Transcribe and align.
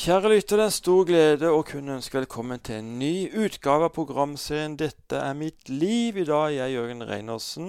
Kjære 0.00 0.30
lytter, 0.32 0.56
det 0.56 0.62
er 0.62 0.70
en 0.70 0.72
stor 0.72 1.00
glede 1.04 1.48
å 1.52 1.58
kunne 1.68 1.98
ønske 1.98 2.16
velkommen 2.16 2.60
til 2.64 2.78
en 2.78 2.86
ny 2.96 3.28
utgave 3.36 3.84
av 3.84 3.92
programserien 3.92 4.72
'Dette 4.80 5.18
er 5.20 5.34
mitt 5.36 5.68
liv'. 5.68 6.16
I 6.16 6.24
dag 6.24 6.46
er 6.46 6.56
jeg 6.56 6.72
Jørgen 6.72 7.04
Reinersen 7.04 7.66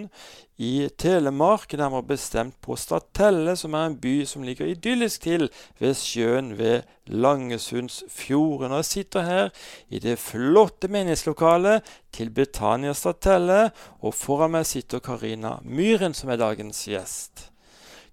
i 0.55 0.87
Telemark, 0.97 1.73
nærmere 1.75 2.07
bestemt 2.13 2.55
på 2.63 2.77
Statelle, 2.79 3.57
som 3.59 3.75
er 3.75 3.89
en 3.89 3.97
by 3.99 4.23
som 4.23 4.45
ligger 4.47 4.71
idyllisk 4.71 5.25
til 5.25 5.49
ved 5.79 5.93
sjøen 5.99 6.57
ved 6.57 6.87
Langesundsfjorden. 7.07 8.71
Og 8.71 8.79
jeg 8.79 8.85
sitter 8.85 9.27
her 9.27 9.49
i 9.89 9.99
det 9.99 10.15
flotte 10.19 10.87
menighetslokalet 10.87 11.83
til 12.13 12.29
Betania 12.29 12.93
Statelle, 12.93 13.73
og 13.99 14.15
foran 14.15 14.55
meg 14.55 14.65
sitter 14.71 15.03
Karina 15.03 15.57
Myhren, 15.63 16.13
som 16.13 16.29
er 16.29 16.39
dagens 16.39 16.87
gjest. 16.87 17.51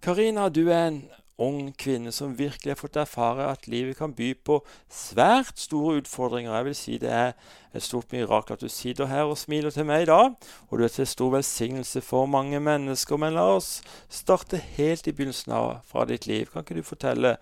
Karina, 0.03 0.48
du 0.48 0.66
er 0.71 0.89
en 0.89 1.03
ung 1.39 1.70
kvinne 1.79 2.11
som 2.12 2.34
virkelig 2.36 2.73
har 2.73 2.80
fått 2.80 2.98
erfare 2.98 3.46
at 3.52 3.68
livet 3.70 3.98
kan 4.00 4.12
by 4.14 4.32
på 4.45 4.59
svært 4.91 5.61
store 5.62 6.01
utfordringer. 6.01 6.51
Jeg 6.56 6.66
vil 6.66 6.77
si 6.77 6.96
det 6.98 7.12
er 7.15 7.34
et 7.77 7.84
stort 7.84 8.10
mirakel 8.12 8.56
at 8.56 8.65
du 8.65 8.70
sitter 8.73 9.06
her 9.06 9.30
og 9.30 9.38
smiler 9.38 9.70
til 9.74 9.87
meg 9.87 10.05
i 10.05 10.10
dag. 10.10 10.34
Og 10.69 10.79
du 10.79 10.84
er 10.84 10.93
til 10.93 11.06
stor 11.06 11.30
velsignelse 11.37 12.02
for 12.02 12.27
mange 12.27 12.59
mennesker. 12.60 13.20
Men 13.23 13.38
la 13.38 13.46
oss 13.55 13.79
starte 14.10 14.59
helt 14.79 15.06
i 15.06 15.15
begynnelsen 15.15 15.55
av 15.55 15.84
fra 15.87 16.06
ditt 16.10 16.27
liv. 16.27 16.51
Kan 16.51 16.66
ikke 16.66 16.80
du 16.80 16.87
fortelle 16.87 17.37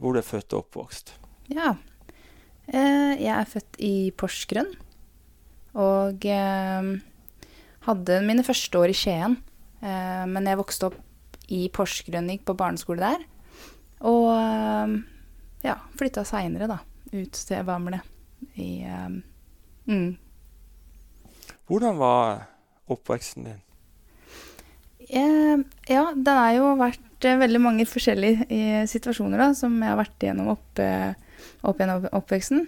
hvor 0.00 0.16
du 0.16 0.22
er 0.22 0.26
født 0.26 0.56
og 0.56 0.64
oppvokst? 0.64 1.14
Ja. 1.52 1.74
Eh, 2.72 3.12
jeg 3.20 3.34
er 3.34 3.50
født 3.50 3.80
i 3.84 3.94
Porsgrunn. 4.16 4.72
Og 5.74 6.24
eh, 6.24 6.94
hadde 7.84 8.22
mine 8.24 8.46
første 8.46 8.80
år 8.80 8.94
i 8.94 8.96
Skien. 8.96 9.36
Eh, 9.84 10.24
men 10.30 10.48
jeg 10.48 10.60
vokste 10.62 10.88
opp 10.88 11.00
i 11.52 11.66
Porsgrunn, 11.68 12.30
gikk 12.32 12.46
på 12.48 12.56
barneskole 12.56 13.04
der. 13.04 13.24
Og 14.04 14.26
eh, 14.36 14.96
ja, 15.64 15.78
flytta 15.98 16.26
seinere, 16.28 16.68
da, 16.70 16.80
ut 17.14 17.44
til 17.48 17.64
Bamble 17.66 18.02
i 18.60 18.84
um, 18.84 19.20
mm. 19.88 20.10
Hvordan 21.64 21.96
var 21.96 22.42
oppveksten 22.92 23.46
din? 23.48 23.62
Eh, 25.08 25.62
ja, 25.88 26.04
det 26.16 26.34
har 26.36 26.52
jo 26.56 26.74
vært 26.80 27.26
eh, 27.28 27.38
veldig 27.40 27.60
mange 27.62 27.86
forskjellige 27.88 28.48
eh, 28.52 28.82
situasjoner 28.88 29.40
da, 29.40 29.48
som 29.56 29.76
jeg 29.80 29.92
har 29.92 30.00
vært 30.00 30.26
igjennom 30.26 30.52
opp, 30.52 30.82
eh, 30.82 31.14
opp 31.64 31.80
gjennom 31.80 32.04
oppveksten. 32.20 32.66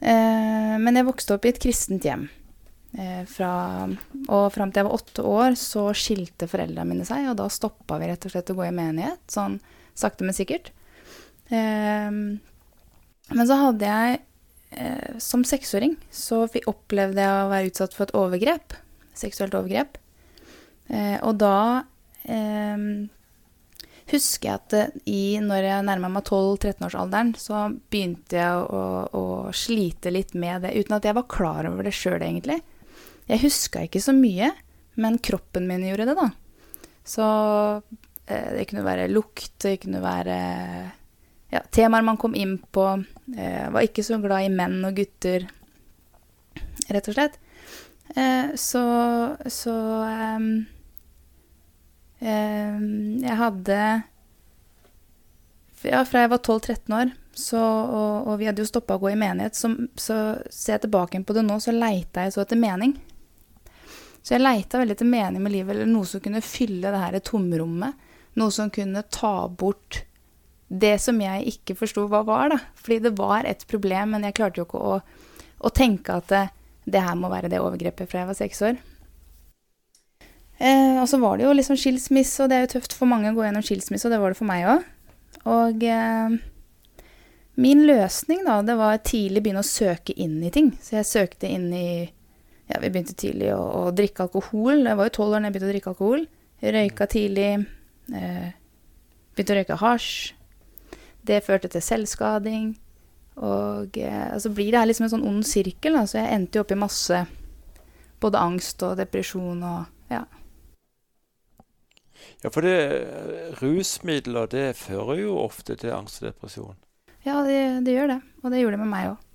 Eh, 0.00 0.76
men 0.80 1.00
jeg 1.00 1.08
vokste 1.08 1.36
opp 1.36 1.48
i 1.48 1.54
et 1.54 1.62
kristent 1.62 2.06
hjem. 2.08 2.28
Fra, 3.30 3.86
og 4.34 4.48
fram 4.50 4.72
til 4.74 4.80
jeg 4.80 4.86
var 4.88 4.94
åtte 4.96 5.22
år, 5.22 5.52
så 5.54 5.84
skilte 5.94 6.48
foreldrene 6.50 6.88
mine 6.88 7.04
seg, 7.06 7.28
og 7.30 7.36
da 7.38 7.44
stoppa 7.46 8.00
vi 8.02 8.08
rett 8.10 8.24
og 8.26 8.32
slett 8.32 8.50
å 8.50 8.56
gå 8.58 8.64
i 8.66 8.72
menighet. 8.74 9.20
Sånn 9.30 9.60
sakte, 10.00 10.26
men 10.26 10.36
sikkert. 10.36 10.72
Eh, 11.50 12.10
men 13.30 13.46
så 13.46 13.56
hadde 13.58 13.86
jeg 13.86 14.20
eh, 14.74 15.16
Som 15.22 15.42
seksåring 15.46 15.96
så 16.14 16.44
opplevde 16.70 17.22
jeg 17.22 17.44
å 17.44 17.50
være 17.50 17.70
utsatt 17.70 17.96
for 17.96 18.08
et 18.08 18.16
overgrep. 18.18 18.76
Seksuelt 19.16 19.54
overgrep. 19.54 19.98
Eh, 20.90 21.16
og 21.22 21.36
da 21.38 21.84
ehm, 22.26 23.06
husker 24.10 24.48
jeg 24.48 24.58
at 24.58 24.76
eh, 24.76 24.96
i, 25.10 25.22
når 25.42 25.68
jeg 25.68 25.86
nærma 25.86 26.10
meg 26.16 26.26
12-13-årsalderen, 26.26 27.32
så 27.38 27.68
begynte 27.92 28.40
jeg 28.40 28.64
å, 28.66 28.82
å, 29.14 29.24
slite 29.54 30.12
litt 30.14 30.34
med 30.34 30.66
det, 30.66 30.74
uten 30.78 30.98
at 30.98 31.06
jeg 31.06 31.18
var 31.18 31.30
klar 31.30 31.70
over 31.70 31.86
det 31.86 31.94
sjøl, 31.94 32.18
egentlig. 32.18 32.58
Jeg 33.30 33.44
huska 33.44 33.84
ikke 33.86 34.02
så 34.02 34.14
mye, 34.16 34.50
men 35.00 35.20
kroppen 35.22 35.68
min 35.70 35.86
gjorde 35.86 36.10
det, 36.10 36.18
da. 36.18 36.30
Så 37.06 37.26
det 38.30 38.66
kunne 38.70 38.86
være 38.86 39.10
lukt, 39.10 39.52
det 39.62 39.78
kunne 39.82 40.02
være 40.04 40.40
ja, 41.50 41.62
temaer 41.70 42.02
man 42.02 42.18
kom 42.20 42.34
inn 42.38 42.58
på. 42.72 42.84
Jeg 43.34 43.64
eh, 43.66 43.70
var 43.74 43.86
ikke 43.86 44.04
så 44.06 44.20
glad 44.22 44.46
i 44.46 44.52
menn 44.54 44.78
og 44.86 44.94
gutter, 44.98 45.48
rett 46.90 47.10
og 47.10 47.16
slett. 47.16 47.40
Eh, 48.14 48.52
så 48.58 48.84
så 49.46 49.74
um, 50.02 50.46
um, 52.18 52.86
Jeg 53.22 53.36
hadde 53.38 53.76
Ja, 55.86 56.02
fra 56.04 56.24
jeg 56.24 56.32
var 56.32 56.42
12-13 56.42 56.92
år, 56.92 57.12
så, 57.32 57.60
og, 57.62 58.26
og, 58.26 58.34
vi 58.36 58.48
hadde 58.50 58.60
jo 58.60 58.68
stoppa 58.68 58.98
å 58.98 59.00
gå 59.00 59.14
i 59.14 59.16
menighet, 59.16 59.56
så, 59.56 59.70
så 59.96 60.16
ser 60.52 60.74
jeg 60.74 60.82
tilbake 60.82 61.22
på 61.24 61.32
det 61.32 61.44
nå, 61.46 61.56
så 61.62 61.72
leita 61.72 62.26
jeg 62.26 62.34
så 62.34 62.42
etter 62.42 62.60
mening. 62.60 62.92
Så 64.20 64.34
jeg 64.34 64.42
leita 64.42 64.82
veldig 64.82 64.98
etter 64.98 65.08
mening 65.08 65.40
med 65.40 65.54
livet, 65.54 65.72
eller 65.72 65.88
noe 65.88 66.04
som 66.04 66.20
kunne 66.20 66.44
fylle 66.44 66.92
det 66.92 67.00
her 67.00 67.16
tomrommet 67.24 68.09
noe 68.38 68.54
som 68.54 68.70
kunne 68.72 69.02
ta 69.10 69.34
bort 69.48 70.04
det 70.70 70.94
som 71.02 71.18
jeg 71.18 71.50
ikke 71.50 71.74
forsto 71.80 72.06
hva 72.10 72.22
var, 72.26 72.52
da. 72.52 72.60
Fordi 72.78 73.00
det 73.08 73.16
var 73.18 73.48
et 73.48 73.64
problem, 73.70 74.14
men 74.14 74.26
jeg 74.28 74.36
klarte 74.38 74.62
jo 74.62 74.68
ikke 74.68 74.78
å, 74.78 75.00
å 75.66 75.72
tenke 75.74 76.20
at 76.20 76.30
det, 76.30 76.44
det, 76.86 77.02
her 77.02 77.18
må 77.18 77.30
være 77.32 77.50
det 77.50 77.62
overgrepet 77.62 78.10
fra 78.10 78.22
jeg 78.22 78.30
var 78.30 78.38
seks 78.38 78.62
år. 78.68 78.78
Eh, 80.60 81.00
og 81.00 81.08
så 81.10 81.18
var 81.18 81.38
det 81.40 81.48
jo 81.48 81.56
liksom 81.56 81.78
skilsmisse, 81.80 82.44
og 82.44 82.52
det 82.52 82.58
er 82.58 82.64
jo 82.66 82.74
tøft 82.76 82.94
for 82.94 83.10
mange 83.10 83.32
å 83.32 83.36
gå 83.36 83.46
gjennom 83.46 83.66
skilsmisse, 83.66 84.06
og 84.06 84.14
det 84.14 84.22
var 84.22 84.32
det 84.32 84.38
for 84.38 84.50
meg 84.50 84.68
òg. 84.70 84.86
Og 85.50 85.84
eh, 85.88 86.38
min 87.60 87.82
løsning, 87.88 88.44
da, 88.46 88.60
det 88.62 88.78
var 88.78 89.02
tidlig 89.02 89.42
begynne 89.42 89.64
å 89.64 89.66
søke 89.66 90.14
inn 90.14 90.38
i 90.46 90.52
ting. 90.54 90.70
Så 90.78 91.00
jeg 91.00 91.10
søkte 91.10 91.50
inn 91.50 91.70
i 91.74 91.90
Ja, 92.70 92.78
vi 92.78 92.86
begynte 92.86 93.16
tidlig 93.18 93.48
å, 93.50 93.58
å 93.58 93.86
drikke 93.90 94.28
alkohol. 94.28 94.84
Jeg 94.86 94.94
var 94.94 95.08
jo 95.08 95.14
tolv 95.16 95.34
år 95.34 95.40
da 95.42 95.48
jeg 95.48 95.54
begynte 95.56 95.66
å 95.66 95.72
drikke 95.72 95.90
alkohol. 95.90 96.20
Røyka 96.62 97.08
tidlig. 97.10 97.48
Eh, 98.14 98.52
begynte 99.34 99.54
å 99.54 99.58
røyke 99.60 99.80
hasj. 99.80 100.12
Det 101.26 101.42
førte 101.46 101.70
til 101.70 101.84
selvskading. 101.84 102.72
Og 103.40 103.96
eh, 104.00 104.34
så 104.40 104.52
blir 104.52 104.72
det 104.72 104.82
her 104.82 104.90
liksom 104.90 105.06
en 105.06 105.14
sånn 105.14 105.28
ond 105.28 105.46
sirkel. 105.46 105.96
Da. 105.98 106.04
Så 106.08 106.20
jeg 106.20 106.34
endte 106.34 106.58
jo 106.58 106.64
opp 106.64 106.74
i 106.74 106.80
masse 106.80 107.24
både 108.20 108.42
angst 108.42 108.82
og 108.84 108.98
depresjon 109.00 109.62
og 109.64 110.12
ja. 110.12 110.24
Ja, 112.40 112.50
for 112.52 112.64
det, 112.64 112.76
rusmidler 113.60 114.48
det 114.52 114.66
fører 114.80 115.22
jo 115.22 115.38
ofte 115.40 115.76
til 115.80 115.92
angst 115.94 116.20
og 116.20 116.30
depresjon. 116.30 116.76
Ja, 117.24 117.40
det, 117.44 117.84
det 117.84 117.96
gjør 117.96 118.14
det. 118.14 118.20
Og 118.42 118.52
det 118.52 118.62
gjorde 118.62 118.76
det 118.78 118.84
med 118.84 118.92
meg 118.92 119.10
òg. 119.12 119.26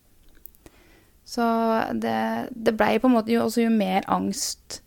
Så 1.26 1.46
det, 1.98 2.18
det 2.54 2.76
blei 2.78 2.98
på 3.02 3.10
en 3.10 3.16
måte 3.16 3.34
jo, 3.34 3.48
også 3.48 3.64
jo 3.64 3.72
mer 3.74 4.06
angst 4.14 4.84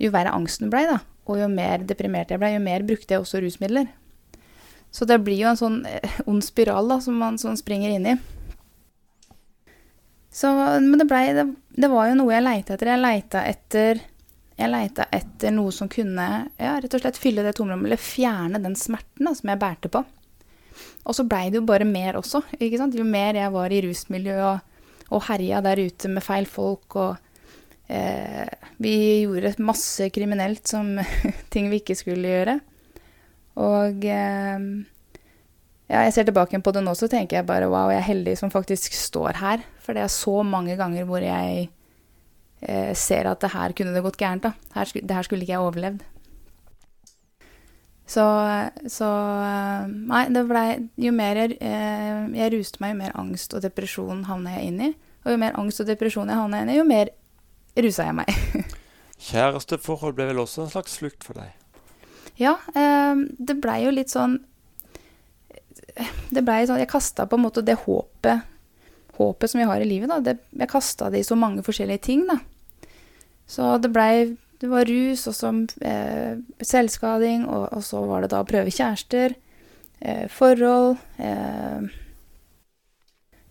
Jo 0.00 0.08
verre 0.14 0.32
angsten 0.32 0.70
blei, 0.72 0.86
da, 0.88 0.96
og 1.24 1.40
jo 1.40 1.48
mer 1.50 1.84
deprimert 1.88 2.32
jeg 2.32 2.40
ble, 2.40 2.54
jo 2.54 2.62
mer 2.62 2.84
brukte 2.86 3.14
jeg 3.14 3.24
også 3.24 3.40
rusmidler. 3.44 3.88
Så 4.94 5.06
det 5.10 5.18
blir 5.26 5.40
jo 5.40 5.50
en 5.50 5.58
sånn 5.58 5.80
eh, 5.90 6.18
ond 6.30 6.44
spiral 6.44 6.90
da, 6.92 7.00
som 7.02 7.16
man 7.18 7.40
sånn 7.40 7.58
springer 7.58 7.96
inn 7.96 8.08
i. 8.12 8.16
Så, 10.34 10.50
men 10.82 10.98
det, 10.98 11.06
ble, 11.10 11.22
det, 11.34 11.44
det, 11.78 11.88
var 11.90 12.08
jo 12.10 12.18
noe 12.18 12.34
jeg 12.34 12.44
leita 12.44 12.74
etter. 12.74 12.90
Jeg 12.90 13.02
leita 13.02 13.42
etter, 13.46 14.02
etter 15.14 15.54
noe 15.54 15.74
som 15.74 15.90
kunne 15.90 16.26
ja, 16.58 16.76
rett 16.82 16.94
og 16.94 17.02
slett 17.02 17.18
fylle 17.18 17.42
det 17.46 17.56
tomrommet, 17.58 17.88
eller 17.88 18.02
fjerne 18.02 18.60
den 18.62 18.74
smerten 18.78 19.26
da, 19.26 19.34
som 19.34 19.50
jeg 19.50 19.62
bærte 19.62 19.90
på. 19.94 20.02
Og 21.04 21.16
så 21.16 21.26
blei 21.26 21.48
det 21.50 21.60
jo 21.60 21.68
bare 21.68 21.86
mer 21.86 22.18
også. 22.18 22.42
ikke 22.58 22.80
sant? 22.80 22.94
Jo 22.98 23.06
mer 23.06 23.38
jeg 23.38 23.54
var 23.54 23.74
i 23.74 23.82
rusmiljø 23.84 24.38
og, 24.42 24.86
og 25.14 25.26
herja 25.28 25.62
der 25.64 25.82
ute 25.86 26.10
med 26.10 26.26
feil 26.26 26.46
folk 26.50 26.98
og 26.98 27.23
vi 28.82 28.94
gjorde 29.24 29.54
masse 29.64 30.08
kriminelt 30.14 30.66
som 30.68 30.96
ting 31.54 31.70
vi 31.72 31.82
ikke 31.82 31.96
skulle 31.98 32.32
gjøre. 32.32 32.58
Og 33.60 34.04
eh, 34.10 34.66
ja, 35.84 36.00
jeg 36.06 36.14
ser 36.16 36.26
tilbake 36.28 36.58
på 36.64 36.72
det 36.74 36.82
nå, 36.84 36.94
så 36.96 37.08
tenker 37.10 37.38
jeg 37.38 37.48
bare 37.48 37.68
wow, 37.70 37.90
jeg 37.92 38.00
er 38.00 38.08
heldig 38.08 38.38
som 38.40 38.52
faktisk 38.52 38.96
står 38.96 39.38
her. 39.42 39.64
For 39.84 39.96
det 39.96 40.06
er 40.06 40.12
så 40.12 40.40
mange 40.46 40.78
ganger 40.80 41.06
hvor 41.08 41.22
jeg 41.22 41.68
eh, 42.64 42.92
ser 42.96 43.28
at 43.30 43.44
det 43.44 43.52
her 43.52 43.76
kunne 43.76 43.94
det 43.94 44.02
gått 44.04 44.18
gærent. 44.20 44.48
da. 44.48 44.54
Her, 44.74 44.90
det 44.94 45.14
her 45.14 45.26
skulle 45.26 45.44
ikke 45.44 45.54
jeg 45.54 45.66
overlevd. 45.66 46.02
Så, 48.04 48.24
så 48.92 49.10
eh, 49.40 49.84
Nei, 49.88 50.26
det 50.28 50.42
blei 50.44 50.66
Jo 51.00 51.08
mer 51.16 51.38
jeg, 51.40 51.54
eh, 51.64 52.26
jeg 52.36 52.52
ruste 52.52 52.82
meg, 52.82 52.92
jo 52.92 53.00
mer 53.00 53.14
angst 53.20 53.54
og 53.56 53.64
depresjon 53.64 54.26
havna 54.28 54.58
jeg 54.58 54.72
inn 54.72 54.80
i. 54.88 54.94
Og 55.24 55.36
jo 55.36 55.40
mer 55.40 55.60
angst 55.60 55.84
og 55.84 55.88
depresjon 55.88 56.32
jeg 56.32 56.40
havna 56.40 56.64
inn 56.64 56.72
i, 56.72 56.80
jo 56.80 56.88
mer 56.88 57.12
rusa 57.82 58.06
jeg 58.08 58.16
meg. 58.20 58.30
Kjæresteforhold 59.24 60.16
ble 60.16 60.28
vel 60.30 60.42
også 60.42 60.64
en 60.64 60.72
slags 60.72 60.98
flukt 61.00 61.24
for 61.26 61.38
deg? 61.38 61.52
Ja, 62.40 62.56
eh, 62.74 63.14
det 63.38 63.56
blei 63.62 63.84
jo 63.84 63.94
litt 63.94 64.10
sånn 64.10 64.40
Det 66.34 66.42
blei 66.42 66.64
sånn 66.66 66.80
Jeg 66.82 66.90
kasta 66.90 67.28
på 67.30 67.38
en 67.38 67.44
måte 67.44 67.62
det 67.62 67.76
håpet 67.84 68.50
Håpet 69.14 69.52
som 69.52 69.60
jeg 69.62 69.70
har 69.70 69.78
i 69.78 69.86
livet, 69.86 70.10
da. 70.10 70.18
Det, 70.18 70.40
jeg 70.58 70.70
kasta 70.72 71.06
det 71.14 71.20
i 71.22 71.26
så 71.26 71.36
mange 71.38 71.62
forskjellige 71.62 72.02
ting, 72.02 72.24
da. 72.26 72.40
Så 73.46 73.76
det 73.78 73.92
blei 73.94 74.34
Det 74.58 74.70
var 74.70 74.88
rus, 74.90 75.26
og 75.30 75.36
så 75.38 75.52
eh, 75.86 76.40
selvskading, 76.58 77.44
og, 77.46 77.68
og, 77.76 77.84
så 77.86 78.02
var 78.08 78.24
det 78.24 78.32
da 78.32 78.40
å 78.42 78.48
prøve 78.48 78.74
kjærester. 78.74 79.36
Eh, 80.00 80.24
forhold 80.32 80.96
eh, 81.22 81.86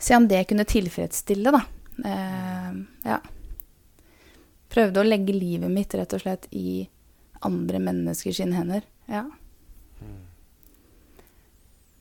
Se 0.03 0.17
om 0.19 0.27
det 0.27 0.41
kunne 0.49 0.67
tilfredsstille, 0.67 1.55
da. 1.55 1.63
Eh, 2.11 2.83
ja 3.07 3.21
prøvde 4.73 5.01
å 5.01 5.07
legge 5.07 5.35
livet 5.35 5.71
mitt 5.71 5.93
rett 5.97 6.15
og 6.15 6.23
slett 6.23 6.49
i 6.51 6.83
andre 7.45 7.79
menneskers 7.83 8.39
hender. 8.43 8.85
Ja. 9.11 9.25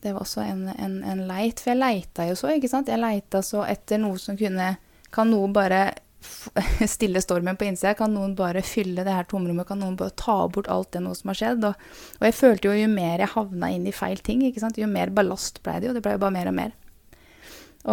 Det 0.03 0.11
var 0.11 0.25
også 0.25 0.43
en, 0.43 0.67
en, 0.67 0.97
en 1.07 1.21
leit, 1.29 1.61
for 1.61 1.71
jeg 1.71 1.79
leita 1.79 2.25
jo 2.27 2.35
så, 2.35 2.51
ikke 2.51 2.71
sant. 2.71 2.89
Jeg 2.91 2.99
leita 2.99 3.39
så 3.45 3.63
etter 3.67 4.01
noe 4.03 4.19
som 4.19 4.39
kunne 4.39 4.75
Kan 5.13 5.29
noen 5.29 5.53
bare 5.53 5.93
stille 6.95 7.21
stormen 7.23 7.55
på 7.59 7.67
innsida? 7.69 7.93
Kan 7.95 8.15
noen 8.15 8.33
bare 8.35 8.63
fylle 8.65 9.05
det 9.05 9.13
her 9.13 9.27
tomrommet? 9.29 9.67
Kan 9.69 9.79
noen 9.83 9.95
bare 9.99 10.15
ta 10.19 10.39
bort 10.51 10.67
alt 10.71 10.91
det 10.95 11.03
noe 11.05 11.15
som 11.15 11.31
har 11.31 11.39
skjedd? 11.39 11.67
Og, 11.69 11.91
og 12.19 12.25
jeg 12.27 12.35
følte 12.35 12.71
jo 12.71 12.77
jo 12.81 12.89
mer 12.91 13.23
jeg 13.23 13.31
havna 13.35 13.69
inn 13.71 13.87
i 13.87 13.95
feil 13.95 14.19
ting, 14.25 14.43
ikke 14.47 14.63
sant, 14.63 14.79
jo 14.81 14.89
mer 14.91 15.13
ballast 15.13 15.61
ble 15.63 15.77
det 15.79 15.91
jo. 15.91 15.95
Det 15.95 16.03
ble 16.03 16.17
jo 16.17 16.23
bare 16.25 16.35
mer 16.35 16.51
og 16.51 16.57
mer. 16.57 16.73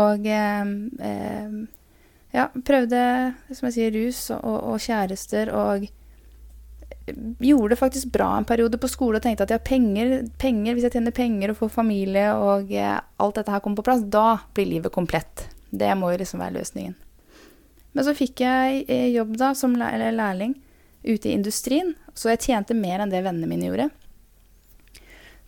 Og 0.00 0.26
eh, 0.30 0.72
eh, 1.10 1.60
ja, 2.34 2.46
prøvde, 2.66 3.00
som 3.50 3.68
jeg 3.68 3.76
sier, 3.76 3.96
rus 3.96 4.20
og, 4.36 4.44
og, 4.44 4.76
kjærester 4.82 5.50
og 5.54 5.88
gjorde 7.42 7.72
det 7.72 7.78
faktisk 7.80 8.12
bra 8.14 8.28
en 8.38 8.46
periode 8.46 8.78
på 8.78 8.90
skole 8.90 9.18
og 9.18 9.24
tenkte 9.24 9.46
at 9.46 9.54
ja, 9.54 9.58
penger, 9.58 10.20
penger, 10.38 10.76
hvis 10.76 10.86
jeg 10.86 10.94
tjener 10.94 11.14
penger 11.16 11.50
og 11.50 11.58
får 11.58 11.72
familie 11.74 12.28
og 12.38 12.70
eh, 12.70 12.98
alt 13.18 13.40
dette 13.40 13.50
her 13.50 13.62
kommer 13.64 13.80
på 13.80 13.88
plass, 13.88 14.04
da 14.06 14.38
blir 14.54 14.68
livet 14.68 14.94
komplett. 14.94 15.48
Det 15.70 15.90
må 15.98 16.12
jo 16.12 16.20
liksom 16.20 16.42
være 16.42 16.58
løsningen. 16.60 16.94
Men 17.96 18.06
så 18.06 18.14
fikk 18.14 18.44
jeg 18.44 18.84
eh, 18.86 19.08
jobb 19.16 19.34
da 19.40 19.50
som 19.58 19.74
lærling 19.74 20.54
ute 21.02 21.30
i 21.30 21.34
industrien, 21.34 21.94
så 22.14 22.30
jeg 22.34 22.44
tjente 22.46 22.76
mer 22.76 23.02
enn 23.02 23.10
det 23.10 23.24
vennene 23.24 23.48
mine 23.50 23.70
gjorde 23.70 23.88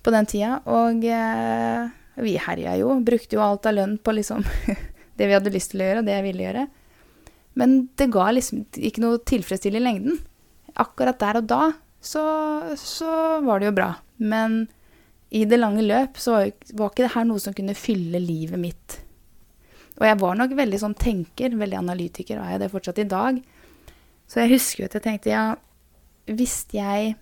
på 0.02 0.10
den 0.10 0.26
tida. 0.26 0.58
Og 0.66 1.04
eh, 1.06 1.90
vi 2.22 2.36
herja 2.42 2.74
jo, 2.80 2.96
brukte 3.04 3.38
jo 3.38 3.44
alt 3.44 3.68
av 3.70 3.76
lønn 3.76 3.98
på 4.02 4.16
liksom 4.18 4.42
det 5.18 5.28
vi 5.28 5.36
hadde 5.36 5.52
lyst 5.54 5.72
til 5.72 5.82
å 5.82 5.88
gjøre, 5.88 6.02
og 6.02 6.08
det 6.08 6.16
jeg 6.16 6.26
ville 6.26 6.46
gjøre. 6.46 6.66
Men 7.60 7.78
det 8.00 8.12
ga 8.14 8.28
liksom 8.32 8.64
ikke 8.80 9.04
noe 9.04 9.20
tilfredsstillende 9.28 9.82
i 9.82 9.86
lengden. 9.90 10.20
Akkurat 10.80 11.20
der 11.20 11.40
og 11.42 11.48
da 11.50 11.62
så, 12.02 12.22
så, 12.80 13.40
var 13.44 13.60
det 13.60 13.68
jo 13.70 13.76
bra. 13.76 13.92
Men 14.16 14.64
i 15.30 15.44
det 15.48 15.60
lange 15.60 15.84
løp 15.84 16.18
så 16.20 16.34
var, 16.34 16.52
var 16.74 16.92
ikke 16.92 17.06
det 17.06 17.14
her 17.14 17.26
noe 17.28 17.42
som 17.42 17.54
kunne 17.56 17.78
fylle 17.78 18.20
livet 18.22 18.60
mitt. 18.60 18.98
Og 20.00 20.06
jeg 20.08 20.18
var 20.22 20.38
nok 20.38 20.54
veldig 20.58 20.80
sånn 20.82 20.96
tenker, 20.98 21.54
veldig 21.60 21.78
analytiker, 21.78 22.40
og 22.40 22.46
er 22.46 22.56
jeg 22.56 22.62
det 22.64 22.72
fortsatt 22.72 23.02
i 23.02 23.10
dag. 23.12 23.42
Så 24.26 24.40
jeg 24.42 24.54
husker 24.54 24.82
jo 24.82 24.88
at 24.88 24.96
jeg 24.98 25.06
tenkte, 25.06 25.34
ja, 25.34 25.44
hvis 26.30 26.64
jeg 26.72 27.18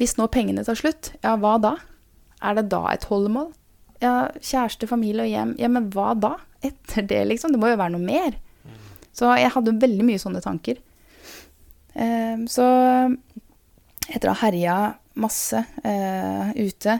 Hvis 0.00 0.16
nå 0.16 0.24
pengene 0.32 0.64
tar 0.64 0.74
slutt, 0.74 1.12
ja, 1.22 1.36
hva 1.38 1.58
da? 1.62 1.76
Er 2.42 2.56
det 2.56 2.70
da 2.72 2.80
et 2.90 3.04
holdemål? 3.06 3.52
Ja, 4.02 4.14
kjæreste, 4.42 4.88
familie 4.90 5.26
og 5.26 5.30
hjem. 5.30 5.52
Ja, 5.62 5.70
men 5.70 5.90
hva 5.94 6.12
da? 6.18 6.34
Etter 6.62 7.06
det, 7.06 7.20
liksom? 7.30 7.54
Det 7.54 7.60
må 7.62 7.70
jo 7.70 7.78
være 7.78 7.94
noe 7.94 8.02
mer. 8.02 8.38
Så 9.12 9.28
jeg 9.36 9.52
hadde 9.54 9.76
veldig 9.82 10.06
mye 10.08 10.20
sånne 10.20 10.42
tanker. 10.42 10.80
Eh, 11.92 12.42
så 12.50 12.66
etter 14.08 14.30
å 14.30 14.34
ha 14.34 14.46
herja 14.46 14.76
masse 15.14 15.58
eh, 15.84 16.52
ute 16.56 16.94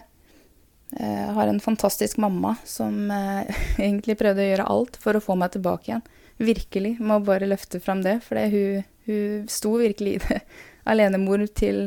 eh, 0.99 1.31
har 1.33 1.49
en 1.49 1.61
fantastisk 1.61 2.17
mamma 2.21 2.55
som 2.65 3.11
eh, 3.11 3.63
egentlig 3.79 4.19
prøvde 4.21 4.45
å 4.45 4.51
gjøre 4.51 4.69
alt 4.75 4.99
for 5.01 5.17
å 5.17 5.25
få 5.25 5.37
meg 5.41 5.55
tilbake 5.57 5.91
igjen. 5.91 6.05
Virkelig. 6.43 6.97
Må 7.01 7.21
bare 7.25 7.49
løfte 7.49 7.81
fram 7.81 8.03
det, 8.05 8.19
for 8.27 8.41
hun, 8.53 8.85
hun 9.07 9.49
sto 9.51 9.77
virkelig 9.81 10.17
i 10.17 10.23
det. 10.27 10.41
Alenemor 10.93 11.45
til, 11.55 11.87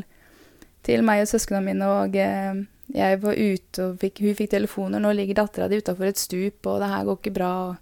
til 0.85 1.05
meg 1.05 1.23
og 1.23 1.31
søsknene 1.31 1.65
mine, 1.65 1.89
og 1.89 2.15
eh, 2.21 2.61
jeg 2.95 3.21
var 3.23 3.39
ute, 3.39 3.87
og 3.87 3.97
fikk, 4.01 4.21
hun 4.21 4.37
fikk 4.37 4.51
telefoner. 4.53 5.01
'Nå 5.01 5.11
ligger 5.17 5.41
dattera 5.41 5.67
di 5.67 5.81
utafor 5.81 6.11
et 6.11 6.21
stup, 6.21 6.65
og 6.69 6.79
det 6.81 6.91
her 6.91 7.05
går 7.05 7.19
ikke 7.19 7.37
bra.' 7.39 7.55
og 7.69 7.75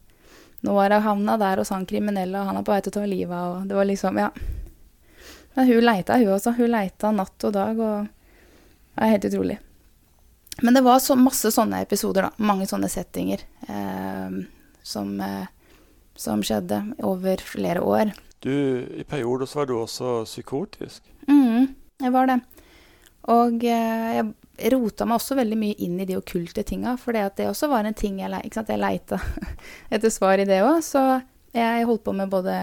nå 0.64 0.78
er 0.80 0.96
hun 0.96 1.04
havna 1.04 1.38
der 1.38 1.60
hos 1.60 1.74
han 1.76 1.86
kriminelle, 1.86 2.40
og 2.40 2.48
han 2.48 2.58
er 2.58 2.64
på 2.64 2.72
vei 2.72 2.82
til 2.84 2.94
å 2.94 2.96
ta 2.96 3.06
livet 3.06 3.36
av 3.36 3.56
og 3.58 3.68
Det 3.68 3.76
var 3.76 3.88
liksom, 3.90 4.20
ja. 4.22 4.30
Men 5.54 5.68
hun 5.68 5.84
leita, 5.84 6.18
hun 6.18 6.34
også. 6.34 6.56
Hun 6.58 6.72
leita 6.72 7.12
natt 7.12 7.44
og 7.44 7.54
dag, 7.54 7.80
og 7.80 8.08
det 8.08 9.04
er 9.04 9.12
helt 9.12 9.28
utrolig. 9.28 9.58
Men 10.62 10.78
det 10.78 10.84
var 10.86 11.02
så 11.04 11.18
masse 11.20 11.52
sånne 11.52 11.82
episoder, 11.84 12.30
da. 12.30 12.46
Mange 12.48 12.68
sånne 12.70 12.88
settinger 12.90 13.44
eh, 13.68 14.40
som, 14.86 15.14
eh, 15.20 15.52
som, 16.16 16.44
skjedde 16.46 16.80
over 17.04 17.44
flere 17.44 17.84
år. 17.84 18.14
Du, 18.40 18.54
I 18.88 19.04
perioder 19.04 19.50
så 19.50 19.62
var 19.62 19.68
du 19.68 19.76
også 19.82 20.24
psykotisk? 20.30 21.04
mm, 21.28 21.74
jeg 22.04 22.16
var 22.16 22.32
det. 22.32 22.40
Og 23.32 23.64
eh, 23.64 24.16
jeg 24.20 24.74
rota 24.74 25.08
meg 25.08 25.20
også 25.20 25.38
veldig 25.40 25.58
mye 25.60 25.78
inn 25.86 26.00
i 26.02 26.08
de 26.08 26.18
okkulte 26.20 26.66
tinga, 26.68 26.98
for 27.00 27.16
det, 27.16 27.48
også 27.48 27.70
var 27.72 27.88
en 27.88 27.96
ting 27.98 28.20
jeg, 28.22 28.32
ikke 28.44 28.60
sant? 28.60 28.72
jeg 28.74 28.82
leita 28.82 29.20
etter 29.94 30.12
svar 30.14 30.42
i 30.42 30.48
det 30.50 30.60
òg. 30.66 30.82
Så 30.86 31.04
jeg 31.56 31.88
holdt 31.88 32.06
på 32.08 32.16
med 32.18 32.32
både 32.34 32.58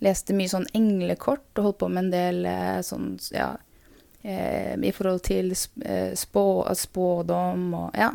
Leste 0.00 0.32
mye 0.32 0.48
sånn 0.48 0.64
englekort 0.72 1.58
og 1.60 1.66
holdt 1.66 1.78
på 1.82 1.88
med 1.92 2.06
en 2.06 2.14
del 2.14 2.46
eh, 2.48 2.78
sånn 2.80 3.18
ja, 3.34 3.50
eh, 4.24 4.72
i 4.72 4.92
forhold 4.96 5.20
til 5.26 5.50
spå, 5.52 6.44
spådom 6.72 7.66
og 7.76 7.98
ja. 8.00 8.08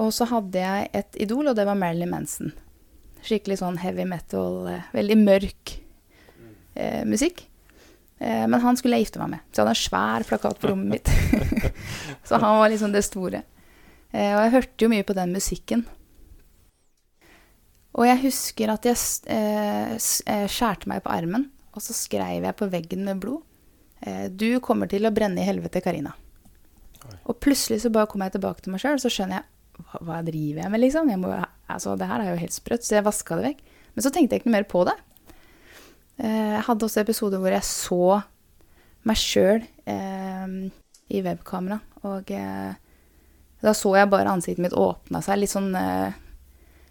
Og 0.00 0.14
så 0.16 0.24
hadde 0.28 0.60
jeg 0.60 0.88
et 0.96 1.18
idol, 1.24 1.50
og 1.50 1.58
det 1.58 1.66
var 1.68 1.76
Marilyn 1.76 2.12
Manson. 2.12 2.54
Skikkelig 3.24 3.60
sånn 3.60 3.76
heavy 3.80 4.04
metal, 4.08 4.64
veldig 4.96 5.18
mørk 5.20 5.76
eh, 6.72 7.04
musikk. 7.08 7.44
Eh, 8.18 8.46
men 8.48 8.62
han 8.62 8.78
skulle 8.78 8.98
jeg 8.98 9.06
gifte 9.06 9.20
meg 9.22 9.34
med, 9.34 9.44
så 9.50 9.60
jeg 9.60 9.66
hadde 9.66 9.74
en 9.74 9.82
svær 9.82 10.26
plakat 10.28 10.62
på 10.62 10.70
rommet 10.72 10.96
mitt. 10.96 11.72
så 12.28 12.40
han 12.40 12.60
var 12.62 12.72
liksom 12.72 12.94
det 12.94 13.04
store. 13.06 13.42
Eh, 14.12 14.32
og 14.32 14.40
jeg 14.44 14.54
hørte 14.56 14.86
jo 14.86 14.92
mye 14.92 15.06
på 15.06 15.16
den 15.18 15.34
musikken. 15.36 15.84
Og 17.96 18.04
jeg 18.04 18.20
husker 18.26 18.70
at 18.74 18.84
jeg 18.84 20.00
skjærte 20.52 20.88
meg 20.90 21.00
på 21.04 21.12
armen, 21.12 21.48
og 21.72 21.84
så 21.84 21.96
skrev 21.96 22.44
jeg 22.44 22.56
på 22.56 22.68
veggen 22.72 23.04
med 23.08 23.20
blod. 23.22 23.44
Eh, 24.00 24.28
du 24.28 24.60
kommer 24.64 24.88
til 24.90 25.08
å 25.08 25.12
brenne 25.14 25.40
i 25.42 25.48
helvete, 25.48 25.82
Karina. 25.84 26.12
Og 27.26 27.38
plutselig 27.42 27.82
så 27.84 27.92
bare 27.92 28.08
kom 28.10 28.24
jeg 28.24 28.34
tilbake 28.34 28.64
til 28.64 28.74
meg 28.74 28.82
sjøl, 28.82 28.98
så 29.00 29.12
skjønner 29.12 29.40
jeg 29.40 29.46
hva, 29.76 30.00
hva 30.08 30.20
driver 30.26 30.62
jeg 30.62 30.72
med, 30.72 30.82
liksom? 30.82 31.10
Jeg 31.12 31.20
må, 31.22 31.32
altså, 31.72 31.96
det 32.00 32.08
her 32.10 32.22
er 32.22 32.32
jo 32.32 32.40
helt 32.40 32.56
sprøtt. 32.56 32.86
Så 32.86 32.96
jeg 32.96 33.06
vaska 33.06 33.38
det 33.38 33.50
vekk. 33.50 33.60
Men 33.94 34.04
så 34.04 34.12
tenkte 34.12 34.36
jeg 34.36 34.42
ikke 34.42 34.50
noe 34.50 34.56
mer 34.58 34.68
på 34.68 34.82
det. 34.88 34.96
Eh, 36.16 36.52
jeg 36.56 36.64
hadde 36.68 36.88
også 36.88 37.02
episoder 37.02 37.42
hvor 37.42 37.52
jeg 37.52 37.68
så 37.68 38.20
meg 39.06 39.20
sjøl 39.20 39.62
eh, 39.86 40.54
i 41.12 41.22
webkamera. 41.22 41.80
Og 42.06 42.30
eh, 42.34 42.76
da 43.64 43.74
så 43.74 43.94
jeg 43.96 44.12
bare 44.12 44.32
ansiktet 44.32 44.64
mitt 44.64 44.76
åpna 44.76 45.22
seg. 45.24 45.40
Litt 45.40 45.52
sånn 45.52 45.74
eh, 45.78 46.16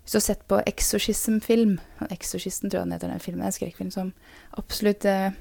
Hvis 0.04 0.16
du 0.16 0.19
har 0.19 0.25
sett 0.27 0.45
på 0.50 0.62
Exorcism-film 0.69 1.77
Exorcisten 2.10 2.69
tror 2.69 2.81
jeg 2.81 2.88
den 2.88 2.95
heter, 2.98 3.13
den 3.13 3.24
filmen. 3.24 3.48
En 3.48 3.56
skrekkfilm 3.56 3.92
som 3.94 4.13
absolutt 4.60 5.07
eh, 5.10 5.31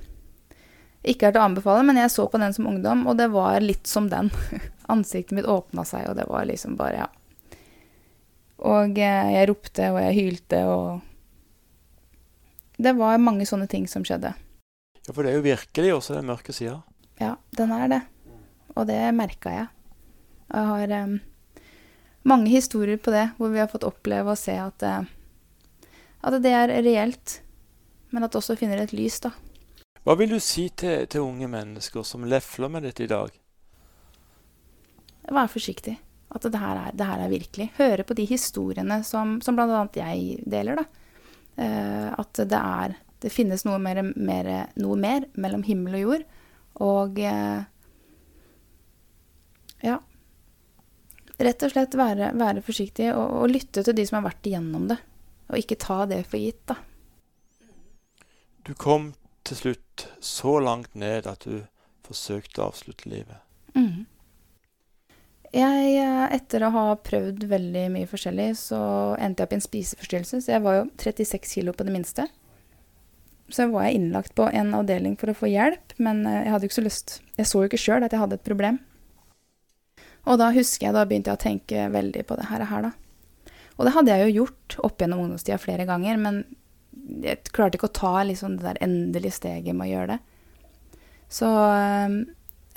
ikke 1.05 1.29
er 1.29 1.35
til 1.35 1.43
å 1.43 1.49
anbefale, 1.51 1.85
men 1.85 1.99
jeg 2.01 2.13
så 2.15 2.25
på 2.33 2.41
den 2.41 2.55
som 2.57 2.69
ungdom, 2.71 3.03
og 3.11 3.19
det 3.19 3.27
var 3.35 3.59
litt 3.61 3.89
som 3.91 4.07
den. 4.09 4.31
Ansiktet 4.95 5.37
mitt 5.37 5.49
åpna 5.51 5.85
seg, 5.85 6.07
og 6.09 6.17
det 6.17 6.25
var 6.31 6.47
liksom 6.49 6.79
bare, 6.79 7.05
ja. 7.05 7.59
Og 8.65 8.97
eh, 8.97 9.33
jeg 9.35 9.51
ropte, 9.51 9.91
og 9.93 10.01
jeg 10.01 10.17
hylte, 10.17 10.63
og 10.73 11.03
Det 12.77 12.93
var 12.99 13.21
mange 13.23 13.47
sånne 13.47 13.69
ting 13.71 13.87
som 13.91 14.05
skjedde. 14.07 14.35
Ja, 15.05 15.13
for 15.13 15.23
det 15.23 15.33
er 15.33 15.39
jo 15.39 15.47
virkelig 15.47 15.93
også 15.95 16.17
den 16.17 16.29
mørke 16.31 16.55
sida. 16.57 16.81
Ja, 17.21 17.37
den 17.55 17.73
er 17.77 17.89
det. 17.93 18.01
Og 18.75 18.89
det 18.89 18.99
merka 19.15 19.53
jeg. 19.53 19.69
Jeg 20.51 20.71
har 20.71 20.95
um, 21.05 21.19
mange 22.27 22.51
historier 22.51 22.99
på 22.99 23.15
det, 23.15 23.29
hvor 23.39 23.53
vi 23.53 23.63
har 23.63 23.71
fått 23.71 23.87
oppleve 23.87 24.35
og 24.35 24.41
se 24.41 24.57
at, 24.59 24.83
uh, 24.83 25.93
at 26.25 26.39
det 26.43 26.55
er 26.55 26.75
reelt, 26.83 27.39
men 28.11 28.27
at 28.27 28.33
det 28.33 28.41
også 28.43 28.59
finner 28.59 28.83
et 28.83 28.95
lys, 28.97 29.21
da. 29.23 29.35
Hva 30.05 30.19
vil 30.21 30.35
du 30.35 30.41
si 30.43 30.67
til, 30.77 31.07
til 31.09 31.25
unge 31.25 31.49
mennesker 31.49 32.05
som 32.05 32.27
lefler 32.29 32.73
med 32.73 32.85
dette 32.85 33.07
i 33.07 33.11
dag? 33.11 33.31
Vær 35.33 35.49
forsiktig. 35.49 35.95
At 36.35 36.45
det 36.45 36.61
her 36.61 36.81
er, 36.89 36.93
det 36.93 37.07
her 37.07 37.23
er 37.25 37.33
virkelig. 37.33 37.71
Høre 37.79 38.05
på 38.05 38.17
de 38.19 38.27
historiene 38.29 38.99
som, 39.07 39.39
som 39.41 39.57
bl.a. 39.57 39.87
jeg 39.97 40.43
deler. 40.51 40.83
da. 40.83 41.04
Eh, 41.57 42.09
at 42.11 42.41
det 42.51 42.59
er 42.59 42.97
Det 43.25 43.31
finnes 43.33 43.63
noe 43.65 43.79
mer, 43.81 44.03
mer, 44.03 44.49
noe 44.77 44.97
mer, 45.01 45.25
mellom 45.41 45.63
himmel 45.65 45.95
og 45.97 46.03
jord. 46.03 46.25
Og 46.85 47.21
eh, 47.25 47.63
ja. 49.87 49.95
Rett 51.39 51.65
og 51.65 51.73
slett 51.73 51.97
være, 51.97 52.33
være 52.37 52.63
forsiktig 52.63 53.09
og, 53.15 53.25
og, 53.41 53.47
lytte 53.51 53.83
til 53.87 53.97
de 53.97 54.05
som 54.07 54.19
har 54.19 54.27
vært 54.29 54.51
igjennom 54.51 54.91
det. 54.93 54.99
Og 55.49 55.57
ikke 55.61 55.81
ta 55.81 56.03
det 56.11 56.21
for 56.29 56.43
gitt, 56.43 56.61
da. 56.69 56.77
Du 58.65 58.75
kom 58.77 59.13
til 59.45 59.61
slutt 59.61 60.07
så 60.25 60.59
langt 60.61 60.95
ned 60.97 61.29
at 61.29 61.45
du 61.49 61.65
forsøkte 62.05 62.63
å 62.63 62.69
avslutte 62.71 63.09
livet? 63.09 63.41
Mm. 63.77 64.05
Jeg, 65.55 65.91
eh, 66.03 66.25
etter 66.35 66.65
å 66.67 66.73
ha 66.75 66.85
prøvd 66.99 67.45
veldig 67.47 67.85
mye 67.95 68.09
forskjellig, 68.11 68.49
så 68.59 68.79
endte 69.23 69.43
jeg 69.43 69.47
opp 69.47 69.53
i 69.55 69.59
en 69.61 69.69
spiseforstyrrelse. 69.69 70.41
Så 70.43 70.51
jeg 70.51 70.65
var 70.65 70.81
jo 70.81 70.89
36 70.99 71.53
kilo 71.53 71.75
på 71.77 71.87
det 71.87 71.95
minste. 71.95 72.27
Så 73.53 73.69
var 73.71 73.87
jeg 73.87 74.01
innlagt 74.01 74.35
på 74.35 74.49
en 74.51 74.73
avdeling 74.75 75.15
for 75.21 75.31
å 75.31 75.37
få 75.37 75.53
hjelp, 75.53 75.95
men 76.03 76.25
eh, 76.27 76.43
jeg 76.43 76.55
hadde 76.55 76.67
jo 76.67 76.73
ikke 76.73 76.81
så 76.81 76.89
lyst 76.89 77.15
Jeg 77.39 77.51
så 77.51 77.63
jo 77.63 77.71
ikke 77.71 77.83
sjøl 77.85 78.07
at 78.07 78.15
jeg 78.15 78.23
hadde 78.25 78.41
et 78.41 78.49
problem. 78.49 78.83
Og 80.25 80.41
da 80.41 80.51
husker 80.57 80.89
jeg, 80.89 80.97
da 80.97 81.07
begynte 81.07 81.31
jeg 81.31 81.39
å 81.39 81.45
tenke 81.45 81.87
veldig 81.93 82.27
på 82.27 82.39
det 82.41 82.51
her, 82.51 82.65
og 82.65 82.71
her 82.73 82.87
da. 82.89 82.93
Og 83.75 83.87
det 83.87 83.95
hadde 83.95 84.15
jeg 84.15 84.27
jo 84.27 84.37
gjort 84.41 84.79
opp 84.89 85.03
gjennom 85.03 85.25
ungdomstida 85.25 85.59
flere 85.61 85.87
ganger, 85.87 86.19
men 86.19 86.45
jeg 87.23 87.43
klarte 87.55 87.79
ikke 87.79 87.91
å 87.91 87.99
ta 87.99 88.15
liksom 88.27 88.57
det 88.59 88.67
der 88.67 88.81
endelige 88.87 89.35
steget 89.39 89.77
med 89.77 89.87
å 89.87 89.93
gjøre 89.93 90.15
det. 90.15 90.21
Så 91.35 91.49
ehm, 91.51 92.21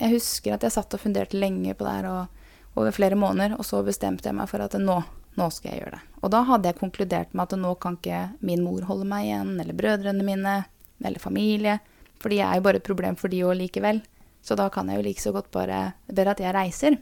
jeg 0.01 0.17
husker 0.17 0.55
at 0.55 0.65
jeg 0.65 0.73
satt 0.73 0.95
og 0.97 1.01
funderte 1.01 1.39
lenge 1.39 1.75
på 1.77 1.85
det 1.85 1.93
her, 1.99 2.09
og, 2.11 2.36
over 2.77 2.93
flere 2.93 3.17
måneder, 3.17 3.57
og 3.57 3.65
så 3.65 3.81
bestemte 3.85 4.29
jeg 4.29 4.37
meg 4.37 4.49
for 4.51 4.63
at 4.63 4.75
nå, 4.77 4.97
nå 5.37 5.49
skal 5.53 5.73
jeg 5.73 5.81
gjøre 5.81 5.97
det. 5.97 6.03
Og 6.21 6.33
da 6.33 6.43
hadde 6.45 6.69
jeg 6.69 6.79
konkludert 6.79 7.33
med 7.33 7.47
at 7.47 7.59
nå 7.59 7.73
kan 7.81 7.97
ikke 7.97 8.23
min 8.45 8.63
mor 8.65 8.85
holde 8.89 9.07
meg 9.09 9.27
igjen, 9.27 9.55
eller 9.61 9.77
brødrene 9.77 10.25
mine, 10.25 10.55
eller 11.03 11.21
familie. 11.21 11.77
Fordi 12.21 12.39
jeg 12.39 12.47
er 12.47 12.59
jo 12.59 12.65
bare 12.67 12.81
et 12.81 12.87
problem 12.87 13.17
for 13.19 13.33
de 13.33 13.43
òg 13.45 13.57
likevel. 13.59 14.01
Så 14.45 14.57
da 14.57 14.69
kan 14.73 14.89
jeg 14.89 14.99
jo 14.99 15.05
like 15.05 15.21
så 15.21 15.33
godt 15.35 15.51
bare 15.53 15.91
bedre 16.07 16.33
at 16.33 16.41
jeg 16.41 16.55
reiser. 16.55 16.97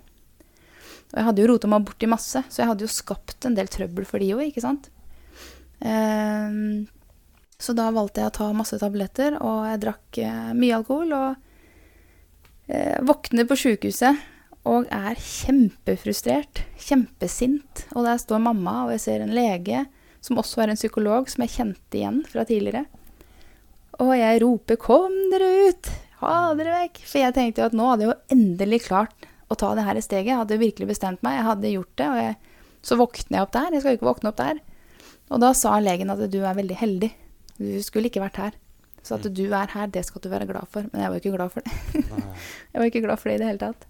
Og 1.12 1.17
jeg 1.20 1.27
hadde 1.27 1.44
jo 1.44 1.50
rota 1.51 1.70
meg 1.72 1.86
borti 1.88 2.10
masse, 2.10 2.41
så 2.50 2.62
jeg 2.62 2.72
hadde 2.72 2.86
jo 2.88 2.91
skapt 2.91 3.48
en 3.48 3.55
del 3.58 3.70
trøbbel 3.72 4.08
for 4.10 4.24
de 4.24 4.32
òg, 4.36 4.48
ikke 4.50 4.63
sant. 4.63 4.89
Um, 5.79 6.88
så 7.62 7.75
da 7.77 7.88
valgte 7.94 8.24
jeg 8.24 8.32
å 8.32 8.36
ta 8.36 8.48
masse 8.55 8.79
tabletter, 8.82 9.38
og 9.39 9.67
jeg 9.70 9.84
drakk 9.84 10.22
uh, 10.24 10.53
mye 10.58 10.79
alkohol. 10.79 11.13
Og 11.15 12.72
eh, 12.72 12.98
våkner 13.05 13.48
på 13.48 13.60
sjukehuset 13.60 14.24
og 14.65 14.88
er 14.93 15.19
kjempefrustrert, 15.22 16.63
kjempesint. 16.81 17.86
Og 17.93 18.07
der 18.07 18.17
står 18.22 18.41
mamma, 18.41 18.86
og 18.86 18.95
jeg 18.95 19.03
ser 19.03 19.25
en 19.25 19.36
lege 19.36 19.86
som 20.25 20.41
også 20.41 20.63
er 20.63 20.74
en 20.74 20.79
psykolog, 20.79 21.29
som 21.29 21.45
jeg 21.45 21.53
kjente 21.53 22.00
igjen 22.00 22.24
fra 22.29 22.45
tidligere. 22.50 22.86
Og 24.01 24.12
jeg 24.17 24.41
roper 24.41 24.75
'kom 24.75 25.13
dere 25.31 25.69
ut', 25.69 25.91
ha 26.19 26.53
dere 26.55 26.74
vekk. 26.81 26.98
For 27.05 27.19
jeg 27.19 27.34
tenkte 27.34 27.62
jo 27.62 27.67
at 27.69 27.77
nå 27.77 27.89
hadde 27.89 28.03
jeg 28.05 28.12
jo 28.12 28.36
endelig 28.36 28.81
klart 28.88 29.29
å 29.50 29.55
ta 29.55 29.75
det 29.75 29.86
her 29.86 30.01
steget. 30.01 30.34
Jeg 30.34 30.41
hadde 30.41 30.57
virkelig 30.57 30.88
bestemt 30.88 31.22
meg, 31.24 31.38
jeg 31.38 31.50
hadde 31.50 31.74
gjort 31.75 31.95
det. 31.95 32.07
Og 32.10 32.17
jeg, 32.17 32.36
så 32.81 32.98
våkner 32.98 33.38
jeg 33.38 33.45
opp 33.45 33.51
der. 33.51 33.72
Jeg 33.72 33.81
skal 33.81 33.91
jo 33.91 33.98
ikke 34.00 34.12
våkne 34.12 34.29
opp 34.29 34.38
der. 34.41 34.60
Og 35.29 35.41
da 35.41 35.53
sa 35.53 35.79
legen 35.79 36.10
at 36.10 36.31
du 36.31 36.39
er 36.43 36.57
veldig 36.57 36.75
heldig. 36.75 37.12
Du 37.57 37.81
skulle 37.86 38.10
ikke 38.10 38.25
vært 38.25 38.41
her. 38.41 38.53
Så 39.05 39.15
at 39.15 39.25
mm. 39.25 39.34
du 39.38 39.45
er 39.53 39.67
her, 39.69 39.88
det 39.88 40.05
skal 40.05 40.22
du 40.22 40.29
være 40.29 40.50
glad 40.50 40.67
for. 40.67 40.88
Men 40.91 41.05
jeg 41.05 41.12
var 41.12 41.22
ikke 41.22 41.36
glad 41.38 41.53
for 41.53 41.62
det. 41.62 42.05
jeg 42.74 42.81
var 42.81 42.89
ikke 42.89 43.05
glad 43.05 43.22
for 43.22 43.29
det 43.29 43.36
i 43.38 43.43
det 43.43 43.51
hele 43.51 43.62
tatt. 43.62 43.86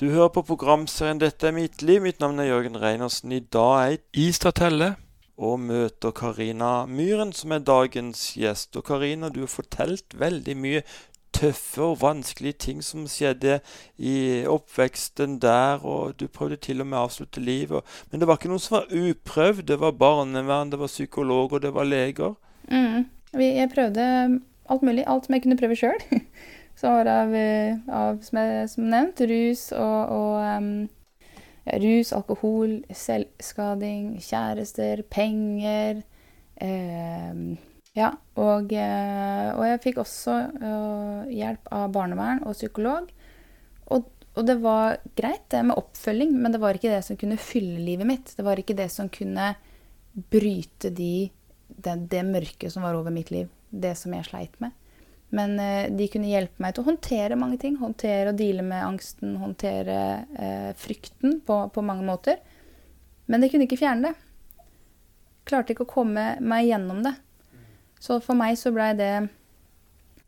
Du 0.00 0.08
hører 0.10 0.28
på 0.34 0.42
programserien 0.42 1.20
'Dette 1.20 1.46
er 1.46 1.52
mitt 1.54 1.82
liv'. 1.82 2.02
Mitt 2.02 2.20
navn 2.20 2.38
er 2.38 2.48
Jørgen 2.48 2.80
Reinersen. 2.82 3.32
I 3.32 3.38
dag 3.38 3.74
er 3.78 3.90
jeg 3.90 3.98
i 4.14 4.32
Statelle 4.32 4.96
og 5.38 5.60
møter 5.60 6.10
Karina 6.10 6.86
Myhren, 6.86 7.32
som 7.32 7.52
er 7.52 7.58
dagens 7.58 8.32
gjest. 8.34 8.76
Og 8.76 8.84
Karina, 8.84 9.28
du 9.28 9.40
har 9.40 9.52
fortalt 9.52 10.16
veldig 10.18 10.56
mye 10.56 10.82
tøffe 11.32 11.82
og 11.82 12.00
vanskelige 12.00 12.58
ting 12.58 12.82
som 12.82 13.06
skjedde 13.06 13.60
i 13.98 14.42
oppveksten 14.50 15.38
der, 15.38 15.78
og 15.86 16.18
du 16.18 16.26
prøvde 16.26 16.56
til 16.56 16.80
og 16.80 16.90
med 16.90 16.98
å 16.98 17.04
avslutte 17.06 17.40
livet. 17.40 17.86
Men 18.10 18.20
det 18.20 18.28
var 18.28 18.42
ikke 18.42 18.50
noe 18.50 18.58
som 18.58 18.80
var 18.80 18.90
uprøvd. 18.90 19.62
Det 19.62 19.78
var 19.78 19.92
barnevern, 19.92 20.74
det 20.74 20.82
var 20.82 20.90
psykologer, 20.90 21.62
det 21.62 21.74
var 21.74 21.86
leger. 21.86 22.34
Mm. 22.66 23.06
Jeg 23.38 23.70
prøvde 23.70 24.10
alt 24.66 24.82
mulig. 24.82 25.06
Alt 25.06 25.26
som 25.26 25.38
jeg 25.38 25.46
kunne 25.46 25.62
prøve 25.62 25.78
sjøl. 25.78 26.02
var 26.82 27.06
av, 27.06 27.34
eh, 27.34 27.76
av 27.88 28.18
som, 28.26 28.40
jeg, 28.40 28.68
som 28.72 28.88
nevnt, 28.90 29.20
rus 29.30 29.68
og, 29.72 30.14
og 30.14 30.40
um, 30.58 30.72
ja, 31.64 31.78
Rus, 31.80 32.12
alkohol, 32.12 32.82
selvskading, 32.92 34.18
kjærester, 34.20 35.02
penger. 35.08 36.02
eh, 36.60 37.38
ja, 37.94 38.10
og, 38.34 38.72
eh, 38.74 39.48
og, 39.54 39.62
jeg 39.68 39.82
fikk 39.84 40.00
også 40.02 40.34
uh, 40.58 41.30
hjelp 41.30 41.70
av 41.70 41.92
barnevern 41.94 42.42
og 42.42 42.56
psykolog. 42.56 43.06
Og, 43.94 44.08
og, 44.34 44.42
det 44.48 44.56
var 44.64 44.98
greit 45.14 45.46
det 45.54 45.62
med 45.68 45.78
oppfølging, 45.78 46.34
men 46.34 46.52
det 46.52 46.60
var 46.62 46.74
ikke 46.74 46.90
det 46.90 47.04
som 47.06 47.18
kunne 47.20 47.38
fylle 47.38 47.78
livet 47.78 48.08
mitt. 48.08 48.34
Det 48.34 48.44
var 48.44 48.58
ikke 48.58 48.76
det 48.76 48.90
som 48.90 49.08
kunne 49.14 49.52
bryte 50.30 50.90
de, 50.94 51.28
det, 51.68 51.94
det 52.10 52.24
mørket 52.26 52.74
som 52.74 52.82
var 52.82 52.98
over 52.98 53.14
mitt 53.14 53.30
liv. 53.30 53.46
Det 53.70 53.94
som 53.98 54.14
jeg 54.14 54.26
sleit 54.26 54.58
med. 54.62 54.74
Men 55.34 55.56
eh, 55.60 55.90
de 55.90 56.08
kunne 56.12 56.30
hjelpe 56.30 56.62
meg 56.62 56.74
til 56.74 56.84
å 56.84 56.88
håndtere 56.90 57.38
mange 57.38 57.58
ting. 57.62 57.78
Håndtere 57.80 58.30
og 58.30 58.38
deale 58.38 58.64
med 58.66 58.84
angsten, 58.86 59.36
håndtere 59.40 59.98
eh, 60.38 60.70
frykten 60.78 61.40
på, 61.46 61.58
på, 61.74 61.86
mange 61.86 62.06
måter. 62.06 62.42
Men 63.26 63.42
de 63.42 63.50
kunne 63.50 63.66
ikke 63.66 63.80
fjerne 63.80 64.10
det. 64.10 64.14
Klarte 65.48 65.74
ikke 65.74 65.86
å 65.86 65.94
komme 65.94 66.34
meg 66.44 66.68
gjennom 66.70 67.02
det. 67.04 67.14
Så 68.00 68.20
for 68.24 68.38
meg 68.38 68.58
så 68.60 68.74
blei 68.74 68.92
det 68.98 69.14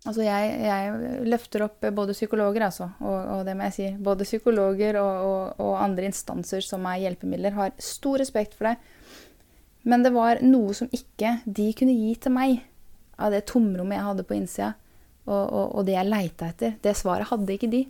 Altså 0.06 0.22
jeg, 0.22 0.50
jeg, 0.62 1.22
løfter 1.26 1.64
opp 1.64 1.82
både 1.96 2.14
psykologer, 2.14 2.62
altså, 2.62 2.84
og, 3.00 3.16
og, 3.16 3.40
det 3.42 3.56
må 3.58 3.66
jeg 3.66 3.74
si. 3.74 3.86
Både 4.06 4.22
psykologer 4.22 5.00
og, 5.00 5.24
og, 5.26 5.64
og 5.64 5.72
andre 5.82 6.06
instanser 6.06 6.62
som 6.62 6.86
er 6.86 7.00
hjelpemidler, 7.02 7.56
har 7.56 7.72
stor 7.82 8.22
respekt 8.22 8.54
for 8.54 8.68
det. 8.68 8.76
Men 9.82 10.06
det 10.06 10.12
var 10.14 10.38
noe 10.46 10.76
som 10.78 10.86
ikke 10.94 11.40
de 11.42 11.66
kunne 11.74 11.96
gi 11.98 12.14
til 12.22 12.36
meg, 12.36 12.60
av 13.18 13.34
det 13.34 13.48
tomrommet 13.50 13.98
jeg 13.98 14.06
hadde 14.12 14.28
på 14.28 14.36
innsida. 14.36 14.70
Og, 15.26 15.42
og, 15.42 15.64
og, 15.74 15.84
det 15.86 15.96
jeg 15.96 16.06
leita 16.06 16.50
etter, 16.52 16.76
det 16.82 16.94
svaret 16.94 17.28
hadde 17.32 17.56
ikke 17.56 17.70
de. 17.72 17.82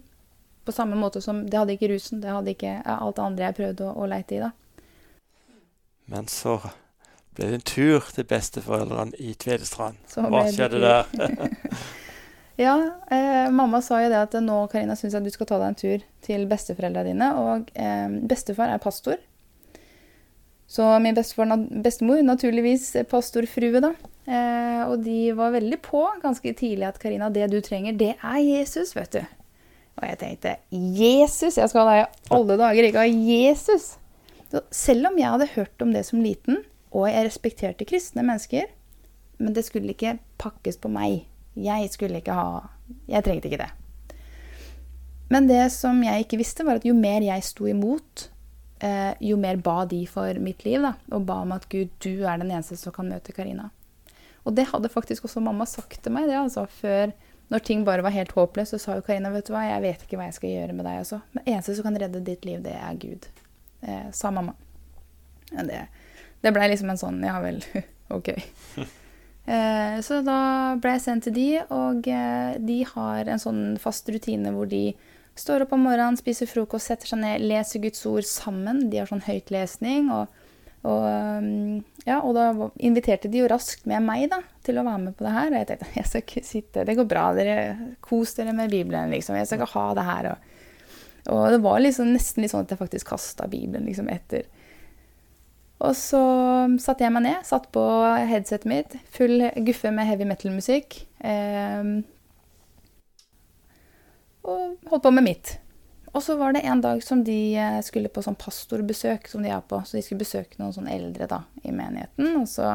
På 0.66 0.72
samme 0.74 0.96
måte 0.98 1.20
som 1.22 1.44
det 1.46 1.58
hadde 1.58 1.76
ikke 1.76 1.90
rusen, 1.92 2.22
det 2.22 2.32
hadde 2.32 2.54
ikke 2.56 2.78
alt 2.90 3.18
det 3.18 3.26
andre 3.26 3.50
jeg 3.50 3.58
prøvde 3.60 3.90
å, 3.90 3.92
å 4.02 4.08
leite 4.10 4.38
i. 4.38 4.40
da. 4.42 4.50
Men 6.10 6.28
så 6.30 6.56
ble 7.36 7.50
det 7.50 7.60
en 7.60 7.68
tur 7.68 8.08
til 8.14 8.26
besteforeldrene 8.30 9.20
i 9.20 9.34
Tvedestrand. 9.38 10.00
Hva 10.16 10.46
skjedde 10.48 10.80
der? 10.80 11.52
ja, 12.64 12.76
eh, 13.12 13.46
mamma 13.52 13.82
sa 13.84 14.00
jo 14.02 14.10
det 14.12 14.22
at 14.22 14.36
nå 14.40 14.62
Karina, 14.72 14.96
syns 14.96 15.18
jeg 15.18 15.26
du 15.26 15.34
skal 15.34 15.50
ta 15.50 15.60
deg 15.60 15.74
en 15.74 15.80
tur 15.82 16.06
til 16.24 16.46
besteforeldrene 16.50 17.12
dine. 17.12 17.32
Og 17.42 17.72
eh, 17.76 18.08
bestefar 18.30 18.72
er 18.72 18.82
pastor. 18.82 19.20
Så 20.66 20.86
min 20.98 21.14
bestemor, 21.14 22.22
naturligvis 22.26 22.90
pastorfrue, 23.10 23.80
da. 23.82 23.92
Eh, 24.26 24.82
og 24.90 25.04
de 25.04 25.30
var 25.38 25.54
veldig 25.54 25.78
på 25.84 26.02
ganske 26.22 26.52
tidlig 26.58 26.88
at 26.88 26.98
Karina, 26.98 27.30
det 27.30 27.46
du 27.52 27.60
trenger, 27.62 27.94
det 27.94 28.16
er 28.16 28.40
Jesus, 28.42 28.96
vet 28.98 29.12
du. 29.14 29.20
Og 29.96 30.08
jeg 30.10 30.18
tenkte 30.20 30.56
Jesus! 30.70 31.56
Jeg 31.56 31.70
skal 31.70 31.86
ha 31.86 31.92
deg 31.92 32.02
i 32.02 32.34
alle 32.36 32.58
dager, 32.60 32.88
ikke 32.88 33.04
ha 33.04 33.06
Jesus! 33.06 33.94
Så 34.50 34.62
selv 34.74 35.10
om 35.10 35.16
jeg 35.18 35.30
hadde 35.32 35.54
hørt 35.54 35.82
om 35.82 35.94
det 35.94 36.04
som 36.06 36.20
liten, 36.22 36.60
og 36.94 37.08
jeg 37.10 37.28
respekterte 37.28 37.86
kristne 37.88 38.24
mennesker, 38.26 38.68
men 39.38 39.54
det 39.56 39.66
skulle 39.66 39.94
ikke 39.94 40.18
pakkes 40.40 40.78
på 40.80 40.90
meg. 40.92 41.24
Jeg 41.56 41.90
skulle 41.92 42.20
ikke 42.20 42.36
ha 42.36 42.68
Jeg 43.08 43.24
trengte 43.24 43.48
ikke 43.48 43.62
det. 43.62 43.72
Men 45.32 45.48
det 45.48 45.72
som 45.74 45.98
jeg 46.04 46.24
ikke 46.24 46.38
visste, 46.38 46.64
var 46.66 46.78
at 46.78 46.86
jo 46.86 46.94
mer 46.94 47.24
jeg 47.24 47.42
sto 47.44 47.66
imot, 47.66 48.28
eh, 48.80 49.12
jo 49.20 49.38
mer 49.40 49.56
ba 49.62 49.84
de 49.88 50.02
for 50.10 50.40
mitt 50.42 50.64
liv. 50.66 50.82
Da, 50.82 50.94
og 51.12 51.26
ba 51.28 51.40
om 51.44 51.54
at 51.56 51.68
Gud, 51.72 51.92
du 52.02 52.24
er 52.24 52.40
den 52.42 52.50
eneste 52.50 52.78
som 52.80 52.94
kan 52.96 53.08
møte 53.10 53.34
Karina. 53.36 53.70
Og 54.46 54.54
det 54.54 54.68
hadde 54.70 54.92
faktisk 54.92 55.26
også 55.26 55.42
mamma 55.42 55.66
sagt 55.66 56.02
til 56.02 56.14
meg. 56.14 56.28
det 56.28 56.38
altså, 56.38 56.66
Før, 56.80 57.14
når 57.50 57.64
ting 57.66 57.84
bare 57.86 58.04
var 58.06 58.14
helt 58.14 58.34
håpløst, 58.36 58.76
så 58.76 58.82
sa 58.82 58.98
jo 58.98 59.06
Karina 59.06 59.32
vet 59.34 59.48
du 59.48 59.54
hva, 59.54 59.64
jeg 59.66 59.82
vet 59.82 60.04
ikke 60.04 60.20
hva 60.20 60.28
jeg 60.28 60.38
skal 60.38 60.52
gjøre 60.52 60.76
med 60.76 60.86
deg. 60.86 61.00
Altså. 61.02 61.20
Men 61.34 61.50
eneste 61.54 61.74
som 61.78 61.88
kan 61.88 61.98
redde 62.02 62.24
ditt 62.26 62.46
liv, 62.46 62.62
det 62.62 62.76
er 62.78 63.00
Gud. 63.02 63.26
Eh, 63.82 64.06
sa 64.14 64.30
mamma. 64.34 64.54
Men 65.52 65.70
det, 65.70 65.82
det 66.42 66.54
blei 66.54 66.70
liksom 66.70 66.90
en 66.92 67.00
sånn 67.00 67.20
ja 67.26 67.40
vel, 67.42 67.60
OK. 68.16 68.32
Eh, 69.46 70.00
så 70.02 70.16
da 70.26 70.74
ble 70.82 70.96
jeg 70.96 71.02
sendt 71.04 71.28
til 71.28 71.34
de, 71.36 71.50
og 71.70 72.08
eh, 72.10 72.56
de 72.58 72.80
har 72.90 73.28
en 73.30 73.38
sånn 73.38 73.60
fast 73.78 74.08
rutine 74.10 74.50
hvor 74.50 74.66
de 74.66 74.88
står 75.36 75.66
opp 75.66 75.74
om 75.76 75.86
morgenen, 75.86 76.18
spiser 76.18 76.48
frokost, 76.50 76.88
setter 76.88 77.12
seg 77.12 77.22
ned, 77.22 77.44
leser 77.44 77.82
Guds 77.84 78.04
ord 78.08 78.26
sammen. 78.28 78.86
De 78.90 79.00
har 79.02 79.10
sånn 79.10 79.24
høytlesning. 79.26 80.10
og 80.14 80.32
og, 80.86 81.02
um, 81.02 81.80
ja, 82.06 82.20
og 82.20 82.36
da 82.36 82.50
inviterte 82.86 83.30
de 83.30 83.40
jo 83.40 83.48
raskt 83.50 83.88
med 83.90 84.04
meg 84.06 84.28
da, 84.30 84.38
til 84.66 84.78
å 84.78 84.84
være 84.86 85.02
med 85.02 85.16
på 85.18 85.26
det 85.26 85.32
her. 85.34 85.48
Og 85.50 85.58
jeg 85.58 85.68
tenkte 85.70 85.88
jeg 85.96 86.10
skal 86.10 86.22
ikke 86.22 86.42
sitte, 86.46 86.84
det 86.86 86.98
går 86.98 87.08
bra, 87.10 87.24
dere 87.34 87.56
kos 88.04 88.36
dere 88.38 88.54
med 88.54 88.70
Bibelen. 88.70 89.10
liksom, 89.10 89.38
Jeg 89.38 89.48
skal 89.50 89.64
ikke 89.64 89.72
ha 89.74 89.86
det 89.98 90.06
her. 90.06 90.28
Og, 90.30 90.52
og 91.34 91.48
det 91.56 91.62
var 91.64 91.80
liksom, 91.82 92.12
nesten 92.14 92.44
litt 92.44 92.54
sånn 92.54 92.68
at 92.68 92.76
jeg 92.76 92.82
faktisk 92.84 93.10
kasta 93.10 93.50
Bibelen 93.50 93.88
liksom 93.88 94.10
etter. 94.12 94.46
Og 95.82 95.92
så 95.98 96.22
satte 96.80 97.04
jeg 97.04 97.12
meg 97.12 97.26
ned, 97.26 97.42
satt 97.44 97.66
på 97.74 97.82
headsetet 98.30 98.70
mitt, 98.70 98.94
full 99.12 99.42
guffe 99.66 99.90
med 99.92 100.08
heavy 100.08 100.28
metal-musikk. 100.28 101.02
Eh, 101.18 101.90
og 104.46 104.90
holdt 104.90 105.04
på 105.04 105.14
med 105.14 105.26
mitt. 105.26 105.56
Og 106.16 106.22
så 106.24 106.36
var 106.40 106.54
det 106.56 106.64
en 106.64 106.80
dag 106.80 107.02
som 107.04 107.20
de 107.24 107.38
eh, 107.60 107.78
skulle 107.84 108.08
på 108.08 108.22
sånn 108.24 108.38
pastorbesøk, 108.40 109.28
som 109.28 109.42
de 109.44 109.50
er 109.52 109.64
på. 109.68 109.82
Så 109.84 109.98
de 109.98 110.04
skulle 110.04 110.22
besøke 110.22 110.56
noen 110.60 110.72
sånn 110.72 110.88
eldre 110.88 111.28
da, 111.28 111.42
i 111.60 111.74
menigheten. 111.76 112.30
Og 112.40 112.46
så 112.48 112.70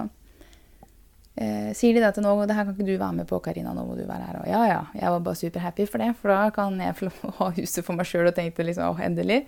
eh, 1.41 1.71
sier 1.77 1.97
de 1.97 2.03
det 2.03 2.11
til 2.13 2.27
nå, 2.27 2.35
det 2.45 2.57
her 2.57 2.67
kan 2.67 2.75
ikke 2.75 2.85
du 2.85 2.93
være 2.93 3.17
med 3.23 3.29
på, 3.31 3.39
Karina, 3.41 3.73
nå 3.73 3.87
må 3.87 3.97
du 3.97 4.03
være 4.05 4.27
her. 4.27 4.39
Og 4.43 4.51
ja, 4.51 4.61
ja. 4.69 4.83
Jeg 4.93 5.15
var 5.15 5.25
bare 5.25 5.41
superhappy 5.41 5.87
for 5.89 6.03
det, 6.03 6.11
for 6.21 6.35
da 6.35 6.43
kan 6.53 6.77
jeg 6.85 6.99
få 6.99 7.33
ha 7.39 7.49
huset 7.57 7.87
for 7.87 7.97
meg 7.97 8.11
sjøl 8.11 8.29
og 8.29 8.37
tenkte 8.37 8.67
liksom 8.67 8.91
åh, 8.91 9.01
endelig. 9.07 9.41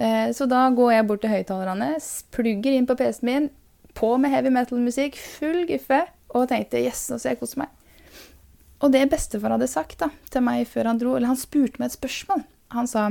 Eh, 0.00 0.32
så 0.34 0.48
da 0.50 0.64
går 0.74 0.96
jeg 0.96 1.08
bort 1.10 1.22
til 1.26 1.34
høyttalerne, 1.34 1.92
plugger 2.34 2.78
inn 2.78 2.88
på 2.88 2.96
PC-en 2.98 3.28
min, 3.28 3.52
på 3.94 4.16
med 4.18 4.32
heavy 4.32 4.50
metal-musikk, 4.54 5.20
full 5.36 5.66
guffe, 5.68 6.00
og 6.34 6.48
tenkte 6.50 6.80
yes, 6.82 7.04
nå 7.12 7.20
skal 7.20 7.34
jeg 7.34 7.44
kose 7.44 7.60
meg. 7.60 7.83
Og 8.84 8.92
det 8.92 9.06
bestefar 9.08 9.54
hadde 9.54 9.70
sagt 9.70 10.02
da, 10.02 10.10
til 10.28 10.44
meg 10.44 10.66
før 10.68 10.90
han 10.90 11.00
dro, 11.00 11.14
eller 11.16 11.32
han 11.32 11.40
spurte 11.40 11.80
meg 11.80 11.88
et 11.88 11.96
spørsmål. 11.96 12.44
Han 12.76 12.88
sa 12.90 13.08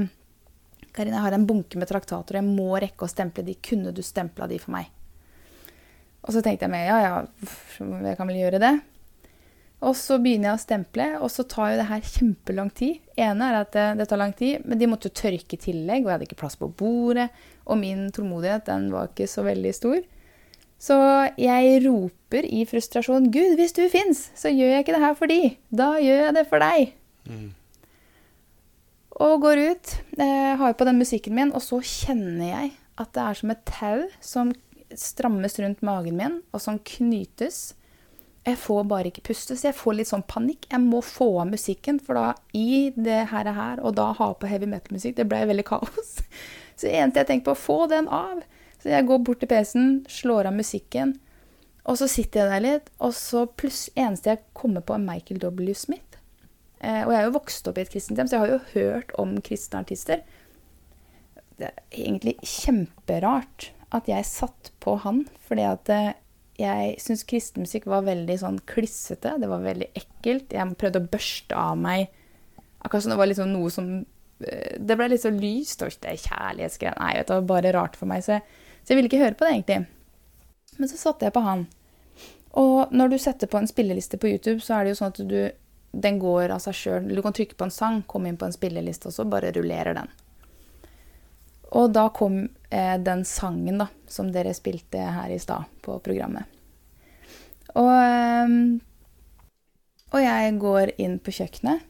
Karina, 0.94 1.18
jeg 1.18 1.26
har 1.26 1.36
en 1.40 1.48
bunke 1.50 1.80
med 1.82 1.90
traktater, 1.90 2.38
jeg 2.38 2.46
må 2.46 2.76
rekke 2.78 3.08
å 3.08 3.10
stemple 3.10 3.46
de. 3.48 3.58
Kunne 3.66 3.94
du 3.96 4.04
stempla 4.06 4.46
de 4.50 4.60
for 4.62 4.76
meg? 4.76 4.92
Og 6.24 6.36
så 6.36 6.44
tenkte 6.46 6.68
jeg 6.68 6.72
meg 6.72 6.86
ja, 6.88 7.00
ja, 7.02 7.16
jeg 8.06 8.20
kan 8.20 8.30
vel 8.30 8.38
gjøre 8.44 8.62
det. 8.62 8.74
Og 9.84 9.98
så 10.00 10.16
begynner 10.22 10.52
jeg 10.52 10.60
å 10.60 10.62
stemple, 10.62 11.08
og 11.20 11.32
så 11.34 11.44
tar 11.50 11.74
jo 11.74 11.80
det 11.82 11.90
her 11.90 12.06
kjempelang 12.08 12.70
tid. 12.72 13.02
ene 13.20 13.50
er 13.50 13.58
at 13.60 13.74
det, 13.76 13.88
det, 14.00 14.08
tar 14.08 14.22
lang 14.22 14.32
tid, 14.38 14.62
men 14.64 14.80
de 14.80 14.88
måtte 14.88 15.10
jo 15.10 15.18
tørke 15.18 15.58
i 15.58 15.64
tillegg, 15.66 16.06
og 16.06 16.12
jeg 16.12 16.16
hadde 16.16 16.28
ikke 16.30 16.40
plass 16.40 16.56
på 16.60 16.70
bordet. 16.70 17.28
Og 17.66 17.80
min 17.82 18.06
tålmodighet, 18.14 18.70
den 18.70 18.88
var 18.94 19.10
ikke 19.10 19.28
så 19.28 19.44
veldig 19.44 19.74
stor. 19.76 20.00
Så 20.82 20.96
jeg 21.40 21.84
roper 21.86 22.46
i 22.48 22.66
frustrasjon 22.68 23.30
'Gud, 23.32 23.56
hvis 23.60 23.76
du 23.76 23.86
fins, 23.90 24.30
så 24.36 24.52
gjør 24.52 24.74
jeg 24.74 24.86
ikke 24.86 24.96
det 24.96 25.06
her 25.06 25.20
for 25.20 25.32
de. 25.32 25.42
Da 25.72 25.94
gjør 26.02 26.26
jeg 26.28 26.36
det 26.40 26.48
for 26.50 26.64
deg.' 26.64 26.94
Mm. 27.24 27.52
Og 29.24 29.42
går 29.42 29.62
ut, 29.72 29.94
eh, 30.20 30.56
har 30.58 30.74
på 30.74 30.86
den 30.86 30.98
musikken 30.98 31.36
min, 31.36 31.54
og 31.54 31.62
så 31.62 31.80
kjenner 31.80 32.50
jeg 32.50 32.72
at 32.98 33.14
det 33.14 33.22
er 33.22 33.34
som 33.34 33.52
et 33.54 33.66
tau 33.66 34.08
som 34.20 34.52
strammes 34.98 35.60
rundt 35.60 35.82
magen 35.86 36.18
min, 36.18 36.42
og 36.54 36.62
som 36.62 36.80
knytes. 36.80 37.74
Jeg 38.44 38.58
får 38.60 38.84
bare 38.90 39.08
ikke 39.08 39.24
puste, 39.30 39.56
så 39.56 39.70
jeg 39.70 39.78
får 39.78 39.96
litt 39.98 40.10
sånn 40.10 40.26
panikk. 40.28 40.68
Jeg 40.72 40.82
må 40.84 41.00
få 41.06 41.30
av 41.40 41.48
musikken, 41.54 42.02
for 42.04 42.20
da 42.20 42.34
i 42.58 42.92
det 42.96 43.30
her, 43.32 43.48
her 43.56 43.80
og 43.80 43.96
da 43.96 44.10
ha 44.18 44.34
på 44.36 44.50
heavy 44.52 44.68
metal-musikk, 44.68 45.16
det 45.16 45.30
ble 45.32 45.46
veldig 45.48 45.66
kaos. 45.70 46.18
Så 46.76 46.90
det 46.90 46.98
eneste 46.98 47.22
jeg 47.22 47.30
tenker 47.30 47.54
på, 47.54 47.60
få 47.70 47.80
den 47.88 48.10
av. 48.12 48.42
Så 48.84 48.92
jeg 48.92 49.08
går 49.08 49.22
bort 49.24 49.40
til 49.40 49.48
PC-en, 49.48 50.02
slår 50.12 50.50
av 50.50 50.58
musikken, 50.58 51.16
og 51.88 52.00
så 52.00 52.08
sitter 52.12 52.44
jeg 52.44 52.52
der 52.52 52.64
litt, 52.64 52.90
og 53.04 53.14
så 53.16 53.46
pluss 53.48 53.86
eneste 53.96 54.34
jeg 54.34 54.44
kommer 54.56 54.84
på, 54.84 54.96
er 54.96 55.04
Michael 55.04 55.40
W. 55.44 55.76
Smith. 55.76 56.20
Eh, 56.84 57.04
og 57.06 57.14
jeg 57.14 57.20
er 57.22 57.28
jo 57.30 57.36
vokst 57.38 57.68
opp 57.72 57.80
i 57.80 57.84
et 57.86 57.92
kristent 57.92 58.20
hjem, 58.20 58.28
så 58.28 58.38
jeg 58.38 58.44
har 58.44 58.52
jo 58.54 58.74
hørt 58.74 59.14
om 59.20 59.38
kristne 59.44 59.84
artister. 59.84 60.24
Det 61.60 61.70
er 61.70 61.80
egentlig 61.96 62.36
kjemperart 62.44 63.70
at 63.96 64.10
jeg 64.10 64.28
satt 64.28 64.74
på 64.84 64.98
han, 65.04 65.24
fordi 65.48 65.68
at 65.70 65.92
eh, 65.94 66.10
jeg 66.60 66.98
syns 67.02 67.24
kristenmusikk 67.28 67.88
var 67.90 68.04
veldig 68.08 68.36
sånn 68.42 68.60
klissete. 68.70 69.38
Det 69.42 69.50
var 69.50 69.64
veldig 69.64 69.90
ekkelt. 69.98 70.52
Jeg 70.54 70.76
prøvde 70.80 71.02
å 71.02 71.14
børste 71.16 71.58
av 71.58 71.80
meg 71.80 72.12
Akkurat 72.84 73.06
som 73.06 73.14
det 73.14 73.20
var 73.22 73.30
liksom 73.30 73.52
noe 73.54 73.70
som 73.72 73.86
eh, 74.44 74.74
Det 74.76 74.98
ble 75.00 75.06
litt 75.14 75.24
så 75.24 75.32
lyst 75.32 75.86
og 75.86 75.96
det 76.04 76.18
kjærlighetsgreier. 76.26 77.00
Nei, 77.00 77.14
vet 77.16 77.30
du, 77.30 77.32
det 77.32 77.38
var 77.40 77.50
bare 77.54 77.72
rart 77.78 77.96
for 77.96 78.12
meg. 78.12 78.26
Så 78.26 78.42
så 78.84 78.92
jeg 78.92 79.00
ville 79.00 79.10
ikke 79.10 79.24
høre 79.24 79.38
på 79.40 79.48
det, 79.48 79.54
egentlig. 79.56 79.80
Men 80.78 80.90
så 80.92 81.00
satte 81.00 81.28
jeg 81.28 81.36
på 81.36 81.44
han. 81.46 81.68
Og 82.60 82.92
når 82.94 83.14
du 83.14 83.18
setter 83.22 83.50
på 83.50 83.58
en 83.58 83.70
spilleliste 83.70 84.20
på 84.20 84.30
YouTube, 84.30 84.60
så 84.62 84.78
er 84.78 84.86
det 84.86 84.94
jo 84.94 85.00
sånn 85.02 85.14
at 85.14 85.22
du 85.30 85.38
Den 85.94 86.16
går 86.18 86.50
av 86.50 86.58
seg 86.58 86.74
sjøl. 86.74 87.04
Du 87.06 87.22
kan 87.22 87.36
trykke 87.38 87.54
på 87.54 87.68
en 87.68 87.72
sang, 87.74 88.00
komme 88.10 88.32
inn 88.32 88.38
på 88.42 88.48
en 88.48 88.56
spilleliste, 88.56 89.12
og 89.12 89.14
så 89.14 89.28
bare 89.30 89.52
rullerer 89.54 89.94
den. 89.94 90.08
Og 91.78 91.92
da 91.94 92.08
kom 92.10 92.40
eh, 92.74 92.96
den 92.98 93.22
sangen 93.30 93.78
da, 93.78 93.86
som 94.10 94.32
dere 94.34 94.56
spilte 94.58 94.98
her 94.98 95.30
i 95.30 95.38
stad 95.38 95.70
på 95.86 96.00
programmet. 96.02 96.50
Og, 97.78 97.92
eh, 97.94 98.56
og 100.18 100.26
jeg 100.26 100.58
går 100.66 100.96
inn 100.98 101.20
på 101.22 101.36
kjøkkenet. 101.38 101.86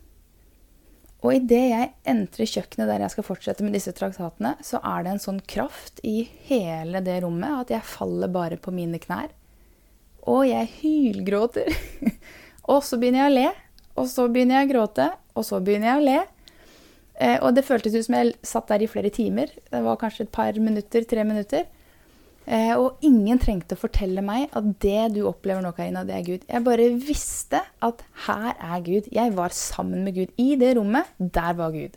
Og 1.23 1.37
idet 1.37 1.63
jeg 1.69 1.91
entrer 2.09 2.49
kjøkkenet 2.49 2.89
der 2.89 3.05
jeg 3.05 3.13
skal 3.13 3.25
fortsette 3.25 3.63
med 3.63 3.75
disse 3.77 3.93
traktatene, 3.95 4.57
så 4.59 4.81
er 4.83 5.05
det 5.05 5.13
en 5.13 5.23
sånn 5.23 5.39
kraft 5.47 6.01
i 6.03 6.25
hele 6.49 6.99
det 7.05 7.21
rommet 7.23 7.61
at 7.61 7.71
jeg 7.77 7.91
faller 7.93 8.31
bare 8.31 8.59
på 8.59 8.73
mine 8.75 8.99
knær. 8.99 9.31
Og 10.27 10.43
jeg 10.49 10.67
hylgråter. 10.81 11.71
og 12.71 12.83
så 12.83 12.99
begynner 12.99 13.23
jeg 13.23 13.31
å 13.31 13.37
le. 13.37 13.47
Og 13.99 14.09
så 14.11 14.27
begynner 14.31 14.59
jeg 14.59 14.67
å 14.67 14.71
gråte. 14.73 15.07
Og 15.39 15.47
så 15.47 15.59
begynner 15.63 15.93
jeg 15.93 16.01
å 16.01 16.05
le. 16.09 16.19
Eh, 17.13 17.37
og 17.39 17.55
det 17.55 17.65
føltes 17.67 17.95
ut 17.95 18.07
som 18.07 18.17
jeg 18.19 18.35
satt 18.43 18.71
der 18.71 18.83
i 18.83 18.91
flere 18.91 19.11
timer. 19.13 19.51
Det 19.71 19.83
var 19.85 19.99
kanskje 20.01 20.27
et 20.27 20.35
par 20.35 20.59
minutter, 20.59 21.07
tre 21.07 21.23
minutter. 21.27 21.67
Eh, 22.43 22.73
og 22.75 23.03
ingen 23.05 23.39
trengte 23.39 23.77
å 23.77 23.79
fortelle 23.79 24.23
meg 24.25 24.51
at 24.51 24.65
det 24.83 25.13
du 25.15 25.21
opplever 25.29 25.63
nå, 25.63 25.71
Karina, 25.77 26.03
det 26.07 26.17
er 26.17 26.25
Gud. 26.27 26.45
Jeg 26.49 26.65
bare 26.65 26.89
visste 26.99 27.63
at 27.85 28.03
her 28.27 28.53
er 28.53 28.83
Gud. 28.83 29.09
Jeg 29.15 29.35
var 29.37 29.55
sammen 29.55 30.03
med 30.03 30.17
Gud. 30.17 30.33
I 30.37 30.55
det 30.59 30.73
rommet, 30.77 31.11
der 31.17 31.55
var 31.59 31.75
Gud. 31.75 31.95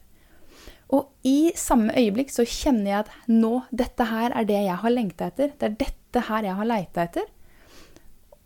Og 0.94 1.08
i 1.26 1.50
samme 1.58 1.94
øyeblikk 1.98 2.30
så 2.30 2.46
kjenner 2.46 2.90
jeg 2.92 2.98
at 3.00 3.30
nå, 3.32 3.56
dette 3.74 4.06
her 4.06 4.30
er 4.38 4.46
det 4.46 4.60
jeg 4.68 4.82
har 4.84 4.94
lengta 4.94 5.32
etter. 5.32 5.50
Det 5.58 5.70
er 5.70 5.80
dette 5.82 6.26
her 6.28 6.46
jeg 6.46 6.58
har 6.60 6.70
leita 6.70 7.08
etter. 7.08 7.32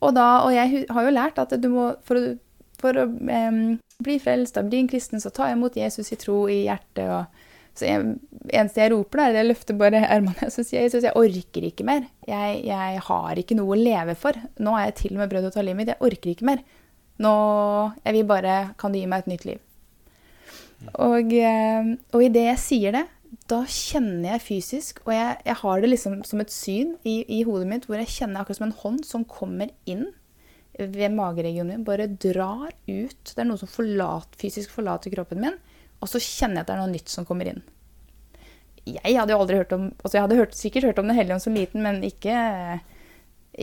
Og, 0.00 0.14
da, 0.16 0.28
og 0.46 0.54
jeg 0.56 0.86
har 0.88 1.04
jo 1.04 1.12
lært 1.12 1.42
at 1.42 1.52
du 1.60 1.68
må, 1.68 1.90
for 2.08 2.32
for 2.80 2.96
å 2.96 3.06
eh, 3.28 3.60
bli 4.00 4.16
frelst 4.22 4.58
bli 4.68 4.82
en 4.82 4.90
kristen, 4.90 5.20
så 5.20 5.32
ta 5.34 5.50
imot 5.52 5.76
Jesus 5.76 6.12
i 6.14 6.18
tro 6.20 6.42
i 6.48 6.62
hjertet. 6.64 7.06
og 7.08 7.39
så 7.80 7.88
eneste 7.88 8.82
jeg 8.82 8.92
roper, 8.94 9.22
er 9.22 9.32
at 9.32 9.38
jeg 9.40 9.48
løfter 9.48 9.78
bare 9.80 10.02
ermene 10.06 10.48
og 10.48 10.52
sier 10.54 10.84
Jesus, 10.84 11.06
jeg 11.06 11.16
orker 11.18 11.66
ikke 11.70 11.86
mer. 11.88 12.04
Jeg, 12.28 12.60
jeg, 12.68 13.00
har 13.06 13.40
ikke 13.40 13.56
noe 13.58 13.74
å 13.74 13.80
leve 13.80 14.16
for. 14.18 14.36
Nå 14.62 14.76
er 14.76 14.90
jeg 14.90 14.98
til 15.02 15.16
og 15.16 15.22
med 15.22 15.32
brød 15.32 15.48
og 15.50 15.56
ta 15.56 15.64
livet 15.64 15.80
mitt. 15.80 15.92
Jeg 15.94 16.10
orker 16.10 16.34
ikke 16.34 16.48
mer. 16.50 16.62
Nå, 17.20 17.32
Jeg 18.06 18.16
vil 18.16 18.28
bare 18.28 18.60
Kan 18.80 18.94
du 18.94 19.00
gi 19.00 19.08
meg 19.10 19.24
et 19.24 19.32
nytt 19.34 19.48
liv? 19.48 19.58
Og, 20.96 21.34
og 22.16 22.22
idet 22.24 22.46
jeg 22.46 22.60
sier 22.62 22.94
det, 22.96 23.02
da 23.50 23.60
kjenner 23.68 24.34
jeg 24.34 24.42
fysisk, 24.42 25.02
og 25.06 25.12
jeg, 25.14 25.34
jeg 25.46 25.56
har 25.60 25.82
det 25.82 25.90
liksom 25.90 26.20
som 26.26 26.40
et 26.42 26.54
syn 26.54 26.94
i, 27.06 27.20
i, 27.26 27.42
hodet 27.46 27.68
mitt, 27.70 27.86
hvor 27.86 28.00
jeg 28.00 28.10
kjenner 28.10 28.42
akkurat 28.42 28.58
som 28.58 28.68
en 28.68 28.78
hånd 28.80 29.04
som 29.06 29.26
kommer 29.28 29.70
inn 29.90 30.08
ved 30.80 31.12
mageregionen 31.12 31.80
min 31.80 31.86
bare 31.86 32.08
drar 32.08 32.70
ut. 32.88 33.20
Det 33.26 33.36
er 33.36 33.48
noe 33.48 33.60
som 33.60 33.70
forlater, 33.70 34.38
fysisk 34.40 34.72
forlater 34.74 35.12
kroppen 35.14 35.42
min. 35.44 35.58
Og 36.00 36.08
så 36.08 36.20
kjenner 36.22 36.60
jeg 36.60 36.64
at 36.64 36.70
det 36.70 36.76
er 36.76 36.82
noe 36.82 36.94
nytt 36.94 37.12
som 37.12 37.26
kommer 37.28 37.50
inn. 37.50 37.62
Jeg 38.88 39.18
hadde 39.18 39.34
jo 39.34 39.42
aldri 39.42 39.58
hørt 39.60 39.72
om 39.76 39.90
altså 40.00 40.16
Jeg 40.16 40.24
hadde 40.24 40.38
hørt, 40.38 40.54
sikkert 40.56 40.86
hørt 40.88 40.98
om 41.02 41.10
Den 41.10 41.18
hellige 41.18 41.36
ånd 41.36 41.44
som 41.44 41.56
liten, 41.56 41.84
men 41.84 42.00
ikke, 42.06 42.34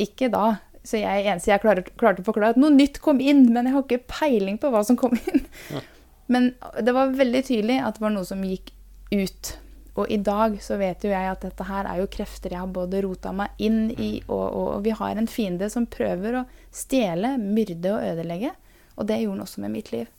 ikke 0.06 0.30
da. 0.34 0.46
Så 0.88 1.02
jeg 1.02 1.26
eneste 1.26 1.52
jeg 1.52 1.64
klarte, 1.64 1.84
klarte 2.00 2.24
å 2.24 2.28
forklare, 2.28 2.56
at 2.56 2.62
noe 2.62 2.72
nytt 2.72 3.02
kom 3.04 3.20
inn, 3.20 3.48
men 3.52 3.68
jeg 3.68 3.76
har 3.76 3.86
ikke 3.86 4.06
peiling 4.14 4.60
på 4.62 4.72
hva 4.72 4.86
som 4.88 5.00
kom 5.00 5.18
inn. 5.18 5.44
Ja. 5.74 5.84
Men 6.32 6.52
det 6.84 6.92
var 6.96 7.16
veldig 7.16 7.42
tydelig 7.48 7.80
at 7.84 7.98
det 7.98 8.04
var 8.04 8.14
noe 8.14 8.28
som 8.28 8.44
gikk 8.44 8.74
ut. 9.16 9.52
Og 9.98 10.12
i 10.14 10.20
dag 10.22 10.60
så 10.62 10.78
vet 10.78 11.04
jo 11.04 11.10
jeg 11.10 11.30
at 11.32 11.42
dette 11.42 11.66
her 11.66 11.88
er 11.90 12.04
jo 12.04 12.10
krefter 12.14 12.54
jeg 12.54 12.62
har 12.62 12.70
både 12.70 13.02
rota 13.02 13.32
meg 13.34 13.56
inn 13.64 13.88
i, 13.96 14.20
og, 14.28 14.44
og, 14.46 14.68
og 14.76 14.84
vi 14.86 14.94
har 15.00 15.18
en 15.18 15.30
fiende 15.32 15.72
som 15.74 15.88
prøver 15.90 16.42
å 16.42 16.46
stjele, 16.76 17.34
myrde 17.42 17.96
og 17.96 18.06
ødelegge. 18.12 18.54
Og 18.98 19.10
det 19.10 19.22
gjorde 19.24 19.40
han 19.40 19.48
også 19.48 19.64
med 19.64 19.74
mitt 19.74 19.92
liv. 19.96 20.12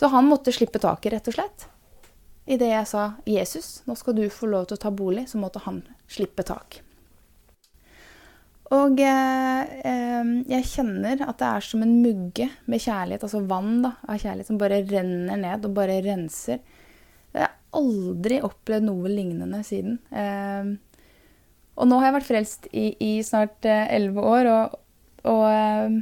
Så 0.00 0.08
han 0.08 0.24
måtte 0.24 0.52
slippe 0.56 0.80
taket, 0.80 1.12
rett 1.12 1.26
og 1.28 1.34
slett. 1.36 1.66
Idet 2.48 2.70
jeg 2.70 2.86
sa 2.88 3.02
'Jesus, 3.28 3.82
nå 3.84 3.94
skal 4.00 4.14
du 4.16 4.22
få 4.32 4.48
lov 4.48 4.64
til 4.66 4.78
å 4.78 4.80
ta 4.80 4.90
bolig', 4.90 5.26
så 5.28 5.36
måtte 5.36 5.60
han 5.60 5.82
slippe 6.08 6.42
tak. 6.42 6.78
Og 8.72 9.00
eh, 9.02 9.60
eh, 9.90 10.30
jeg 10.48 10.68
kjenner 10.70 11.20
at 11.26 11.36
det 11.42 11.50
er 11.50 11.66
som 11.66 11.82
en 11.84 11.92
mugge 12.00 12.46
med 12.64 12.80
kjærlighet, 12.80 13.26
altså 13.26 13.42
vann 13.50 13.82
da, 13.84 13.90
av 14.08 14.22
kjærlighet, 14.22 14.48
som 14.48 14.60
bare 14.62 14.80
renner 14.88 15.36
ned 15.36 15.68
og 15.68 15.74
bare 15.76 15.98
renser. 16.06 16.62
Jeg 17.34 17.44
har 17.44 17.58
aldri 17.76 18.40
opplevd 18.46 18.88
noe 18.88 19.12
lignende 19.12 19.60
siden. 19.66 19.98
Eh, 20.08 20.72
og 21.76 21.92
nå 21.92 22.00
har 22.00 22.08
jeg 22.08 22.16
vært 22.16 22.30
frelst 22.30 22.70
i, 22.72 22.86
i 23.04 23.12
snart 23.26 23.68
eh, 23.68 23.84
elleve 23.98 24.24
år, 24.32 24.50
og, 24.54 24.80
og 25.28 25.44
eh, 25.50 26.00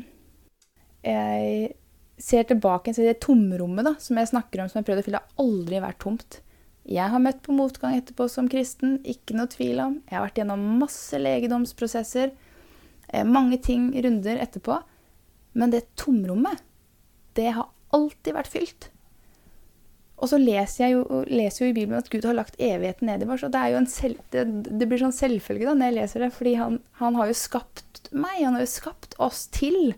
jeg 1.08 1.74
ser 2.18 2.44
tilbake 2.48 2.92
til 2.94 3.06
det 3.08 3.20
tomrommet 3.24 3.86
da, 3.86 3.94
som 4.02 4.18
jeg 4.18 4.30
snakker 4.32 4.62
om, 4.62 4.70
som 4.70 4.80
jeg 4.80 4.88
prøvde 4.88 5.04
å 5.04 5.06
fylle, 5.06 5.22
har 5.22 5.44
aldri 5.44 5.80
vært 5.84 6.00
tomt. 6.02 6.40
Jeg 6.88 7.12
har 7.12 7.22
møtt 7.22 7.40
på 7.44 7.54
motgang 7.54 7.98
etterpå 7.98 8.26
som 8.32 8.48
kristen, 8.50 8.98
ikke 9.04 9.36
noe 9.36 9.50
tvil 9.52 9.80
om. 9.84 9.98
Jeg 10.08 10.16
har 10.16 10.24
vært 10.24 10.40
gjennom 10.40 10.62
masse 10.80 11.18
legedomsprosesser, 11.20 12.32
eh, 13.12 13.24
mange 13.24 13.60
ting, 13.62 13.90
runder 13.92 14.40
etterpå. 14.40 14.80
Men 15.52 15.74
det 15.74 15.84
tomrommet, 16.00 16.62
det 17.34 17.52
har 17.56 17.68
alltid 17.94 18.34
vært 18.34 18.52
fylt. 18.52 18.88
Og 20.18 20.32
så 20.32 20.38
leser 20.40 20.82
jeg 20.82 20.94
jo, 20.96 21.20
leser 21.30 21.64
jo, 21.64 21.70
i 21.70 21.76
Bibelen 21.76 22.00
at 22.00 22.08
Gud 22.10 22.24
har 22.26 22.34
lagt 22.34 22.58
evigheten 22.58 23.06
ned 23.06 23.22
i 23.22 23.28
oss. 23.30 23.44
Og 23.46 23.52
det, 23.54 23.60
er 23.60 23.74
jo 23.74 23.82
en 23.82 23.90
selv, 23.90 24.18
det, 24.34 24.44
det 24.66 24.88
blir 24.90 24.98
sånn 25.02 25.14
selvfølge 25.14 25.68
da, 25.68 25.76
når 25.78 25.90
jeg 25.90 25.98
leser 26.00 26.24
det, 26.24 26.30
fordi 26.34 26.54
han, 26.58 26.80
han, 26.98 27.18
har 27.20 27.30
jo 27.30 27.36
skapt 27.38 28.10
meg. 28.10 28.40
Han 28.42 28.58
har 28.58 28.64
jo 28.64 28.72
skapt 28.72 29.14
oss 29.22 29.46
til 29.54 29.94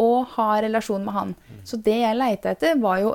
å 0.00 0.24
ha 0.36 0.48
relasjon 0.62 1.04
med 1.04 1.14
han. 1.14 1.34
Så 1.64 1.78
det 1.82 2.00
jeg 2.00 2.18
leita 2.18 2.54
etter, 2.54 2.78
var 2.82 3.00
jo 3.02 3.14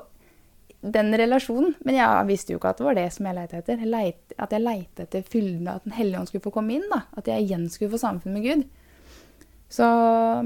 den 0.81 1.11
relasjonen. 1.17 1.73
Men 1.85 1.99
jeg 1.99 2.27
visste 2.29 2.53
jo 2.53 2.59
ikke 2.59 2.73
at 2.73 2.81
det 2.81 2.87
var 2.87 2.99
det 2.99 3.07
som 3.13 3.27
jeg 3.27 3.37
leita 3.37 3.59
etter. 3.59 3.85
Leit, 3.85 4.35
at 4.37 4.55
jeg 4.55 4.63
leita 4.63 5.05
etter 5.05 5.25
fylden, 5.27 5.67
at 5.67 5.83
Den 5.83 5.97
hellige 5.97 6.19
ånd 6.19 6.31
skulle 6.31 6.45
få 6.45 6.55
komme 6.55 6.77
inn. 6.77 6.87
da, 6.91 7.03
At 7.17 7.27
jeg 7.27 7.47
igjen 7.47 7.67
skulle 7.69 7.91
få 7.91 8.01
samfunn 8.01 8.37
med 8.37 8.47
Gud. 8.47 8.63
Så 9.69 9.85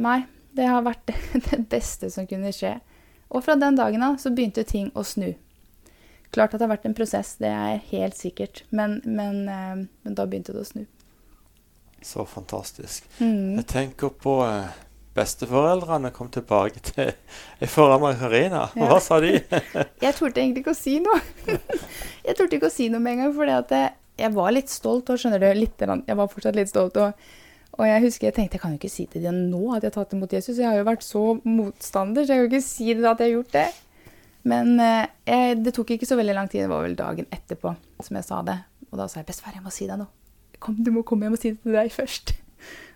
nei, 0.02 0.24
det 0.58 0.68
har 0.68 0.84
vært 0.84 1.14
det 1.50 1.64
beste 1.70 2.10
som 2.12 2.28
kunne 2.28 2.54
skje. 2.56 2.80
Og 3.34 3.44
fra 3.46 3.56
den 3.58 3.78
dagen 3.80 4.04
av 4.04 4.20
så 4.22 4.34
begynte 4.34 4.66
ting 4.68 4.92
å 4.94 5.06
snu. 5.06 5.34
Klart 6.34 6.54
at 6.54 6.60
det 6.60 6.66
har 6.66 6.74
vært 6.74 6.88
en 6.90 6.98
prosess, 6.98 7.36
det 7.38 7.50
er 7.50 7.82
helt 7.92 8.18
sikkert. 8.18 8.64
Men, 8.74 9.00
men, 9.06 9.46
eh, 9.50 9.86
men 10.02 10.18
da 10.18 10.26
begynte 10.26 10.54
det 10.54 10.64
å 10.64 10.70
snu. 10.70 10.86
Så 12.04 12.26
fantastisk. 12.28 13.06
Mm. 13.20 13.62
Jeg 13.62 13.68
tenker 13.70 14.12
på 14.20 14.40
eh, 14.46 14.74
besteforeldrene 15.14 16.10
kom 16.14 16.30
tilbake 16.34 16.82
til 16.88 17.12
ei 17.62 17.70
forandra 17.70 18.14
Karina. 18.18 18.64
Ja. 18.78 18.90
Hva 18.90 19.00
sa 19.04 19.20
de? 19.24 19.36
jeg 20.06 20.18
torde 20.18 20.42
egentlig 20.42 20.64
ikke 20.64 20.74
å 20.74 20.80
si 20.80 20.98
noe. 21.04 21.22
jeg 22.28 22.38
torde 22.40 22.58
ikke 22.58 22.72
å 22.72 22.74
si 22.74 22.90
noe 22.94 23.04
med 23.04 23.18
en 23.18 23.24
gang, 23.26 23.36
for 23.38 23.54
jeg 24.18 24.34
var 24.34 24.56
litt 24.56 24.74
stolt. 24.74 25.10
og 25.10 25.22
skjønner 25.22 25.42
du, 25.42 25.48
litt, 25.58 25.80
Jeg 25.82 26.18
var 26.18 26.32
fortsatt 26.32 26.58
litt 26.58 26.72
stolt. 26.72 26.98
Og, 26.98 27.30
Og 27.74 27.88
jeg 27.90 28.04
husker 28.04 28.28
jeg 28.28 28.36
tenkte 28.38 28.58
jeg 28.58 28.62
kan 28.62 28.74
jo 28.76 28.82
ikke 28.82 28.94
si 28.94 29.08
til 29.10 29.24
dem 29.26 29.48
nå 29.50 29.74
at 29.74 29.82
jeg 29.82 29.90
har 29.94 30.04
tatt 30.04 30.14
imot 30.14 30.34
Jesus. 30.34 30.58
Jeg 30.58 30.70
har 30.70 30.78
jo 30.78 30.90
vært 30.90 31.06
så 31.06 31.24
motstander, 31.46 32.26
så 32.26 32.34
jeg 32.34 32.38
kan 32.38 32.46
jo 32.46 32.52
ikke 32.52 32.68
si 32.68 32.94
det 32.94 33.10
at 33.10 33.24
jeg 33.24 33.32
har 33.32 33.38
gjort 33.38 33.56
det. 33.56 33.70
Men 34.44 34.76
eh, 34.84 35.08
jeg, 35.26 35.58
det 35.64 35.74
tok 35.74 35.96
ikke 35.96 36.10
så 36.10 36.18
veldig 36.20 36.36
lang 36.36 36.52
tid. 36.52 36.66
Det 36.66 36.74
var 36.74 36.84
vel 36.86 36.98
dagen 37.00 37.30
etterpå 37.32 37.74
som 38.04 38.20
jeg 38.20 38.28
sa 38.28 38.44
det. 38.46 38.60
Og 38.92 39.00
da 39.00 39.08
sa 39.10 39.22
jeg 39.22 39.30
bestefar, 39.30 39.56
jeg 39.56 39.66
må 39.66 39.74
si 39.74 39.90
det 39.90 39.98
nå. 39.98 40.10
Kom, 40.62 40.78
du 40.80 40.92
må 40.96 41.02
komme, 41.08 41.26
jeg 41.26 41.34
må 41.34 41.40
si 41.40 41.54
det 41.56 41.64
til 41.64 41.78
deg 41.78 41.94
først. 41.94 42.36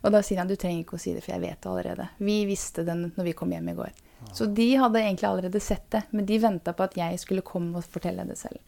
Og 0.03 0.13
da 0.13 0.21
sier 0.23 0.41
han 0.41 0.49
du 0.49 0.55
trenger 0.59 0.83
ikke 0.83 0.97
å 0.97 1.01
si 1.01 1.13
det, 1.15 1.23
for 1.25 1.35
jeg 1.35 1.43
vet 1.43 1.59
det 1.61 1.71
allerede. 1.71 2.09
Vi 2.23 2.37
visste 2.49 2.85
det 2.87 2.95
når 3.01 3.27
vi 3.27 3.35
kom 3.37 3.51
hjem 3.53 3.73
i 3.73 3.77
går. 3.77 4.03
Så 4.33 4.47
de 4.49 4.67
hadde 4.79 5.01
egentlig 5.01 5.27
allerede 5.29 5.61
sett 5.61 5.85
det, 5.93 6.03
men 6.11 6.25
de 6.25 6.39
venta 6.41 6.73
på 6.73 6.85
at 6.87 6.97
jeg 6.97 7.19
skulle 7.21 7.45
komme 7.45 7.77
og 7.77 7.85
fortelle 7.85 8.25
det 8.27 8.37
selv. 8.39 8.59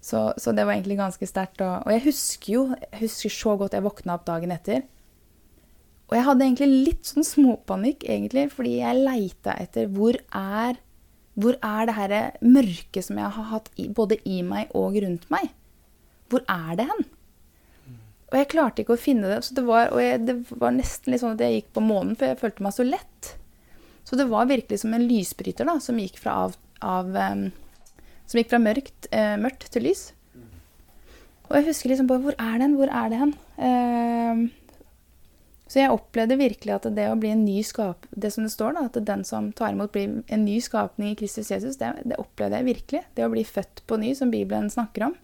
Så, 0.00 0.32
så, 0.40 0.52
det 0.56 0.64
var 0.64 0.74
egentlig 0.74 0.96
ganske 0.96 1.26
sterkt. 1.28 1.60
Og, 1.60 1.84
og, 1.84 1.92
jeg 1.92 2.06
husker 2.06 2.54
jo 2.54 2.62
jeg 2.72 3.02
husker 3.02 3.34
så 3.34 3.56
godt 3.60 3.76
jeg 3.76 3.84
våkna 3.84 4.16
opp 4.16 4.24
dagen 4.28 4.54
etter. 4.54 4.86
Og 6.10 6.16
jeg 6.16 6.26
hadde 6.26 6.46
egentlig 6.46 6.86
litt 6.88 7.06
sånn 7.06 7.26
småpanikk, 7.26 8.06
egentlig, 8.08 8.48
fordi 8.50 8.80
jeg 8.80 9.04
leita 9.04 9.54
etter 9.62 9.90
hvor 9.94 10.16
er, 10.34 10.80
hvor 11.38 11.58
er 11.62 11.86
det 11.86 11.94
her 11.94 12.14
mørket 12.42 13.06
som 13.06 13.20
jeg 13.20 13.34
har 13.36 13.48
hatt 13.52 13.70
i, 13.76 13.86
både 13.94 14.18
i 14.26 14.40
meg 14.42 14.72
og 14.74 14.98
rundt 15.04 15.28
meg? 15.30 15.52
Hvor 16.32 16.42
er 16.50 16.80
det 16.80 16.88
hen? 16.88 17.06
Og 18.30 18.38
jeg 18.38 18.50
klarte 18.52 18.84
ikke 18.84 18.94
å 18.94 19.00
finne 19.00 19.30
det. 19.32 19.40
Så 19.46 19.56
det 19.56 19.64
var, 19.66 19.90
og 19.94 20.02
jeg, 20.02 20.22
det 20.28 20.36
var 20.60 20.74
nesten 20.76 21.10
litt 21.10 21.22
sånn 21.22 21.34
at 21.34 21.42
jeg 21.42 21.58
gikk 21.58 21.72
på 21.74 21.82
månen, 21.82 22.14
for 22.18 22.30
jeg 22.30 22.38
følte 22.40 22.66
meg 22.66 22.76
så 22.76 22.86
lett. 22.86 23.32
Så 24.06 24.18
det 24.18 24.28
var 24.30 24.48
virkelig 24.50 24.80
som 24.82 24.94
en 24.94 25.06
lysbryter 25.06 25.66
da, 25.68 25.76
som 25.82 25.98
gikk 26.00 26.18
fra 26.22 26.36
av, 26.46 26.54
av 26.82 27.10
um, 27.10 27.44
som 28.30 28.38
gikk 28.40 28.52
fra 28.52 28.62
mørkt, 28.62 29.10
uh, 29.10 29.36
mørkt, 29.42 29.66
til 29.74 29.86
lys. 29.88 30.08
Og 31.50 31.58
jeg 31.58 31.66
husker 31.72 31.90
liksom 31.90 32.06
bare 32.06 32.22
Hvor 32.22 32.36
er 32.38 32.58
den? 32.62 32.76
Hvor 32.78 32.90
er 32.94 33.10
det 33.10 33.18
hen? 33.18 33.34
Uh, 33.58 34.60
så 35.70 35.78
jeg 35.78 35.94
opplevde 35.94 36.38
virkelig 36.38 36.72
at 36.74 36.86
det 36.96 37.06
å 37.06 37.18
bli 37.18 37.30
en 37.30 37.44
ny 37.46 37.60
skap... 37.66 38.06
Det 38.10 38.32
som 38.34 38.42
det 38.46 38.50
står, 38.50 38.74
da, 38.74 38.88
at 38.88 38.96
den 39.06 39.22
som 39.26 39.52
tar 39.54 39.70
imot, 39.74 39.92
blir 39.94 40.16
en 40.26 40.42
ny 40.42 40.56
skapning 40.62 41.12
i 41.12 41.18
Kristus 41.18 41.52
Jesus, 41.52 41.78
det, 41.78 41.92
det 42.10 42.18
opplevde 42.18 42.58
jeg 42.58 42.66
virkelig. 42.66 43.02
Det 43.14 43.26
å 43.26 43.30
bli 43.30 43.44
født 43.46 43.84
på 43.86 43.98
ny, 44.02 44.10
som 44.18 44.32
Bibelen 44.34 44.66
snakker 44.70 45.06
om. 45.06 45.14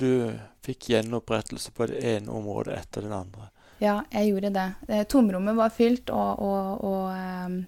Du 0.00 0.32
fikk 0.64 0.90
gjenopprettelse 0.94 1.72
på 1.76 1.88
det 1.90 2.00
ene 2.16 2.32
området 2.32 2.78
etter 2.78 3.04
den 3.04 3.12
andre. 3.16 3.50
Ja, 3.80 4.00
jeg 4.12 4.32
gjorde 4.32 4.50
det. 4.52 4.66
Eh, 4.88 5.04
tomrommet 5.08 5.56
var 5.56 5.72
fylt, 5.72 6.10
og, 6.12 6.42
og, 6.44 6.82
og 6.84 7.04
um, 7.16 7.60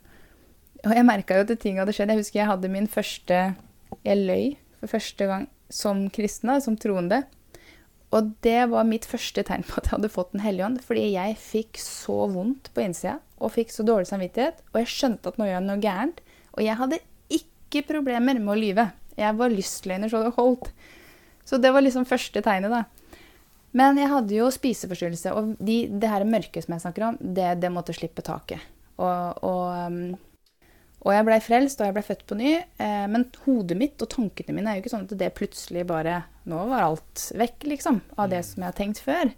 og 0.82 0.96
jeg 0.96 1.06
merka 1.06 1.38
jo 1.38 1.44
at 1.46 1.52
ting 1.62 1.78
hadde 1.78 1.94
skjedd. 1.94 2.10
Jeg 2.10 2.22
husker 2.24 2.40
jeg 2.40 2.50
hadde 2.50 2.72
min 2.72 2.88
første 2.90 3.38
Jeg 4.02 4.18
løy 4.18 4.56
for 4.80 4.96
første 4.96 5.28
gang 5.30 5.46
som 5.72 6.08
kristen, 6.12 6.50
som 6.60 6.76
troende. 6.76 7.22
Og 8.12 8.32
det 8.44 8.66
var 8.68 8.84
mitt 8.84 9.06
første 9.08 9.44
tegn 9.46 9.62
på 9.64 9.78
at 9.78 9.86
jeg 9.86 9.94
hadde 9.94 10.10
fått 10.12 10.34
Den 10.34 10.42
hellige 10.44 10.66
ånd. 10.66 10.80
Fordi 10.84 11.06
jeg 11.14 11.38
fikk 11.40 11.78
så 11.80 12.26
vondt 12.32 12.72
på 12.74 12.84
innsida 12.84 13.20
og 13.42 13.54
fikk 13.54 13.72
så 13.74 13.86
dårlig 13.86 14.10
samvittighet. 14.10 14.58
Og 14.72 14.82
jeg 14.82 14.90
skjønte 14.90 15.30
at 15.30 15.38
nå 15.38 15.46
gjør 15.48 15.58
jeg 15.58 15.68
noe 15.68 15.82
gærent. 15.82 16.18
Og 16.52 16.66
jeg 16.66 16.78
hadde 16.82 17.00
ikke 17.38 17.86
problemer 17.88 18.42
med 18.42 18.52
å 18.52 18.58
lyve. 18.58 18.88
Jeg 19.16 19.38
var 19.38 19.54
lystløgner 19.54 20.10
så 20.10 20.24
det 20.26 20.34
holdt. 20.36 20.72
Så 21.44 21.58
det 21.58 21.72
var 21.74 21.84
liksom 21.84 22.06
første 22.08 22.42
tegnet, 22.44 22.72
da. 22.72 22.84
Men 23.72 23.96
jeg 23.96 24.10
hadde 24.12 24.36
jo 24.36 24.50
spiseforstyrrelse, 24.52 25.32
og 25.32 25.54
de, 25.56 25.86
det 25.88 26.10
her 26.12 26.26
mørket 26.28 26.66
som 26.66 26.76
jeg 26.76 26.84
snakker 26.84 27.06
om, 27.08 27.16
det, 27.20 27.54
det 27.62 27.72
måtte 27.72 27.96
slippe 27.96 28.24
taket. 28.24 28.60
Og, 29.00 29.42
og 29.48 29.88
um, 29.88 30.12
og 31.02 31.10
jeg 31.10 31.26
blei 31.26 31.38
frelst, 31.42 31.80
og 31.80 31.88
jeg 31.88 31.96
blei 31.96 32.04
født 32.06 32.26
på 32.30 32.38
ny. 32.38 32.50
Eh, 32.78 33.06
men 33.10 33.26
hodet 33.44 33.76
mitt 33.78 34.02
og 34.04 34.10
tankene 34.12 34.54
mine 34.54 34.70
er 34.70 34.78
jo 34.78 34.84
ikke 34.84 34.92
sånn 34.92 35.08
at 35.08 35.16
det 35.18 35.32
plutselig 35.38 35.86
bare 35.88 36.22
Nå 36.50 36.58
var 36.70 36.82
alt 36.82 37.28
vekk, 37.38 37.68
liksom, 37.70 38.00
av 38.18 38.30
det 38.32 38.40
mm. 38.42 38.46
som 38.48 38.62
jeg 38.62 38.68
har 38.68 38.78
tenkt 38.78 39.00
før. 39.02 39.32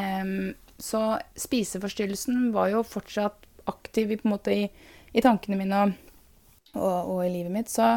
Eh, 0.00 0.32
så 0.80 1.02
spiseforstyrrelsen 1.40 2.50
var 2.56 2.72
jo 2.72 2.82
fortsatt 2.84 3.44
aktiv 3.68 4.12
i, 4.12 4.18
måte, 4.28 4.52
i, 4.52 4.66
i 5.16 5.24
tankene 5.24 5.56
mine 5.60 5.82
og, 5.84 5.94
og, 6.76 6.96
og, 6.96 7.20
i 7.26 7.32
livet 7.32 7.52
mitt. 7.52 7.72
Så 7.72 7.88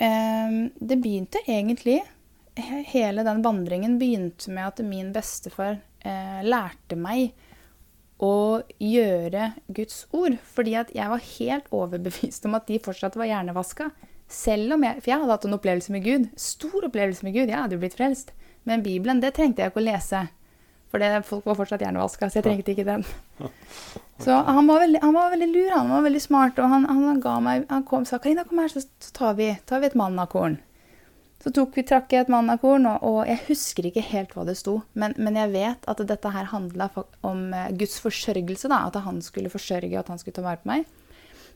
eh, 0.00 0.60
det 0.76 1.00
begynte 1.00 1.44
egentlig 1.46 2.02
Hele 2.56 3.24
den 3.26 3.42
vandringen 3.44 3.98
begynte 4.00 4.50
med 4.50 4.70
at 4.70 4.80
min 4.84 5.12
bestefar 5.12 5.76
eh, 6.00 6.40
lærte 6.46 6.96
meg 6.96 7.34
å 8.22 8.62
gjøre 8.80 9.50
Guds 9.76 10.06
ord. 10.16 10.38
Fordi 10.54 10.76
at 10.80 10.92
jeg 10.96 11.12
var 11.12 11.26
helt 11.26 11.68
overbevist 11.74 12.48
om 12.48 12.56
at 12.56 12.68
de 12.70 12.80
fortsatt 12.82 13.18
var 13.20 13.28
hjernevaska. 13.28 13.90
Selv 14.26 14.74
om 14.74 14.82
jeg 14.82 15.02
For 15.02 15.12
jeg 15.12 15.20
hadde 15.22 15.36
hatt 15.36 15.44
en 15.46 15.58
opplevelse 15.58 15.92
med 15.94 16.06
Gud. 16.06 16.30
Stor 16.40 16.88
opplevelse 16.88 17.26
med 17.26 17.36
Gud. 17.36 17.52
Jeg 17.52 17.60
hadde 17.60 17.76
jo 17.76 17.82
blitt 17.84 17.98
frelst. 17.98 18.32
Men 18.66 18.82
Bibelen, 18.82 19.20
det 19.22 19.36
trengte 19.36 19.62
jeg 19.62 19.70
ikke 19.70 19.84
å 19.84 19.86
lese. 19.86 20.24
For 20.90 21.02
det, 21.02 21.10
folk 21.28 21.46
var 21.46 21.58
fortsatt 21.58 21.82
hjernevaska, 21.82 22.28
så 22.30 22.38
jeg 22.38 22.46
trengte 22.46 22.72
ikke 22.72 22.86
den. 22.86 23.04
Så 24.16 24.32
han 24.32 24.64
var 24.64 24.80
veldig, 24.80 25.00
han 25.02 25.12
var 25.12 25.32
veldig 25.34 25.46
lur, 25.50 25.72
han 25.74 25.90
var 25.92 26.04
veldig 26.06 26.20
smart. 26.24 26.60
Og 26.62 26.70
han, 26.72 26.86
han 26.88 27.18
ga 27.20 27.34
meg 27.44 27.66
Han 27.68 27.82
kom 27.84 28.06
sa 28.08 28.16
'Karina, 28.16 28.46
kom 28.48 28.62
her, 28.62 28.72
så 28.72 29.12
tar 29.12 29.34
vi, 29.36 29.50
tar 29.68 29.82
vi 29.82 29.90
et 29.90 29.98
mannakorn'. 29.98 30.56
Så 31.46 31.52
tok 31.54 31.76
vi, 31.78 31.84
trakk 31.86 32.10
jeg 32.10 32.24
et 32.24 32.30
mannakorn, 32.32 32.88
og, 32.90 33.04
og, 33.06 33.18
jeg 33.28 33.38
husker 33.46 33.86
ikke 33.86 34.02
helt 34.02 34.32
hva 34.34 34.42
det 34.48 34.56
sto. 34.58 34.80
Men, 34.98 35.12
men 35.14 35.36
jeg 35.38 35.52
vet 35.52 35.84
at 35.86 36.00
dette 36.08 36.32
her 36.34 36.48
handla 36.50 36.88
om 37.22 37.52
eh, 37.54 37.68
Guds 37.78 38.00
forsørgelse. 38.02 38.66
da, 38.72 38.80
At 38.88 38.98
han 39.04 39.20
skulle 39.22 39.52
forsørge, 39.52 39.92
at 39.94 40.10
han 40.10 40.18
skulle 40.18 40.34
ta 40.34 40.42
vare 40.42 40.58
på 40.58 40.72
meg. 40.72 40.88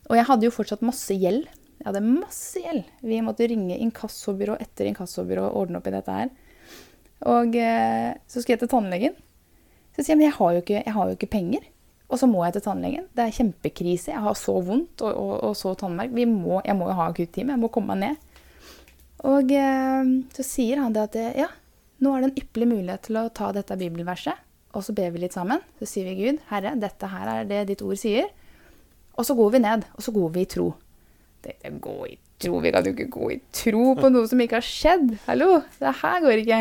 Og 0.06 0.14
jeg 0.14 0.28
hadde 0.28 0.46
jo 0.46 0.52
fortsatt 0.54 0.86
masse 0.86 1.16
gjeld. 1.18 1.48
Jeg 1.80 1.88
hadde 1.88 2.04
masse 2.06 2.62
gjeld. 2.62 2.86
Vi 3.02 3.18
måtte 3.26 3.50
ringe 3.50 3.80
inkassobyrå 3.82 4.60
etter 4.62 4.92
inkassobyrå 4.92 5.48
og 5.48 5.58
ordne 5.64 5.82
opp 5.82 5.90
i 5.90 5.96
dette 5.96 6.20
her. 6.20 6.30
Og 7.34 7.58
eh, 7.58 8.14
så 8.30 8.38
skulle 8.38 8.60
jeg 8.60 8.62
til 8.62 8.74
tannlegen. 8.76 9.18
Så 9.90 10.04
sier 10.04 10.14
jeg 10.14 10.22
men 10.22 10.28
jeg 10.28 10.38
har 10.38 10.54
jo 10.54 10.62
ikke, 10.62 10.80
jeg 10.86 10.98
har 11.00 11.10
jo 11.10 11.18
ikke 11.18 11.32
penger. 11.34 11.66
Og 12.06 12.22
så 12.22 12.30
må 12.30 12.46
jeg 12.46 12.60
til 12.60 12.68
tannlegen. 12.70 13.10
Det 13.10 13.26
er 13.26 13.38
kjempekrise. 13.42 14.14
Jeg 14.14 14.22
har 14.22 14.38
så 14.38 14.54
vondt 14.62 15.02
og, 15.02 15.10
og, 15.10 15.36
og 15.50 15.58
så 15.58 15.74
tannverk. 15.82 16.14
Må, 16.30 16.62
jeg 16.62 16.78
må 16.78 16.94
jo 16.94 16.98
ha 17.02 17.10
akuttime. 17.10 17.58
Jeg 17.58 17.66
må 17.66 17.74
komme 17.74 17.98
meg 17.98 18.04
ned. 18.06 18.29
Og 19.28 19.52
eh, 19.52 20.12
så 20.36 20.46
sier 20.46 20.80
han 20.80 20.94
det 20.96 21.08
at 21.10 21.18
ja, 21.36 21.48
nå 22.00 22.12
er 22.14 22.22
det 22.22 22.30
en 22.30 22.38
ypperlig 22.40 22.68
mulighet 22.70 23.08
til 23.08 23.18
å 23.20 23.28
ta 23.36 23.50
dette 23.52 23.76
bibelverset, 23.76 24.38
og 24.72 24.84
så 24.86 24.94
ber 24.96 25.10
vi 25.12 25.24
litt 25.24 25.36
sammen. 25.36 25.60
Så 25.80 25.88
sier 25.90 26.08
vi 26.08 26.16
Gud, 26.22 26.40
Herre, 26.48 26.76
dette 26.80 27.10
her 27.10 27.28
er 27.32 27.48
det 27.48 27.66
ditt 27.72 27.84
ord 27.84 27.98
sier. 28.00 28.30
Og 29.18 29.26
så 29.26 29.36
går 29.36 29.56
vi 29.56 29.62
ned, 29.66 29.84
og 29.98 30.04
så 30.06 30.14
går 30.14 30.32
vi 30.32 30.44
i 30.46 30.48
tro. 30.48 30.70
Det, 31.44 31.56
det 31.60 31.72
gå 31.82 31.96
i 32.06 32.14
tro, 32.40 32.60
Vi 32.60 32.72
kan 32.72 32.86
jo 32.86 32.92
ikke 32.94 33.10
gå 33.12 33.30
i 33.34 33.38
tro 33.52 33.84
på 33.98 34.10
noe 34.12 34.28
som 34.30 34.40
ikke 34.40 34.60
har 34.60 34.66
skjedd. 34.66 35.14
Hallo, 35.26 35.60
det 35.80 35.94
her 36.00 36.22
går 36.24 36.42
ikke. 36.44 36.60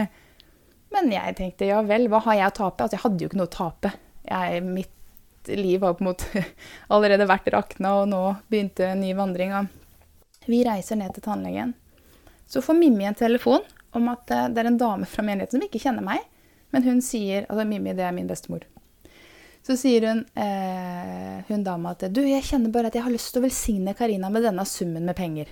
Men 0.95 1.11
jeg 1.13 1.35
tenkte 1.37 1.69
ja 1.69 1.81
vel, 1.85 2.07
hva 2.11 2.23
har 2.25 2.39
jeg 2.39 2.51
å 2.51 2.55
tape? 2.63 2.85
Altså, 2.85 2.97
jeg 2.97 3.05
hadde 3.05 3.23
jo 3.23 3.29
ikke 3.29 3.39
noe 3.39 3.51
å 3.51 3.53
tape. 3.53 3.91
Jeg, 4.27 4.63
mitt 4.65 5.51
liv 5.55 5.85
har 5.85 5.95
på 5.95 6.03
en 6.03 6.09
måte 6.09 6.43
allerede 6.95 7.29
vært 7.29 7.51
rakna, 7.53 7.99
og 8.01 8.09
nå 8.11 8.23
begynte 8.49 8.89
en 8.89 9.03
ny 9.05 9.13
vandring. 9.17 9.53
Vi 10.49 10.63
reiser 10.65 10.99
ned 10.99 11.13
til 11.15 11.27
tannlegen. 11.29 11.75
Så 12.49 12.63
får 12.65 12.79
Mimmi 12.79 13.05
en 13.05 13.17
telefon 13.17 13.61
om 13.93 14.09
at 14.09 14.31
eh, 14.33 14.49
det 14.49 14.63
er 14.63 14.71
en 14.71 14.81
dame 14.81 15.07
fra 15.09 15.25
menigheten 15.25 15.59
som 15.59 15.65
ikke 15.67 15.81
kjenner 15.83 16.05
meg. 16.05 16.25
Men 16.73 16.85
hun 16.85 16.99
sier 17.05 17.45
Altså 17.47 17.65
Mimmi, 17.69 17.93
det 17.97 18.05
er 18.05 18.15
min 18.15 18.29
bestemor. 18.29 18.65
Så 19.65 19.75
sier 19.77 20.07
hun, 20.07 20.23
eh, 20.39 21.39
hun 21.49 21.63
dama 21.65 21.93
at 21.93 22.07
du, 22.13 22.23
jeg 22.25 22.45
kjenner 22.47 22.73
bare 22.73 22.89
at 22.89 22.97
jeg 22.97 23.05
har 23.05 23.13
lyst 23.13 23.33
til 23.33 23.43
å 23.43 23.45
velsigne 23.45 23.93
Karina 23.97 24.31
med 24.33 24.47
denne 24.47 24.65
summen 24.65 25.05
med 25.05 25.17
penger. 25.17 25.51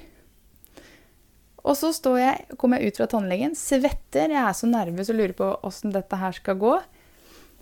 Og 1.67 1.75
så 1.75 1.91
står 1.93 2.19
jeg, 2.21 2.57
kommer 2.57 2.79
jeg 2.79 2.93
ut 2.93 3.01
fra 3.01 3.09
tannlegen, 3.11 3.55
svetter, 3.59 4.31
jeg 4.31 4.39
er 4.39 4.55
så 4.55 4.69
nervøs 4.71 5.11
og 5.11 5.19
lurer 5.19 5.35
på 5.37 5.49
åssen 5.67 5.91
dette 5.93 6.17
her 6.17 6.37
skal 6.37 6.57
gå. 6.61 6.77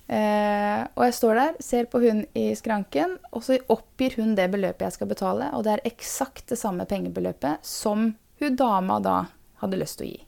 Eh, 0.05 0.81
og 0.93 1.07
jeg 1.07 1.15
står 1.17 1.39
der, 1.39 1.55
ser 1.65 1.87
på 1.89 2.03
hun 2.03 2.21
i 2.37 2.51
skranken, 2.55 3.17
og 3.33 3.41
så 3.47 3.57
oppgir 3.73 4.19
hun 4.19 4.35
det 4.37 4.45
beløpet 4.53 4.85
jeg 4.85 4.97
skal 4.99 5.09
betale. 5.09 5.49
Og 5.57 5.65
det 5.65 5.73
er 5.73 5.87
eksakt 5.89 6.53
det 6.53 6.59
samme 6.61 6.85
pengebeløpet 6.87 7.65
som 7.65 8.11
hun 8.41 8.57
dama 8.59 8.99
da 9.03 9.17
hadde 9.61 9.79
lyst 9.79 9.99
til 9.99 10.07
å 10.07 10.11
gi. 10.13 10.21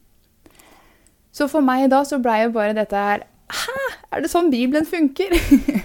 Så 1.35 1.47
for 1.51 1.65
meg 1.65 1.89
da 1.93 2.01
så 2.07 2.19
blei 2.21 2.41
jo 2.45 2.53
bare 2.55 2.75
dette 2.77 2.97
her 2.97 3.25
Hæ! 3.47 3.75
Er 4.11 4.23
det 4.23 4.31
sånn 4.31 4.49
Bibelen 4.51 4.87
funker? 4.87 5.31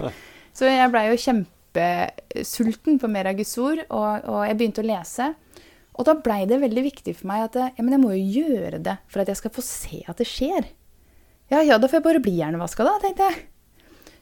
så 0.57 0.67
jeg 0.67 0.91
blei 0.91 1.05
jo 1.07 1.19
kjempesulten 1.21 2.97
på 2.99 3.09
mer 3.11 3.29
av 3.31 3.37
Guds 3.37 3.53
ord, 3.61 3.85
og, 3.87 4.25
og 4.27 4.41
jeg 4.49 4.57
begynte 4.59 4.83
å 4.83 4.87
lese. 4.87 5.29
Og 5.93 6.07
da 6.09 6.17
blei 6.19 6.41
det 6.49 6.59
veldig 6.59 6.83
viktig 6.89 7.13
for 7.19 7.29
meg 7.29 7.45
at 7.45 7.59
ja, 7.59 7.69
jeg 7.77 8.01
må 8.01 8.11
jo 8.15 8.41
gjøre 8.41 8.81
det 8.83 8.97
for 9.07 9.23
at 9.23 9.31
jeg 9.31 9.39
skal 9.39 9.53
få 9.55 9.63
se 9.63 10.01
at 10.09 10.19
det 10.19 10.27
skjer. 10.27 10.67
Ja, 11.53 11.61
ja, 11.61 11.77
da 11.77 11.87
får 11.87 11.99
jeg 11.99 12.07
bare 12.07 12.23
bli 12.23 12.35
hjernevaska, 12.39 12.83
da, 12.87 12.97
tenkte 13.03 13.29
jeg. 13.29 13.43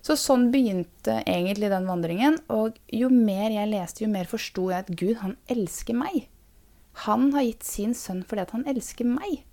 Så 0.02 0.18
sånn 0.18 0.50
begynte 0.54 1.20
egentlig 1.30 1.70
den 1.72 1.88
vandringen. 1.90 2.40
Og 2.54 2.78
jo 2.92 3.10
mer 3.14 3.54
jeg 3.54 3.70
leste, 3.72 4.04
jo 4.04 4.12
mer 4.12 4.30
forsto 4.30 4.70
jeg 4.72 4.86
at 4.86 4.94
Gud, 4.98 5.16
han 5.22 5.38
elsker 5.52 5.98
meg. 5.98 6.26
Han 7.08 7.32
har 7.36 7.48
gitt 7.48 7.66
sin 7.68 7.96
sønn 7.98 8.24
fordi 8.28 8.48
han 8.52 8.68
elsker 8.70 9.08
meg. 9.08 9.44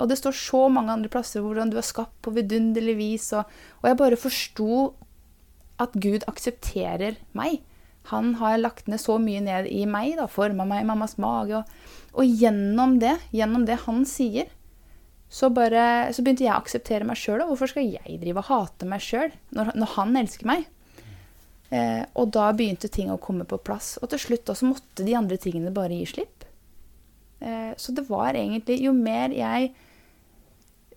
Og 0.00 0.10
det 0.10 0.18
står 0.20 0.36
så 0.36 0.66
mange 0.72 0.92
andre 0.92 1.10
plasser 1.12 1.44
hvordan 1.44 1.70
du 1.72 1.78
er 1.80 1.86
skapt 1.86 2.16
på 2.24 2.34
vidunderlig 2.36 2.96
vis. 2.98 3.30
Og, 3.36 3.48
og 3.82 3.88
jeg 3.90 4.00
bare 4.00 4.20
forsto 4.20 4.70
at 5.82 5.96
Gud 6.00 6.26
aksepterer 6.28 7.18
meg. 7.36 7.62
Han 8.12 8.36
har 8.38 8.60
lagt 8.60 8.86
ned 8.86 9.02
så 9.02 9.16
mye 9.18 9.42
ned 9.42 9.66
i 9.72 9.82
meg, 9.90 10.14
da, 10.20 10.28
forma 10.30 10.66
meg 10.68 10.84
i 10.84 10.88
mammas 10.88 11.16
mage. 11.22 11.58
Og, 11.58 12.12
og, 12.14 12.24
gjennom 12.28 13.00
det, 13.02 13.16
gjennom 13.34 13.66
det 13.66 13.80
han 13.86 14.04
sier, 14.08 14.52
så, 15.26 15.50
bare, 15.50 16.12
så 16.14 16.22
begynte 16.22 16.46
jeg 16.46 16.54
å 16.54 16.60
akseptere 16.60 17.08
meg 17.08 17.18
sjøl. 17.18 17.42
Hvorfor 17.48 17.72
skal 17.72 17.88
jeg 17.88 18.20
drive 18.22 18.44
og 18.44 18.50
hate 18.50 18.86
meg 18.88 19.02
sjøl 19.02 19.32
når, 19.56 19.72
når, 19.74 19.92
han 19.96 20.20
elsker 20.22 20.48
meg? 20.48 20.68
Eh, 21.74 22.04
og 22.14 22.30
da 22.36 22.52
begynte 22.54 22.92
ting 22.92 23.10
å 23.10 23.18
komme 23.18 23.48
på 23.48 23.58
plass. 23.58 23.96
Og 23.98 24.12
til 24.12 24.22
slutt 24.22 24.46
da, 24.46 24.54
så 24.54 24.68
måtte 24.70 25.06
de 25.06 25.16
andre 25.18 25.40
tingene 25.42 25.74
bare 25.74 25.98
gi 25.98 26.06
slipp. 26.14 26.35
Eh, 27.46 27.72
så 27.78 27.94
det 27.94 28.08
var 28.10 28.34
egentlig 28.34 28.80
Jo 28.82 28.92
mer 28.96 29.34
jeg 29.34 29.70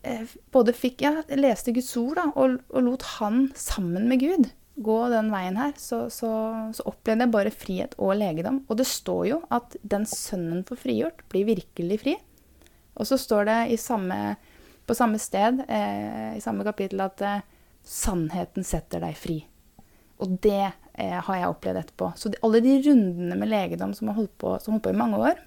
eh, 0.02 0.38
både 0.54 0.74
fikk 0.74 1.04
Ja, 1.06 1.20
leste 1.38 1.74
Guds 1.76 1.92
ord 2.00 2.18
da, 2.18 2.30
og, 2.34 2.58
og, 2.72 2.82
lot 2.86 3.06
han 3.20 3.50
sammen 3.56 4.10
med 4.10 4.24
Gud 4.24 4.50
gå 4.80 4.98
den 5.12 5.28
veien 5.34 5.58
her, 5.60 5.74
så, 5.76 6.06
så, 6.14 6.30
så 6.72 6.86
opplevde 6.88 7.26
jeg 7.26 7.34
bare 7.34 7.52
frihet 7.52 7.98
og 8.00 8.14
legedom. 8.16 8.62
Og 8.72 8.78
det 8.80 8.86
står 8.88 9.26
jo 9.28 9.40
at 9.52 9.76
den 9.84 10.06
sønnen 10.08 10.62
får 10.68 10.80
frigjort, 10.86 11.26
blir 11.32 11.50
virkelig 11.50 11.98
fri. 12.00 12.14
Og 12.96 13.08
så 13.10 13.18
står 13.20 13.50
det 13.50 13.58
samme, 13.84 14.38
på 14.88 14.96
samme 14.96 15.20
sted 15.20 15.66
eh, 15.68 16.38
i 16.38 16.44
samme 16.44 16.64
kapittel 16.68 17.04
at 17.04 17.26
eh, 17.28 17.44
sannheten 17.84 18.64
setter 18.68 19.04
deg 19.04 19.20
fri. 19.20 19.42
Og 20.20 20.40
det 20.44 20.64
eh, 20.64 21.20
har 21.28 21.42
jeg 21.42 21.52
opplevd 21.52 21.84
etterpå. 21.84 22.14
Så 22.20 22.32
de, 22.32 22.40
alle 22.44 22.64
de 22.64 22.80
rundene 22.88 23.36
med 23.40 23.52
legedom 23.52 23.92
som 23.96 24.12
har 24.12 24.20
holdt 24.20 24.36
på, 24.40 24.56
som 24.64 24.76
holdt 24.76 24.88
på 24.88 24.96
i 24.96 25.00
mange 25.00 25.20
år, 25.20 25.44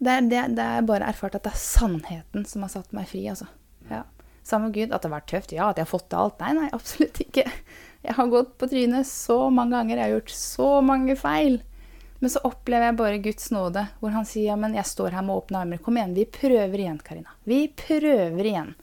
det 0.00 0.12
er, 0.12 0.28
det, 0.28 0.42
det 0.56 0.64
er, 0.64 0.86
bare 0.88 1.10
erfart 1.12 1.36
at 1.36 1.44
det 1.44 1.52
er 1.52 1.60
sannheten 1.60 2.46
som 2.48 2.64
har 2.64 2.72
satt 2.72 2.94
meg 2.96 3.08
fri. 3.10 3.26
altså. 3.28 3.50
Ja. 3.90 4.04
Sammen 4.42 4.70
med 4.70 4.78
Gud. 4.78 4.94
At 4.94 5.02
det 5.02 5.10
har 5.10 5.18
vært 5.18 5.30
tøft? 5.30 5.52
Ja. 5.52 5.68
At 5.68 5.80
jeg 5.80 5.84
har 5.84 5.92
fått 5.92 6.08
til 6.08 6.22
alt? 6.22 6.38
Nei, 6.40 6.52
nei, 6.56 6.68
absolutt 6.76 7.20
ikke. 7.26 7.44
Jeg 8.00 8.16
har 8.16 8.30
gått 8.32 8.54
på 8.56 8.68
trynet 8.70 9.04
så 9.04 9.42
mange 9.52 9.76
ganger. 9.76 9.98
Jeg 9.98 10.08
har 10.08 10.14
gjort 10.14 10.32
så 10.32 10.68
mange 10.80 11.16
feil. 11.20 11.58
Men 12.20 12.32
så 12.32 12.40
opplever 12.48 12.90
jeg 12.90 12.96
bare 12.96 13.20
Guds 13.24 13.50
nåde, 13.52 13.82
hvor 14.00 14.12
han 14.12 14.26
sier 14.28 14.50
ja, 14.50 14.56
men 14.60 14.74
jeg 14.76 14.88
står 14.88 15.16
her 15.16 15.24
med 15.24 15.40
åpne 15.40 15.62
armer. 15.62 15.80
Kom 15.84 15.96
igjen, 15.96 16.16
vi 16.16 16.26
prøver 16.28 16.82
igjen, 16.82 16.98
Karina. 17.04 17.36
Vi 17.48 17.62
prøver 17.76 18.48
igjen. 18.48 18.74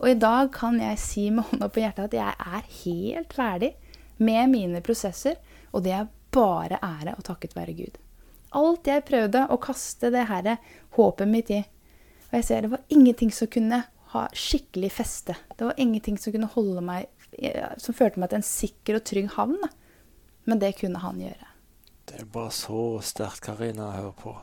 Og 0.00 0.10
i 0.10 0.18
dag 0.20 0.50
kan 0.52 0.76
jeg 0.80 1.00
si 1.00 1.30
med 1.32 1.48
hånda 1.48 1.70
på 1.72 1.80
hjertet 1.80 2.10
at 2.10 2.16
jeg 2.18 2.34
er 2.56 2.66
helt 2.82 3.36
ferdig 3.36 3.72
med 4.20 4.52
mine 4.52 4.84
prosesser, 4.84 5.38
og 5.72 5.84
det 5.86 5.94
er 5.96 6.10
bare 6.34 6.80
ære 6.84 7.16
og 7.16 7.24
takket 7.24 7.56
være 7.56 7.76
Gud. 7.78 8.00
Alt 8.54 8.86
jeg 8.86 9.06
prøvde 9.08 9.46
å 9.50 9.58
kaste 9.62 10.10
det 10.14 10.26
her 10.30 10.56
håpet 10.94 11.30
mitt 11.30 11.50
i, 11.50 11.62
og 12.28 12.38
jeg 12.38 12.46
ser 12.46 12.64
det 12.64 12.72
var 12.72 12.84
ingenting 12.94 13.32
som 13.34 13.50
kunne 13.50 13.84
ha 14.14 14.28
skikkelig 14.34 14.92
feste. 14.94 15.34
Det 15.58 15.66
var 15.66 15.80
ingenting 15.80 16.18
som 16.18 16.34
kunne 16.34 16.50
holde 16.54 16.84
meg 16.84 17.10
Som 17.82 17.96
førte 17.98 18.20
meg 18.22 18.30
til 18.30 18.38
en 18.38 18.46
sikker 18.46 18.94
og 19.00 19.02
trygg 19.02 19.32
havn. 19.34 19.56
Men 20.46 20.60
det 20.62 20.76
kunne 20.78 21.00
han 21.02 21.18
gjøre. 21.18 21.48
Det 22.06 22.20
er 22.20 22.28
bare 22.30 22.52
så 22.54 23.00
sterkt, 23.02 23.40
Karina, 23.42 23.88
å 23.88 23.96
høre 23.96 24.12
på. 24.20 24.34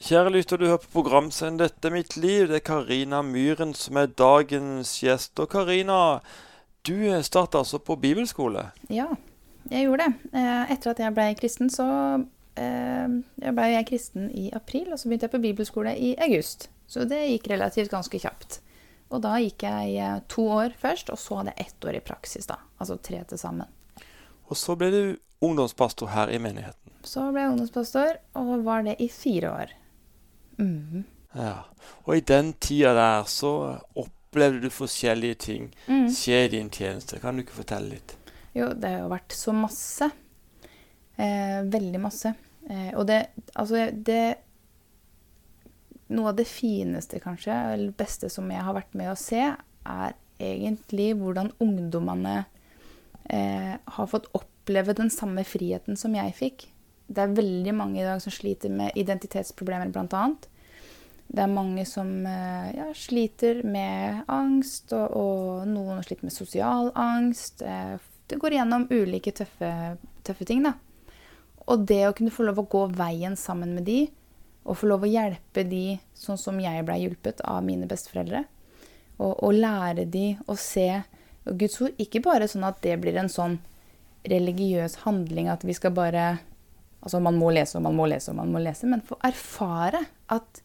Kjære 0.00 0.32
lytter, 0.34 0.60
du 0.60 0.66
hører 0.66 0.82
på 0.84 0.92
programscenen 0.98 1.58
'Dette 1.58 1.88
er 1.88 1.92
mitt 1.92 2.16
liv'. 2.16 2.48
Det 2.48 2.56
er 2.56 2.66
Karina 2.66 3.22
Myhren 3.22 3.74
som 3.74 3.96
er 3.96 4.06
dagens 4.06 5.00
gjest. 5.00 5.40
Og 5.40 5.48
Karina, 5.48 6.20
du 6.84 7.22
starta 7.22 7.58
altså 7.58 7.78
på 7.78 7.96
bibelskole? 7.96 8.70
Ja, 8.90 9.06
jeg 9.70 9.84
gjorde 9.84 10.04
det. 10.08 10.38
Eh, 10.40 10.72
etter 10.72 10.90
at 10.90 10.98
jeg 10.98 11.14
ble 11.14 11.34
kristen, 11.40 11.70
så 11.70 11.84
eh, 11.84 12.24
jeg 12.58 13.54
ble 13.56 13.68
jeg 13.70 13.86
kristen 13.88 14.30
i 14.36 14.48
april, 14.56 14.90
og 14.92 14.98
så 15.00 15.08
begynte 15.08 15.28
jeg 15.28 15.34
på 15.34 15.44
bibelskole 15.44 15.94
i 15.96 16.14
august. 16.18 16.68
Så 16.90 17.06
det 17.08 17.20
gikk 17.28 17.50
relativt 17.52 17.92
ganske 17.92 18.18
kjapt. 18.18 18.60
Og 19.10 19.22
da 19.24 19.36
gikk 19.42 19.64
jeg 19.66 19.94
eh, 19.98 20.18
to 20.30 20.46
år 20.54 20.74
først, 20.78 21.10
og 21.10 21.18
så 21.18 21.40
hadde 21.40 21.54
jeg 21.56 21.66
ett 21.70 21.86
år 21.86 21.98
i 21.98 22.02
praksis, 22.04 22.46
da. 22.50 22.60
Altså 22.78 22.98
tre 23.02 23.22
til 23.30 23.40
sammen. 23.40 23.70
Og 24.50 24.58
så 24.58 24.76
ble 24.78 24.90
du 24.94 25.02
ungdomspastor 25.46 26.10
her 26.14 26.30
i 26.30 26.38
menigheten. 26.42 26.94
Så 27.06 27.24
ble 27.30 27.44
jeg 27.44 27.54
ungdomspastor, 27.54 28.20
og 28.38 28.52
var 28.66 28.86
det 28.86 28.96
i 29.02 29.08
fire 29.10 29.50
år. 29.50 29.74
Mm. 30.60 31.04
Ja, 31.34 31.64
Og 32.04 32.16
i 32.16 32.20
den 32.26 32.52
tida 32.52 32.92
der 32.94 33.24
så 33.30 33.78
opplevde 33.94 34.60
du 34.66 34.70
forskjellige 34.70 35.34
ting 35.34 35.70
mm. 35.86 36.08
skje 36.10 36.44
i 36.44 36.50
din 36.56 36.70
tjeneste. 36.70 37.20
Kan 37.22 37.36
du 37.36 37.44
ikke 37.44 37.62
fortelle 37.62 37.94
litt? 37.94 38.16
Jo, 38.54 38.72
det 38.74 38.90
har 38.90 39.04
jo 39.04 39.12
vært 39.12 39.34
så 39.34 39.54
masse. 39.54 40.10
Eh, 41.20 41.58
veldig 41.68 42.00
masse. 42.00 42.32
Eh, 42.70 42.92
og 42.94 43.06
det 43.10 43.26
Altså, 43.54 43.90
det 43.92 44.38
Noe 46.10 46.32
av 46.32 46.36
det 46.40 46.48
fineste, 46.50 47.20
kanskje, 47.22 47.54
eller 47.54 47.92
beste 47.94 48.26
som 48.28 48.48
jeg 48.50 48.64
har 48.66 48.74
vært 48.74 48.96
med 48.98 49.12
å 49.12 49.18
se, 49.18 49.44
er 49.86 50.16
egentlig 50.42 51.12
hvordan 51.20 51.52
ungdommene 51.62 52.32
eh, 53.30 53.76
har 53.78 54.08
fått 54.10 54.26
oppleve 54.34 54.96
den 54.98 55.12
samme 55.14 55.44
friheten 55.46 55.94
som 56.00 56.16
jeg 56.18 56.34
fikk. 56.34 56.66
Det 57.06 57.22
er 57.22 57.36
veldig 57.36 57.76
mange 57.78 58.02
i 58.02 58.08
dag 58.08 58.18
som 58.24 58.34
sliter 58.34 58.74
med 58.74 58.98
identitetsproblemer, 58.98 59.92
bl.a. 59.94 60.24
Det 61.30 61.44
er 61.44 61.54
mange 61.54 61.86
som 61.86 62.10
eh, 62.26 62.74
ja, 62.74 62.90
sliter 62.96 63.62
med 63.62 64.24
angst, 64.26 64.90
og, 64.90 65.14
og, 65.14 65.66
noen 65.70 66.02
sliter 66.02 66.26
med 66.26 66.34
sosial 66.34 66.90
angst. 66.98 67.62
Eh, 67.62 67.98
det 68.30 68.38
går 68.42 68.58
gjennom 68.58 68.88
ulike 68.90 69.30
tøffe, 69.38 69.70
tøffe 70.26 70.46
ting. 70.48 70.66
da. 70.66 70.74
Og 71.68 71.84
det 71.88 72.02
å 72.08 72.14
kunne 72.16 72.32
få 72.34 72.46
lov 72.46 72.62
å 72.62 72.68
gå 72.70 72.86
veien 72.96 73.36
sammen 73.38 73.74
med 73.76 73.86
de, 73.88 74.00
og 74.64 74.78
få 74.80 74.90
lov 74.90 75.04
å 75.04 75.10
hjelpe 75.10 75.64
de 75.66 75.98
sånn 76.16 76.38
som 76.40 76.58
jeg 76.60 76.84
blei 76.86 77.00
hjulpet 77.02 77.40
av 77.48 77.62
mine 77.64 77.88
besteforeldre, 77.90 78.44
og, 79.20 79.32
og 79.34 79.56
lære 79.56 80.06
de 80.08 80.34
å 80.48 80.56
se 80.58 81.02
Guds 81.44 81.80
ord. 81.82 81.96
Ikke 82.00 82.22
bare 82.24 82.48
sånn 82.48 82.66
at 82.68 82.80
det 82.84 82.96
blir 83.02 83.18
en 83.20 83.30
sånn 83.32 83.58
religiøs 84.28 85.00
handling 85.06 85.48
at 85.48 85.64
vi 85.64 85.76
skal 85.76 85.94
bare 85.96 86.30
Altså 87.00 87.16
man 87.24 87.38
må 87.40 87.48
lese 87.48 87.78
og 87.78 87.84
man 87.86 87.94
må 87.96 88.04
lese 88.10 88.28
og 88.28 88.36
man 88.36 88.50
må 88.52 88.60
lese, 88.60 88.84
men 88.84 89.00
få 89.00 89.16
erfare 89.24 90.02
at, 90.28 90.58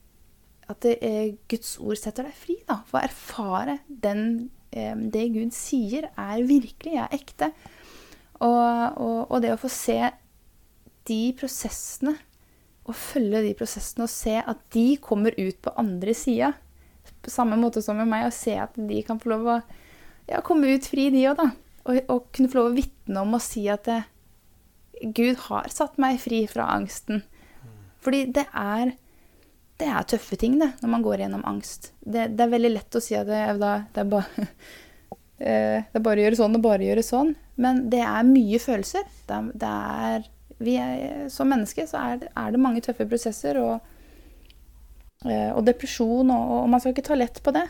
at 0.68 0.82
det, 0.84 0.98
eh, 1.00 1.30
Guds 1.48 1.78
ord 1.80 1.96
setter 1.96 2.28
deg 2.28 2.36
fri. 2.36 2.58
da. 2.68 2.82
Få 2.90 3.00
erfare 3.00 3.78
den, 3.88 4.50
eh, 4.76 4.92
det 5.00 5.30
Gud 5.32 5.56
sier, 5.56 6.10
er 6.12 6.44
virkelig, 6.44 6.98
er 7.00 7.16
ekte. 7.16 7.54
Og, 8.42 9.00
og, 9.00 9.32
og, 9.32 9.38
det 9.46 9.54
å 9.54 9.62
få 9.62 9.72
se 9.72 9.96
de 11.10 11.22
prosessene, 11.38 12.16
og 12.86 12.98
følge 12.98 13.42
de 13.48 13.56
prosessene 13.58 14.06
og 14.06 14.14
se 14.14 14.36
at 14.38 14.62
de 14.76 14.86
kommer 15.02 15.34
ut 15.40 15.58
på 15.64 15.74
andre 15.82 16.14
sida, 16.18 16.54
på 17.26 17.34
samme 17.34 17.58
måte 17.58 17.82
som 17.82 17.98
med 17.98 18.10
meg, 18.10 18.28
og 18.28 18.36
se 18.36 18.54
at 18.62 18.76
de 18.78 19.02
kan 19.06 19.20
få 19.22 19.32
lov 19.34 19.48
å 19.50 19.60
ja, 20.30 20.42
komme 20.46 20.74
ut 20.74 20.90
fri, 20.90 21.10
de 21.14 21.26
òg, 21.30 21.40
da. 21.40 21.50
Og, 21.86 21.98
og, 22.10 22.28
kunne 22.34 22.50
få 22.50 22.60
lov 22.60 22.72
å 22.72 22.76
vitne 22.78 23.22
om 23.22 23.38
og 23.38 23.44
si 23.46 23.66
at 23.70 23.86
det, 23.86 24.02
Gud 25.14 25.38
har 25.50 25.70
satt 25.74 26.00
meg 26.02 26.22
fri 26.24 26.46
fra 26.50 26.70
angsten. 26.74 27.22
Fordi 28.06 28.24
det 28.34 28.46
er, 28.58 28.94
det 29.82 29.90
er 29.90 30.08
tøffe 30.10 30.38
ting, 30.40 30.58
det, 30.62 30.72
når 30.82 30.94
man 30.94 31.06
går 31.06 31.26
gjennom 31.26 31.46
angst. 31.50 31.92
Det, 32.00 32.30
det 32.38 32.46
er 32.46 32.54
veldig 32.54 32.74
lett 32.74 32.98
å 32.98 33.04
si 33.04 33.18
at 33.18 33.30
det, 33.30 33.42
det, 33.62 33.74
er 34.02 34.10
bare, 34.10 34.46
eh, 35.42 35.82
det 35.82 36.00
er 36.00 36.06
bare 36.06 36.22
å 36.22 36.26
gjøre 36.26 36.40
sånn 36.42 36.58
og 36.58 36.66
bare 36.66 36.86
å 36.86 36.90
gjøre 36.90 37.06
sånn. 37.06 37.36
Men 37.62 37.86
det 37.92 38.02
er 38.06 38.30
mye 38.30 38.62
følelser. 38.62 39.06
Det 39.28 39.38
er, 39.38 39.52
det 39.62 39.74
er 39.74 40.30
er, 40.60 41.28
som 41.34 41.50
mennesker 41.52 41.88
så 41.90 42.02
er 42.02 42.22
det, 42.22 42.30
er 42.32 42.54
det, 42.54 42.62
mange 42.62 42.84
tøffe 42.86 43.08
prosesser 43.10 43.60
og, 43.60 43.82
eh, 45.26 45.52
og 45.52 45.66
depresjon, 45.68 46.32
og, 46.32 46.54
og, 46.60 46.70
man 46.72 46.82
skal 46.82 46.96
ikke 46.96 47.08
ta 47.10 47.18
lett 47.18 47.42
på 47.44 47.54
det. 47.56 47.66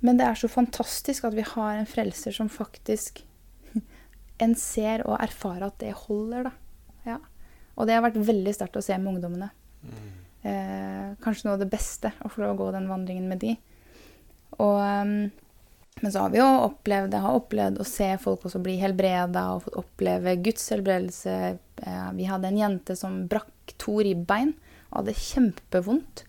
Men 0.00 0.20
det 0.20 0.28
er 0.28 0.38
så 0.38 0.48
fantastisk 0.48 1.26
at 1.28 1.36
vi 1.36 1.44
har 1.44 1.76
en 1.76 1.90
frelser 1.90 2.32
som 2.32 2.48
faktisk 2.52 3.22
en 4.44 4.54
ser 4.56 5.04
og 5.06 5.18
erfarer 5.20 5.66
at 5.68 5.80
det 5.82 5.96
holder, 6.06 6.48
da. 6.48 6.54
Ja. 7.08 7.18
Og 7.76 7.88
det 7.88 7.96
har 7.96 8.04
vært 8.04 8.20
veldig 8.20 8.54
sterkt 8.54 8.78
å 8.78 8.84
se 8.84 8.96
med 9.00 9.14
ungdommene. 9.14 9.50
Mm. 9.80 10.08
Eh, 10.40 11.06
kanskje 11.20 11.46
noe 11.46 11.58
av 11.58 11.62
det 11.62 11.68
beste 11.72 12.12
å 12.24 12.30
få 12.32 12.44
lov 12.44 12.54
å 12.54 12.60
gå 12.62 12.70
den 12.76 12.88
vandringen 12.88 13.28
med 13.28 13.42
de. 13.42 13.54
Og, 14.60 14.78
um, 14.80 15.30
men 16.00 16.12
så 16.12 16.24
har 16.24 16.32
vi 16.32 16.40
jo 16.40 16.46
opplevd, 16.64 17.14
har 17.14 17.36
opplevd 17.36 17.80
å 17.82 17.86
se 17.88 18.08
folk 18.22 18.46
også 18.48 18.62
bli 18.64 18.78
helbreda 18.80 19.42
og 19.54 19.66
fått 19.66 19.78
oppleve 19.82 20.36
Guds 20.40 20.64
helbredelse. 20.72 21.36
Eh, 21.82 22.10
vi 22.16 22.28
hadde 22.28 22.48
en 22.48 22.60
jente 22.60 22.96
som 22.96 23.24
brakk 23.28 23.74
to 23.80 23.98
ribbein 24.06 24.54
og 24.90 25.02
hadde 25.02 25.16
kjempevondt. 25.18 26.24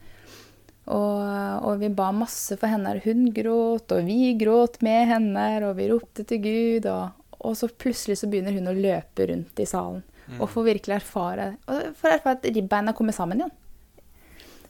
Og, 0.91 1.21
og, 1.21 1.75
vi 1.79 1.91
ba 1.93 2.09
masse 2.11 2.57
for 2.59 2.67
henne. 2.67 2.97
Hun 3.05 3.29
gråt, 3.35 3.93
og 3.95 4.07
vi 4.09 4.33
gråt 4.35 4.81
med 4.83 5.07
henne, 5.13 5.45
og 5.63 5.77
vi 5.79 5.87
ropte 5.91 6.25
til 6.27 6.41
Gud. 6.43 6.89
Og, 6.91 7.37
og 7.39 7.55
så 7.57 7.69
plutselig 7.71 8.19
så 8.19 8.29
begynner 8.31 8.57
hun 8.57 8.67
å 8.67 8.75
løpe 8.75 9.29
rundt 9.29 9.61
i 9.61 9.69
salen 9.69 10.01
mm. 10.27 10.41
og 10.41 10.49
får 10.51 10.67
virkelig 10.67 10.97
erfare 10.99 11.47
og 11.65 11.95
får 11.97 12.17
erfare 12.17 12.37
at 12.37 12.49
ribbeina 12.53 12.93
kommer 12.97 13.15
sammen 13.15 13.41
igjen. 13.41 13.55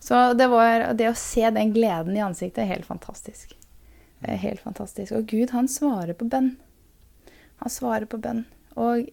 Så 0.01 0.21
det, 0.33 0.47
var, 0.49 0.91
det 0.97 1.11
å 1.11 1.17
se 1.17 1.43
den 1.53 1.73
gleden 1.75 2.15
i 2.17 2.23
ansiktet 2.25 2.63
er 2.63 2.71
helt 2.71 2.87
fantastisk. 2.87 3.53
Er 4.21 4.37
helt 4.41 4.61
fantastisk. 4.61 5.15
Og 5.17 5.25
Gud, 5.31 5.49
han 5.55 5.69
svarer 5.71 6.13
på 6.17 6.27
bønn. 6.29 6.53
Han 7.63 7.73
svarer 7.73 8.05
på 8.09 8.19
bønn. 8.21 8.45
Og 8.77 9.09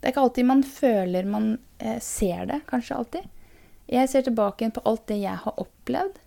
det 0.00 0.08
er 0.08 0.14
ikke 0.14 0.24
alltid 0.24 0.48
man 0.48 0.62
føler 0.64 1.28
man 1.28 1.52
eh, 1.78 1.98
ser 2.00 2.46
det, 2.48 2.62
kanskje 2.70 2.96
alltid. 2.96 3.28
Jeg 3.90 4.08
ser 4.08 4.24
tilbake 4.24 4.70
på 4.72 4.82
alt 4.86 5.06
det 5.10 5.20
jeg 5.24 5.42
har 5.42 5.60
opplevd. 5.60 6.20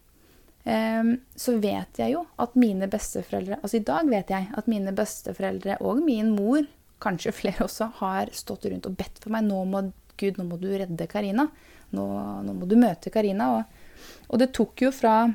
Um, 0.63 1.17
så 1.36 1.58
vet 1.60 1.99
jeg 1.99 2.13
jo 2.13 2.21
at 2.39 2.54
mine 2.56 2.88
besteforeldre 2.88 3.58
Altså 3.58 3.82
i 3.82 3.84
dag 3.84 4.08
vet 4.08 4.30
jeg 4.32 4.45
at 4.56 4.69
mine 4.71 4.93
besteforeldre 4.95 5.76
og 5.84 5.99
min 6.06 6.30
mor, 6.38 6.63
kanskje 7.04 7.34
flere 7.36 7.65
også, 7.65 7.89
har 7.97 8.32
stått 8.32 8.69
rundt 8.71 8.88
og 8.88 8.95
bedt 8.99 9.19
for 9.19 9.34
meg. 9.36 9.47
Nå 9.49 9.63
må 9.67 9.82
Gud, 10.19 10.38
nå 10.38 10.45
må 10.47 10.60
du 10.62 10.69
redde 10.71 11.08
Karina. 11.10 11.49
Nå, 11.93 12.06
nå, 12.45 12.56
må 12.56 12.69
du 12.69 12.78
møte 12.80 13.12
Karina. 13.12 13.49
Og, 13.58 14.13
Og 14.30 14.39
det 14.39 14.54
tok 14.56 14.86
jo 14.86 14.91
fra 14.93 15.28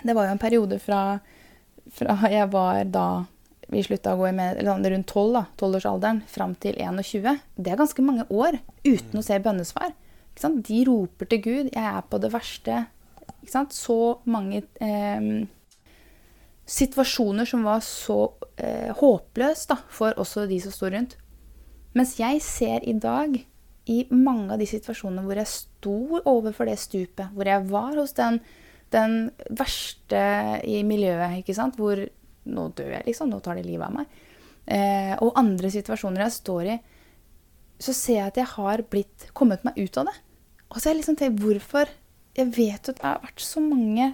Det 0.00 0.14
var 0.16 0.26
jo 0.26 0.32
en 0.32 0.42
periode 0.42 0.78
fra, 0.80 1.20
fra 1.94 2.16
jeg 2.30 2.48
var 2.52 2.84
da 2.90 3.06
vi 3.70 3.82
slutta 3.86 4.16
å 4.16 4.18
gå 4.18 4.30
i 4.30 4.34
med, 4.34 4.58
sånn 4.66 4.86
rundt 4.92 5.12
12, 5.12 5.32
da, 5.36 5.44
12-årsalderen, 5.60 6.22
fram 6.30 6.56
til 6.58 6.74
21. 6.74 7.38
Det 7.54 7.70
er 7.70 7.78
ganske 7.78 8.02
mange 8.02 8.26
år 8.26 8.58
uten 8.82 9.20
å 9.20 9.22
se 9.22 9.38
bønnesvar. 9.42 9.94
De 10.40 10.80
roper 10.88 11.28
til 11.28 11.42
Gud. 11.44 11.70
'Jeg 11.70 11.84
er 11.84 12.02
på 12.08 12.18
det 12.18 12.32
verste.' 12.32 12.86
Så 13.46 14.20
mange 14.24 14.62
eh, 14.80 15.46
situasjoner 16.66 17.48
som 17.48 17.64
var 17.64 17.80
så 17.80 18.32
eh, 18.56 18.90
håpløse 18.94 19.70
da, 19.70 19.78
for 19.88 20.14
også 20.18 20.46
de 20.46 20.60
som 20.60 20.74
sto 20.74 20.90
rundt. 20.90 21.16
Mens 21.94 22.18
jeg 22.20 22.42
ser 22.42 22.84
i 22.86 22.94
dag, 22.94 23.38
i 23.90 24.06
mange 24.10 24.54
av 24.54 24.60
de 24.60 24.68
situasjonene 24.70 25.24
hvor 25.26 25.40
jeg 25.40 25.50
sto 25.50 26.20
overfor 26.20 26.68
det 26.68 26.78
stupet, 26.78 27.32
hvor 27.34 27.48
jeg 27.48 27.66
var 27.70 27.96
hos 27.98 28.14
den, 28.18 28.38
den 28.94 29.30
verste 29.54 30.22
i 30.66 30.80
miljøet, 30.86 31.40
ikke 31.40 31.56
sant, 31.56 31.78
hvor 31.78 32.00
nå 32.50 32.66
dør 32.76 32.96
jeg, 32.96 33.06
liksom. 33.10 33.30
Nå 33.30 33.40
tar 33.44 33.58
de 33.58 33.66
livet 33.66 33.86
av 33.86 33.94
meg. 33.94 34.18
Eh, 34.70 35.14
og 35.22 35.36
andre 35.38 35.70
situasjoner 35.72 36.24
jeg 36.26 36.36
står 36.36 36.72
i, 36.74 36.78
så 37.80 37.94
ser 37.96 38.18
jeg 38.18 38.32
at 38.32 38.40
jeg 38.40 38.52
har 38.56 38.84
blitt, 38.92 39.30
kommet 39.36 39.64
meg 39.66 39.78
ut 39.80 40.00
av 40.00 40.10
det. 40.10 40.16
Og 40.68 40.78
så 40.78 40.88
har 40.88 40.94
jeg 40.94 41.00
liksom 41.00 41.18
tenkt 41.18 41.40
hvorfor 41.42 41.88
Jeg 42.38 42.52
vet 42.54 42.88
at 42.92 42.94
det 43.00 43.02
har 43.02 43.24
vært 43.24 43.40
så 43.42 43.58
mange 43.58 44.04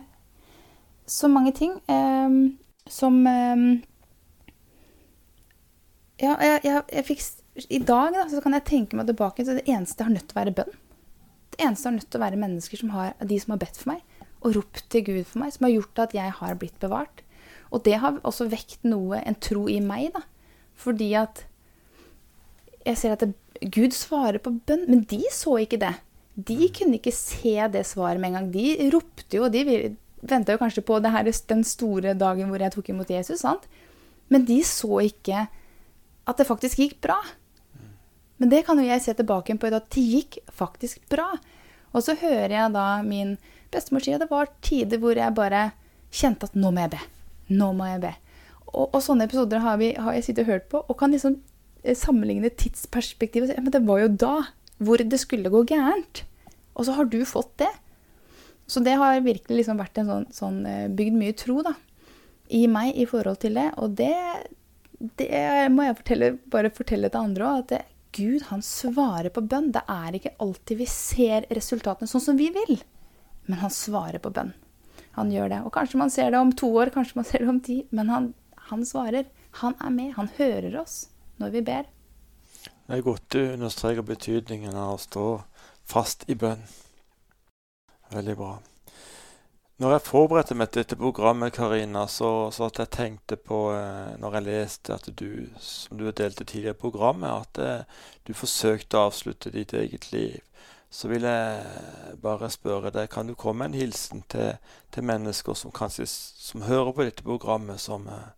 så 1.07 1.29
mange 1.29 1.53
ting 1.55 1.75
eh, 1.93 2.37
som 2.91 3.19
eh, 3.31 3.65
Ja, 6.23 6.33
jeg, 6.41 6.63
jeg, 6.65 6.83
jeg 6.97 7.05
fikk 7.11 7.69
I 7.77 7.83
dag 7.85 8.17
da, 8.17 8.25
så 8.33 8.41
kan 8.43 8.57
jeg 8.57 8.67
tenke 8.71 8.97
meg 8.99 9.11
tilbake 9.11 9.45
til 9.45 9.61
det 9.61 9.69
eneste 9.69 10.07
har 10.07 10.15
nødt 10.15 10.27
til 10.31 10.37
å 10.37 10.41
være 10.41 10.55
bønn. 10.57 10.73
Det 11.53 11.61
eneste 11.63 11.89
har 11.89 11.95
nødt 11.99 12.09
til 12.09 12.19
å 12.19 12.25
være 12.25 12.41
mennesker 12.41 12.81
som 12.81 12.95
har, 12.97 13.13
de 13.21 13.39
som 13.41 13.55
har 13.55 13.61
bedt 13.63 13.79
for 13.81 13.93
meg 13.93 14.16
og 14.47 14.55
ropt 14.61 14.85
til 14.93 15.05
Gud 15.07 15.25
for 15.27 15.43
meg, 15.43 15.53
som 15.55 15.67
har 15.67 15.75
gjort 15.75 16.05
at 16.07 16.15
jeg 16.17 16.35
har 16.39 16.59
blitt 16.61 16.79
bevart. 16.83 17.23
Og 17.75 17.83
det 17.87 17.99
har 18.03 18.21
også 18.23 18.47
vekt 18.53 18.87
noe, 18.87 19.19
en 19.27 19.39
tro 19.43 19.67
i 19.71 19.81
meg, 19.83 20.13
da. 20.15 20.23
Fordi 20.79 21.11
at 21.19 21.45
jeg 22.87 23.01
ser 23.01 23.17
at 23.17 23.25
det, 23.25 23.35
Gud 23.73 23.97
svarer 23.97 24.39
på 24.43 24.53
bønn, 24.69 24.85
men 24.87 25.03
de 25.11 25.23
så 25.35 25.57
ikke 25.63 25.81
det. 25.83 25.95
De 26.37 26.69
kunne 26.77 26.99
ikke 26.99 27.15
se 27.17 27.57
det 27.73 27.87
svaret 27.89 28.21
med 28.21 28.31
en 28.31 28.39
gang. 28.39 28.51
De 28.55 28.91
ropte 28.93 29.39
jo, 29.39 29.47
og 29.49 29.55
de 29.55 29.97
venta 30.27 30.55
jo 30.55 30.61
kanskje 30.61 30.85
på 30.87 31.01
her, 31.01 31.33
den 31.49 31.65
store 31.65 32.15
dagen 32.15 32.53
hvor 32.53 32.63
jeg 32.63 32.75
tok 32.75 32.93
imot 32.93 33.11
Jesus, 33.11 33.43
sant? 33.43 33.67
Men 34.29 34.45
de 34.47 34.61
så 34.67 35.01
ikke 35.07 35.47
at 36.27 36.39
det 36.39 36.49
faktisk 36.49 36.83
gikk 36.83 37.01
bra. 37.05 37.19
Men 38.37 38.51
det 38.53 38.65
kan 38.67 38.79
jo 38.79 38.85
jeg 38.85 39.03
se 39.03 39.15
tilbake 39.17 39.57
på 39.57 39.69
i 39.69 39.73
dag. 39.73 39.87
Det 39.89 40.03
gikk 40.03 40.39
faktisk 40.53 41.01
bra. 41.09 41.31
Og 41.97 42.05
så 42.05 42.17
hører 42.21 42.53
jeg 42.53 42.75
da 42.75 42.87
min 43.07 43.37
bestemor 43.75 44.05
sier 44.05 44.21
det 44.23 44.31
var 44.31 44.51
tider 44.65 45.01
hvor 45.03 45.19
jeg 45.19 45.37
bare 45.37 45.71
kjente 46.15 46.49
at 46.49 46.57
nå 46.59 46.71
må 46.73 46.85
jeg 46.87 46.95
be. 46.97 47.03
Nå 47.57 47.73
må 47.77 47.89
jeg 47.91 48.03
be. 48.07 48.13
Og, 48.73 48.89
og 48.91 49.01
sånne 49.05 49.27
episoder 49.29 49.63
har, 49.65 49.79
vi, 49.81 49.93
har, 49.95 50.17
jeg 50.17 50.29
sittet 50.29 50.47
og 50.47 50.53
hørt 50.53 50.69
på, 50.73 50.83
og 50.83 50.99
kan 51.01 51.15
liksom 51.15 51.39
eh, 51.83 51.97
sammenligne 51.97 52.51
tidsperspektivet. 52.51 53.55
Men 53.61 53.73
det 53.75 53.85
var 53.87 54.03
jo 54.03 54.13
da 54.27 54.37
hvor 54.83 55.01
det 55.01 55.21
skulle 55.23 55.53
gå 55.53 55.63
gærent. 55.71 56.25
Og 56.77 56.89
så 56.89 56.97
har 56.99 57.09
du 57.09 57.21
fått 57.29 57.55
det. 57.63 57.73
Så 58.67 58.83
det 58.85 58.97
har 58.99 59.23
virkelig 59.25 59.63
liksom 59.63 59.79
vært 59.81 60.01
en 60.03 60.11
sånn, 60.11 60.31
sånn 60.35 60.63
eh, 60.69 60.87
bygd 60.93 61.17
mye 61.17 61.37
tro 61.39 61.61
da, 61.65 61.77
i 62.53 62.67
meg 62.71 62.99
i 62.99 63.07
forhold 63.09 63.41
til 63.45 63.57
det. 63.59 63.71
Og 63.83 63.95
det, 63.99 64.15
det 65.23 65.69
må 65.73 65.87
jeg 65.87 66.01
fortelle, 66.03 66.33
bare 66.53 66.75
fortelle 66.75 67.13
til 67.13 67.23
andre 67.23 67.47
òg. 67.49 67.63
At 67.63 67.73
det, 67.75 67.85
Gud 68.17 68.47
han 68.49 68.63
svarer 68.65 69.31
på 69.33 69.45
bønn. 69.45 69.73
Det 69.75 69.85
er 69.93 70.19
ikke 70.19 70.37
alltid 70.43 70.81
vi 70.81 70.91
ser 70.91 71.47
resultatene 71.53 72.09
sånn 72.11 72.25
som 72.25 72.39
vi 72.41 72.51
vil. 72.55 72.79
Men 73.47 73.61
han 73.63 73.73
svarer 73.73 74.23
på 74.23 74.33
bønn 74.35 74.55
han 75.17 75.33
gjør 75.33 75.49
det. 75.49 75.63
Og 75.65 75.73
kanskje 75.73 76.01
man 76.01 76.13
ser 76.13 76.31
det 76.33 76.41
om 76.41 76.53
to 76.53 76.69
år, 76.77 76.93
kanskje 76.95 77.17
man 77.17 77.25
ser 77.25 77.45
det 77.45 77.49
om 77.49 77.61
ti. 77.65 77.81
Men 77.97 78.13
han, 78.13 78.31
han 78.69 78.85
svarer. 78.85 79.29
Han 79.63 79.77
er 79.81 79.93
med. 79.95 80.13
Han 80.19 80.29
hører 80.37 80.77
oss 80.83 81.07
når 81.41 81.55
vi 81.55 81.63
ber. 81.65 81.89
Det 82.87 82.99
er 82.99 83.05
godt 83.05 83.31
du 83.33 83.41
understreker 83.41 84.05
betydningen 84.07 84.77
av 84.77 84.95
å 84.95 85.03
stå 85.03 85.27
fast 85.89 86.27
i 86.29 86.37
bønn. 86.39 86.61
Veldig 88.13 88.37
bra. 88.39 88.57
Når 89.81 89.93
jeg 89.93 90.05
forberedte 90.07 90.57
meg 90.57 90.71
til 90.71 90.85
dette 90.85 90.97
programmet, 91.01 91.53
Karina, 91.53 92.07
så, 92.09 92.49
så 92.53 92.69
at 92.69 92.79
jeg 92.81 92.93
tenkte 92.95 93.37
på 93.37 93.59
eh, 93.75 94.15
når 94.21 94.39
jeg 94.39 94.47
leste 94.47 94.95
at 94.95 95.09
du, 95.21 95.49
som 95.61 95.99
du 96.01 96.07
delte 96.07 96.47
tidligere 96.47 96.77
i 96.77 96.81
programmet, 96.81 97.29
at 97.29 97.61
eh, 97.61 98.07
du 98.25 98.33
forsøkte 98.37 98.97
å 98.97 99.11
avslutte 99.11 99.53
ditt 99.53 99.75
eget 99.77 100.09
liv 100.15 100.39
så 100.97 101.11
vil 101.11 101.27
jeg 101.29 102.17
bare 102.23 102.49
spørre 102.53 102.93
deg, 102.95 103.11
kan 103.13 103.29
du 103.29 103.35
komme 103.37 103.67
med 103.67 103.75
en 103.75 103.83
hilsen 103.83 104.23
til, 104.33 104.55
til 104.95 105.05
mennesker 105.05 105.59
som 105.59 105.75
kanskje 105.75 106.07
som 106.09 106.65
hører 106.65 106.95
på 106.97 107.05
dette 107.05 107.27
programmet, 107.27 107.83
som, 107.83 108.07
eh, 108.09 108.31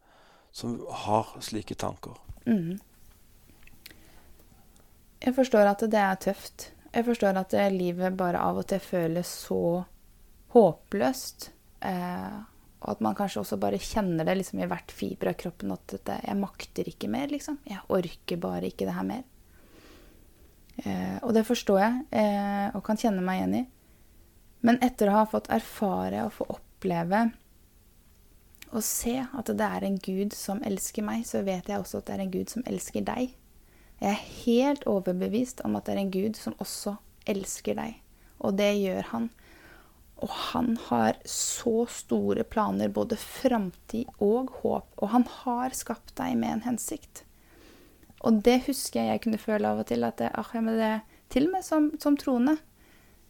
som 0.50 0.74
har 1.04 1.36
slike 1.44 1.76
tanker? 1.78 2.18
Mm. 2.48 2.80
Jeg 5.22 5.36
forstår 5.36 5.70
at 5.70 5.86
det 5.86 6.02
er 6.02 6.18
tøft. 6.26 6.70
Jeg 6.90 7.06
forstår 7.06 7.38
at 7.38 7.54
livet 7.74 8.18
bare 8.18 8.42
av 8.42 8.58
og 8.58 8.66
til 8.70 8.82
føles 8.82 9.30
så 9.46 9.62
håpløst. 10.54 11.50
Eh, 11.86 12.38
og 12.78 12.92
at 12.94 13.00
man 13.02 13.14
kanskje 13.18 13.42
også 13.44 13.58
bare 13.62 13.78
kjenner 13.82 14.26
det 14.26 14.38
liksom 14.38 14.62
i 14.62 14.68
hvert 14.70 14.92
fiber 14.94 15.30
av 15.32 15.38
kroppen 15.38 15.74
at 15.74 15.86
dette, 15.94 16.20
jeg 16.26 16.38
makter 16.42 16.90
ikke 16.90 17.10
mer, 17.10 17.30
liksom. 17.30 17.58
Jeg 17.66 17.86
orker 17.86 18.42
bare 18.42 18.70
ikke 18.70 18.86
det 18.86 18.98
her 18.98 19.06
mer. 19.06 19.26
Eh, 20.84 21.18
og 21.22 21.34
det 21.34 21.46
forstår 21.48 21.80
jeg 21.82 22.06
eh, 22.20 22.68
og 22.76 22.84
kan 22.86 23.00
kjenne 23.00 23.24
meg 23.24 23.40
igjen 23.40 23.58
i. 23.60 23.64
Men 24.66 24.80
etter 24.84 25.10
å 25.10 25.20
ha 25.20 25.26
fått 25.30 25.50
erfare 25.54 26.24
og 26.26 26.34
få 26.38 26.48
oppleve 26.54 27.28
og 28.68 28.84
se 28.84 29.14
at 29.24 29.50
det 29.56 29.64
er 29.64 29.86
en 29.86 29.96
Gud 30.02 30.34
som 30.36 30.60
elsker 30.66 31.04
meg, 31.06 31.24
så 31.24 31.40
vet 31.46 31.70
jeg 31.70 31.80
også 31.80 32.02
at 32.02 32.08
det 32.08 32.16
er 32.16 32.24
en 32.26 32.34
Gud 32.34 32.52
som 32.52 32.64
elsker 32.68 33.04
deg. 33.06 33.32
Jeg 33.98 34.10
er 34.12 34.26
helt 34.44 34.84
overbevist 34.86 35.62
om 35.66 35.78
at 35.78 35.88
det 35.88 35.94
er 35.94 36.02
en 36.02 36.12
Gud 36.12 36.36
som 36.38 36.56
også 36.60 36.98
elsker 37.28 37.78
deg. 37.78 37.96
Og 38.44 38.58
det 38.58 38.70
gjør 38.78 39.08
han. 39.14 39.30
Og 40.22 40.30
han 40.52 40.74
har 40.88 41.18
så 41.26 41.86
store 41.90 42.44
planer, 42.44 42.90
både 42.92 43.18
framtid 43.18 44.10
og 44.22 44.52
håp. 44.60 44.92
Og 44.98 45.14
han 45.14 45.26
har 45.40 45.74
skapt 45.74 46.14
deg 46.18 46.36
med 46.38 46.58
en 46.58 46.66
hensikt. 46.72 47.24
Og 48.26 48.40
det 48.44 48.62
husker 48.66 49.00
jeg 49.00 49.12
jeg 49.12 49.22
kunne 49.26 49.40
føle 49.40 49.68
av 49.68 49.82
og 49.82 49.86
til. 49.86 50.04
at 50.04 50.18
det, 50.18 50.30
ah, 50.34 50.50
ja, 50.54 50.60
det 50.60 51.00
Til 51.30 51.46
og 51.46 51.52
med 51.52 51.64
som, 51.64 51.90
som 52.00 52.16
troende. 52.16 52.56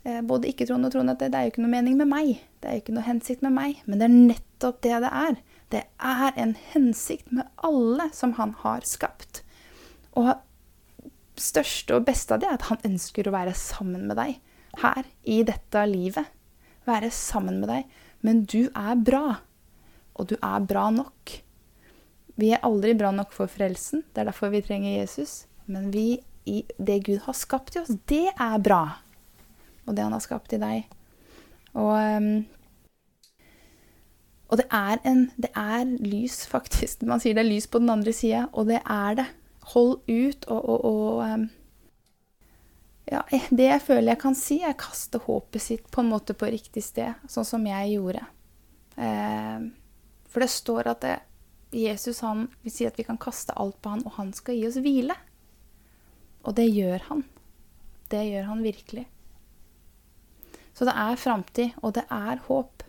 Eh, 0.05 0.21
både 0.23 0.49
ikke-troende 0.49 0.89
og 0.89 0.95
troende. 0.95 1.13
At 1.13 1.21
det, 1.21 1.33
det, 1.33 1.39
er 1.39 1.49
jo 1.49 1.53
ikke 1.53 1.65
noe 1.65 1.75
mening 1.75 1.97
med 1.99 2.09
meg. 2.11 2.41
Det 2.61 2.69
er 2.69 2.79
jo 2.79 2.85
ikke 2.85 2.97
noe 2.97 3.09
hensikt 3.09 3.43
med 3.43 3.57
meg. 3.57 3.83
Men 3.87 4.01
det 4.01 4.09
er 4.09 4.17
nettopp 4.17 4.83
det 4.87 5.01
det 5.05 5.13
er. 5.13 5.41
Det 5.69 5.83
er 5.99 6.39
en 6.41 6.55
hensikt 6.73 7.33
med 7.35 7.49
alle 7.67 8.09
som 8.17 8.37
han 8.39 8.55
har 8.63 8.87
skapt. 8.89 9.43
Og 10.17 10.33
største 11.39 11.99
og 11.99 12.07
beste 12.09 12.35
av 12.35 12.43
det 12.43 12.49
er 12.49 12.57
at 12.57 12.71
han 12.71 12.81
ønsker 12.87 13.29
å 13.29 13.35
være 13.35 13.55
sammen 13.59 14.09
med 14.09 14.19
deg. 14.19 14.39
Her, 14.79 15.05
i 15.25 15.43
dette 15.47 15.85
livet. 15.91 16.31
Være 16.89 17.11
sammen 17.15 17.61
med 17.61 17.71
deg. 17.73 18.01
Men 18.25 18.45
du 18.49 18.71
er 18.73 18.97
bra. 18.97 19.41
Og 20.19 20.31
du 20.33 20.39
er 20.39 20.65
bra 20.67 20.89
nok. 20.95 21.39
Vi 22.39 22.53
er 22.55 22.63
aldri 22.67 22.95
bra 22.99 23.11
nok 23.15 23.33
for 23.35 23.51
frelsen. 23.51 24.05
Det 24.15 24.23
er 24.23 24.31
derfor 24.31 24.53
vi 24.55 24.63
trenger 24.63 25.01
Jesus. 25.01 25.47
Men 25.67 25.91
vi, 25.95 26.21
det 26.79 27.01
Gud 27.09 27.25
har 27.27 27.37
skapt 27.37 27.77
i 27.77 27.83
oss, 27.83 27.91
det 28.09 28.29
er 28.31 28.63
bra. 28.63 28.83
Og 29.89 29.97
det 29.97 30.05
han 30.05 30.15
har 30.15 30.23
skapt 30.23 30.55
i 30.55 30.61
deg. 30.63 30.87
Og, 31.75 31.93
um, 31.93 32.47
og 34.49 34.61
det 34.61 34.65
er 34.73 35.03
en 35.07 35.27
Det 35.37 35.51
er 35.53 35.85
lys, 35.85 36.47
faktisk. 36.49 37.03
Man 37.03 37.21
sier 37.21 37.37
det 37.37 37.45
er 37.45 37.51
lys 37.51 37.69
på 37.69 37.83
den 37.83 37.93
andre 37.93 38.15
sida, 38.17 38.47
og 38.53 38.71
det 38.71 38.81
er 38.85 39.21
det. 39.21 39.29
Hold 39.75 39.99
ut 40.09 40.47
og, 40.49 40.63
og, 40.63 40.85
og 40.89 41.19
um, 41.35 41.49
ja, 43.11 43.23
Det 43.51 43.67
jeg 43.67 43.83
føler 43.85 44.13
jeg 44.13 44.21
kan 44.21 44.37
si, 44.37 44.61
er 44.63 44.79
kaste 44.79 45.21
håpet 45.25 45.63
sitt 45.65 45.91
på 45.93 46.03
en 46.05 46.11
måte 46.13 46.37
på 46.37 46.49
riktig 46.53 46.85
sted, 46.85 47.17
sånn 47.29 47.47
som 47.49 47.67
jeg 47.67 47.95
gjorde. 47.97 48.25
Eh, 48.99 49.65
for 50.29 50.45
det 50.45 50.51
står 50.53 50.91
at 50.93 51.05
det, 51.05 51.15
Jesus 51.75 52.23
han 52.25 52.47
vil 52.63 52.73
si 52.73 52.87
at 52.89 52.97
vi 52.99 53.05
kan 53.05 53.19
kaste 53.21 53.57
alt 53.61 53.77
på 53.83 53.93
han, 53.93 54.05
og 54.07 54.17
han 54.17 54.33
skal 54.37 54.57
gi 54.57 54.67
oss 54.69 54.81
hvile. 54.81 55.17
Og 56.49 56.57
det 56.57 56.69
gjør 56.71 57.05
han. 57.11 57.25
Det 58.09 58.23
gjør 58.25 58.49
han 58.49 58.65
virkelig. 58.65 59.05
Så 60.73 60.87
det 60.89 60.95
er 60.97 61.21
framtid, 61.21 61.75
og 61.83 61.97
det 61.99 62.07
er 62.09 62.41
håp. 62.47 62.85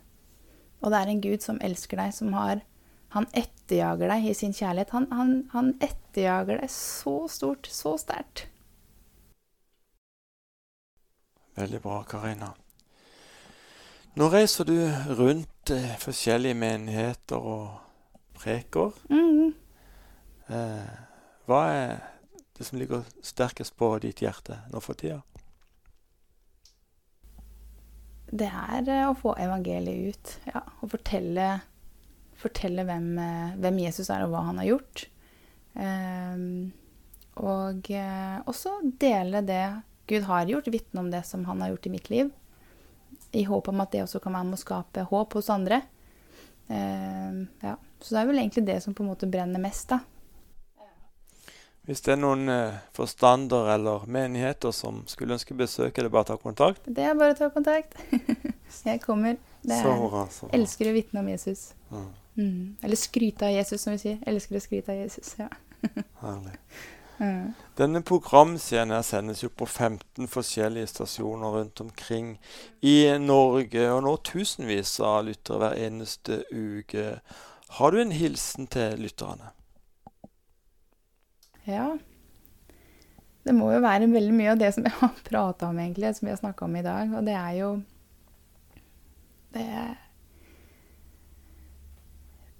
Og 0.79 0.93
det 0.93 0.99
er 0.99 1.11
en 1.11 1.21
Gud 1.23 1.43
som 1.43 1.59
elsker 1.61 1.99
deg, 1.99 2.15
som 2.15 2.33
har 2.37 2.65
Han 3.09 3.25
etterjager 3.33 4.05
deg 4.05 4.25
i 4.29 4.33
sin 4.37 4.51
kjærlighet. 4.53 4.91
Han, 4.93 5.07
han, 5.09 5.31
han 5.49 5.71
etterjager 5.81 6.59
deg 6.61 6.69
så 6.69 7.23
stort, 7.25 7.65
så 7.65 7.95
sterkt. 7.97 8.43
Veldig 11.57 11.79
bra, 11.81 12.03
Karina. 12.05 12.51
Nå 14.13 14.27
reiser 14.29 14.69
du 14.69 14.75
rundt 15.17 15.73
eh, 15.73 15.97
forskjellige 15.97 16.59
menigheter 16.61 17.41
og 17.41 17.88
preker. 18.39 18.95
Mm. 19.11 19.53
Eh, 20.49 20.93
hva 21.49 21.63
er 21.73 21.97
det 22.57 22.67
som 22.67 22.79
ligger 22.79 23.05
sterkest 23.23 23.75
på 23.79 23.93
ditt 24.03 24.23
hjerte 24.23 24.61
nå 24.73 24.81
for 24.83 24.97
tida? 24.99 25.21
det 28.31 28.49
er 28.49 28.89
eh, 28.89 29.07
å 29.09 29.17
få 29.17 29.33
evangeliet 29.41 30.13
ut. 30.13 30.33
Ja, 30.51 30.61
å 30.81 30.89
fortelle, 30.89 31.47
fortelle 32.39 32.85
hvem, 32.87 33.07
eh, 33.21 33.55
hvem, 33.61 33.79
Jesus 33.85 34.09
er, 34.13 34.25
og 34.25 34.33
hva 34.33 34.45
han 34.49 34.61
har 34.61 34.69
gjort. 34.69 35.05
Eh, 35.79 36.43
og 37.39 37.87
også 38.51 38.73
dele 38.99 39.39
det 39.47 39.63
Gud 40.09 40.25
har 40.27 40.49
gjort, 40.49 40.67
vitne 40.73 41.05
om 41.05 41.11
det 41.13 41.21
som 41.27 41.45
han 41.47 41.61
har 41.63 41.71
gjort 41.71 41.87
i 41.87 41.93
mitt 41.93 42.09
liv. 42.11 42.31
I 43.37 43.45
håp 43.47 43.69
om 43.69 43.83
at 43.83 43.93
det 43.93 44.03
også 44.03 44.19
kan 44.23 44.35
være 44.35 44.49
med 44.49 44.57
å 44.57 44.63
skape 44.63 45.05
håp 45.07 45.37
hos 45.37 45.51
andre. 45.53 45.83
Eh, 46.67 47.45
ja. 47.63 47.77
Så 47.99 48.15
det 48.15 48.21
er 48.21 48.29
vel 48.29 48.39
egentlig 48.41 48.65
det 48.67 48.79
som 48.83 48.95
på 48.95 49.03
en 49.03 49.11
måte 49.11 49.27
brenner 49.29 49.61
mest, 49.61 49.91
da. 49.91 49.99
Hvis 51.89 52.03
det 52.05 52.11
er 52.13 52.19
noen 52.21 52.49
eh, 52.53 52.75
forstander 52.93 53.71
eller 53.73 54.03
menigheter 54.05 54.69
som 54.75 54.99
skulle 55.09 55.33
ønske 55.33 55.55
besøk, 55.57 55.97
er 55.97 56.05
det 56.05 56.11
bare 56.13 56.27
å 56.27 56.29
ta 56.29 56.35
kontakt? 56.37 56.85
Det 56.85 57.01
er 57.01 57.15
bare 57.17 57.33
å 57.33 57.39
ta 57.39 57.47
kontakt. 57.49 57.97
jeg 58.85 59.01
kommer. 59.01 59.39
Det 59.63 59.73
er, 59.73 59.87
så 59.87 59.95
bra, 60.03 60.21
så 60.29 60.45
bra. 60.45 60.53
Elsker 60.59 60.91
å 60.91 60.93
vitne 60.93 61.23
om 61.23 61.31
Jesus. 61.31 61.71
Mm. 61.89 62.05
Mm. 62.35 62.61
Eller 62.85 63.01
skryte 63.01 63.49
av 63.49 63.55
Jesus, 63.55 63.81
som 63.81 63.95
vi 63.95 64.03
sier. 64.03 64.21
Elsker 64.29 64.59
å 64.59 64.63
skryte 64.67 64.93
av 64.93 65.01
Jesus. 65.01 65.33
ja. 65.41 65.49
Herlig. 66.21 66.59
Mm. 67.19 67.55
Denne 67.75 68.03
programserien 68.05 68.93
sendes 69.03 69.41
jo 69.43 69.49
på 69.49 69.65
15 69.65 70.29
forskjellige 70.31 70.93
stasjoner 70.93 71.57
rundt 71.57 71.81
omkring 71.81 72.35
i 72.85 72.95
Norge, 73.19 73.89
og 73.91 74.03
nå 74.05 74.13
tusenvis 74.29 74.93
av 75.03 75.25
lyttere 75.27 75.59
hver 75.63 75.81
eneste 75.87 76.43
uke. 76.53 77.17
Har 77.77 77.91
du 77.91 78.01
en 78.01 78.11
hilsen 78.11 78.67
til 78.67 78.97
lytterne? 78.97 79.51
Ja. 81.69 81.97
Det 83.45 83.55
må 83.55 83.69
jo 83.73 83.81
være 83.83 84.09
veldig 84.09 84.35
mye 84.35 84.51
av 84.53 84.59
det 84.61 84.73
som 84.75 84.85
jeg 84.87 84.95
har 84.99 85.15
prata 85.29 85.69
om, 85.69 85.79
egentlig, 85.81 86.15
som 86.17 86.27
vi 86.27 86.33
har 86.33 86.41
snakka 86.41 86.65
om 86.65 86.77
i 86.79 86.85
dag. 86.85 87.15
Og 87.17 87.25
det 87.29 87.37
er 87.37 87.57
jo 87.61 87.71
Det 89.53 89.65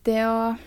Det 0.08 0.20
å 0.26 0.58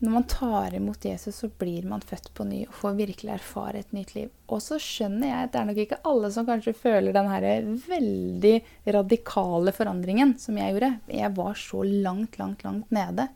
Når 0.00 0.12
man 0.12 0.24
tar 0.24 0.74
imot 0.74 1.04
Jesus, 1.04 1.36
så 1.42 1.50
blir 1.60 1.84
man 1.84 2.00
født 2.00 2.30
på 2.32 2.44
ny 2.48 2.62
og 2.64 2.72
får 2.72 2.94
virkelig 2.96 3.34
erfare 3.34 3.82
et 3.82 3.90
nytt 3.92 4.14
liv. 4.14 4.30
Og 4.48 4.62
så 4.64 4.78
skjønner 4.80 5.28
jeg 5.28 5.44
at 5.44 5.52
det 5.52 5.60
er 5.60 5.66
nok 5.68 5.80
ikke 5.82 5.98
alle 6.08 6.30
som 6.32 6.46
kanskje 6.48 6.72
føler 6.72 7.12
den 7.12 7.28
her 7.28 7.46
veldig 7.84 8.54
radikale 8.96 9.74
forandringen 9.76 10.38
som 10.40 10.56
jeg 10.56 10.72
gjorde. 10.72 10.90
Jeg 11.12 11.36
var 11.36 11.60
så 11.60 11.84
langt, 11.84 12.40
langt, 12.40 12.64
langt 12.64 12.96
nede. 12.96 13.28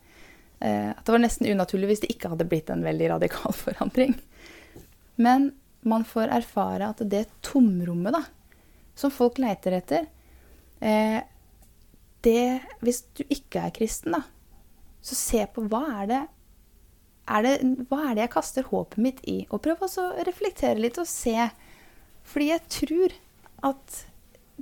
Eh, 0.59 0.89
at 0.91 1.03
det 1.05 1.13
var 1.15 1.21
nesten 1.23 1.49
unaturlig 1.51 1.91
hvis 1.91 2.03
det 2.05 2.13
ikke 2.15 2.31
hadde 2.31 2.47
blitt 2.49 2.71
en 2.73 2.85
veldig 2.85 3.11
radikal 3.15 3.55
forandring. 3.65 4.15
Men 5.15 5.51
man 5.85 6.05
får 6.07 6.33
erfare 6.39 6.89
at 6.89 7.03
det 7.11 7.27
tomrommet 7.45 8.15
da, 8.15 8.23
som 8.95 9.13
folk 9.13 9.39
leiter 9.41 9.75
etter 9.77 10.07
eh, 10.79 11.19
det, 12.25 12.61
Hvis 12.81 13.03
du 13.13 13.21
ikke 13.29 13.67
er 13.67 13.75
kristen, 13.75 14.15
da, 14.15 14.23
så 15.05 15.17
se 15.17 15.43
på 15.53 15.67
hva 15.69 15.83
er 16.01 16.07
det, 16.09 16.23
er 17.29 17.45
det 17.45 17.53
Hva 17.89 17.99
er 18.07 18.15
det 18.15 18.25
jeg 18.25 18.33
kaster 18.33 18.67
håpet 18.71 19.01
mitt 19.01 19.21
i? 19.29 19.43
Og 19.53 19.61
prøv 19.65 19.83
å 19.85 20.07
reflektere 20.25 20.81
litt 20.81 20.97
og 21.01 21.09
se. 21.09 21.37
Fordi 22.25 22.49
jeg 22.49 22.65
tror 22.79 23.15
at 23.69 24.01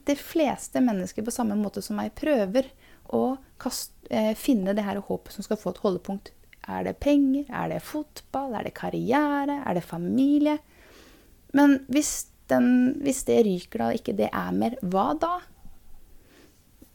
de 0.07 0.15
fleste 0.19 0.81
mennesker 0.83 1.23
på 1.23 1.31
samme 1.31 1.55
måte 1.59 1.83
som 1.83 1.99
meg 1.99 2.15
prøver 2.17 2.67
å 3.11 3.37
kaste, 3.61 3.93
eh, 4.09 4.33
finne 4.35 4.75
det 4.75 4.85
her 4.85 5.01
håpet 5.01 5.35
som 5.35 5.45
skal 5.45 5.59
få 5.59 5.73
et 5.73 5.83
holdepunkt. 5.83 6.31
Er 6.67 6.83
det 6.83 6.99
penger? 7.03 7.45
Er 7.49 7.69
det 7.69 7.81
fotball? 7.83 8.55
Er 8.55 8.63
det 8.63 8.75
karriere? 8.77 9.63
Er 9.65 9.73
det 9.73 9.83
familie? 9.83 10.59
Men 11.53 11.85
hvis, 11.91 12.27
den, 12.47 13.01
hvis 13.03 13.23
det 13.27 13.43
ryker 13.45 13.79
da, 13.79 13.89
ikke 13.91 14.15
det 14.17 14.29
er 14.31 14.55
mer, 14.55 14.77
hva 14.81 15.11
da? 15.19 15.35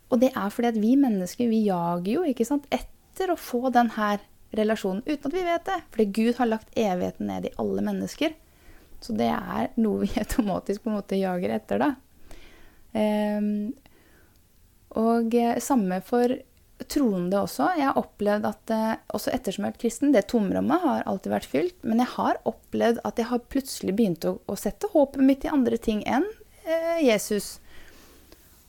Og 0.08 0.20
det 0.22 0.32
er 0.32 0.50
fordi 0.50 0.72
at 0.72 0.80
vi 0.80 0.94
mennesker 0.96 1.50
vi 1.50 1.66
jager 1.66 2.12
jo 2.14 2.24
ikke 2.24 2.46
sant, 2.48 2.66
etter 2.72 3.32
å 3.32 3.38
få 3.38 3.68
den 3.74 3.92
her 3.98 4.22
relasjonen 4.56 5.02
uten 5.04 5.28
at 5.28 5.34
vi 5.34 5.44
vet 5.44 5.66
det. 5.68 5.80
Fordi 5.92 6.06
Gud 6.16 6.38
har 6.38 6.48
lagt 6.48 6.78
evigheten 6.78 7.28
ned 7.28 7.48
i 7.48 7.56
alle 7.60 7.84
mennesker. 7.84 8.36
Så 9.04 9.14
det 9.18 9.28
er 9.30 9.68
noe 9.78 10.06
vi 10.06 10.12
automatisk 10.22 10.84
på 10.84 10.92
en 10.92 10.98
måte 10.98 11.20
jager 11.20 11.54
etter, 11.58 11.84
da. 11.84 11.92
Um, 12.88 13.76
og 14.96 15.34
eh, 15.36 15.58
samme 15.60 16.00
for 16.04 16.32
troende 16.86 17.40
også. 17.42 17.72
Jeg 17.78 17.88
har 17.88 17.98
opplevd 17.98 18.46
at 18.48 18.72
eh, 18.74 18.98
også 19.14 19.32
ettersom 19.34 19.64
jeg 19.64 19.68
har 19.68 19.74
vært 19.74 19.82
kristen, 19.82 20.12
det 20.14 20.26
tomrommet 20.30 20.84
har 20.84 21.06
alltid 21.10 21.34
vært 21.34 21.48
fylt. 21.50 21.78
Men 21.82 22.02
jeg 22.02 22.12
har 22.14 22.40
opplevd 22.48 23.00
at 23.08 23.18
jeg 23.18 23.30
har 23.32 23.46
plutselig 23.50 23.96
begynt 23.98 24.26
å, 24.28 24.36
å 24.46 24.58
sette 24.58 24.90
håpet 24.92 25.24
mitt 25.24 25.46
i 25.46 25.52
andre 25.52 25.80
ting 25.80 26.04
enn 26.06 26.26
eh, 26.64 27.00
Jesus. 27.04 27.58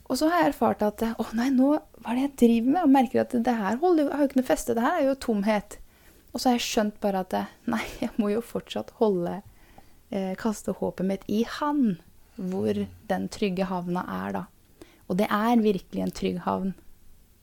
Og 0.10 0.18
så 0.18 0.32
har 0.32 0.42
jeg 0.42 0.56
erfart 0.56 0.82
at 0.82 1.06
å 1.22 1.28
nei, 1.38 1.52
nå, 1.54 1.76
hva 2.02 2.12
er 2.12 2.18
det 2.18 2.26
jeg 2.26 2.38
driver 2.44 2.74
med? 2.74 2.82
Og 2.82 2.96
merker 2.96 3.24
at 3.24 3.38
det 3.46 3.58
her 3.60 3.78
holder, 3.82 4.10
har 4.10 4.26
jo 4.26 4.32
ikke 4.32 4.42
noe 4.42 4.50
feste. 4.50 4.76
Det 4.76 4.86
her 4.86 4.98
er 4.98 5.08
jo 5.12 5.20
tomhet. 5.28 5.78
Og 6.34 6.42
så 6.42 6.50
har 6.50 6.58
jeg 6.58 6.66
skjønt 6.66 7.00
bare 7.04 7.24
at 7.26 7.38
nei, 7.70 7.84
jeg 8.04 8.14
må 8.18 8.34
jo 8.34 8.44
fortsatt 8.46 8.96
holde 9.02 9.40
eh, 10.10 10.34
Kaste 10.40 10.74
håpet 10.82 11.06
mitt 11.06 11.28
i 11.30 11.44
Han, 11.60 12.00
hvor 12.40 12.86
den 13.10 13.28
trygge 13.30 13.68
havna 13.70 14.06
er, 14.24 14.40
da. 14.40 14.48
Og 15.10 15.18
det 15.18 15.28
er 15.34 15.64
virkelig 15.64 16.04
en 16.06 16.14
trygg 16.14 16.38
havn. 16.46 16.76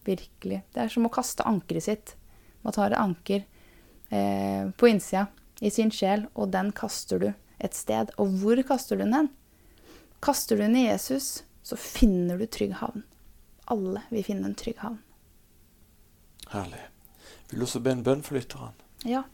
Virkelig. 0.06 0.62
Det 0.72 0.84
er 0.84 0.92
som 0.92 1.08
å 1.08 1.12
kaste 1.12 1.46
ankeret 1.48 1.86
sitt. 1.88 2.14
Man 2.62 2.74
tar 2.76 2.94
et 2.94 3.00
anker 3.00 3.42
eh, 4.14 4.70
på 4.78 4.90
innsida 4.90 5.26
i 5.60 5.72
sin 5.72 5.90
sjel, 5.94 6.26
og 6.34 6.52
den 6.54 6.70
kaster 6.76 7.22
du 7.22 7.28
et 7.58 7.74
sted. 7.74 8.12
Og 8.22 8.38
hvor 8.40 8.60
kaster 8.68 8.98
du 8.98 9.04
den 9.04 9.16
hen? 9.16 9.30
Kaster 10.22 10.58
du 10.58 10.64
den 10.64 10.78
i 10.78 10.86
Jesus, 10.86 11.44
så 11.66 11.78
finner 11.80 12.38
du 12.38 12.46
trygg 12.46 12.76
havn. 12.80 13.04
Alle 13.72 14.04
vil 14.12 14.24
finne 14.26 14.46
en 14.50 14.58
trygg 14.58 14.78
havn. 14.84 15.00
Herlig. 16.52 16.84
Vil 17.50 17.62
du 17.62 17.66
også 17.66 17.82
be 17.82 17.94
en 17.94 18.04
bønn 18.06 18.22
for 18.26 18.38
lytteren? 18.38 18.76
Ja. 19.06 19.24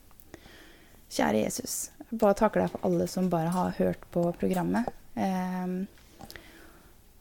Kjære 1.13 1.43
Jesus, 1.45 1.75
bare 2.09 2.37
takker 2.41 2.63
deg 2.63 2.73
for 2.73 2.89
alle 2.89 3.07
som 3.11 3.29
bare 3.33 3.53
har 3.53 3.75
hørt 3.77 4.05
på 4.15 4.25
programmet. 4.41 4.89
Eh, 5.13 5.75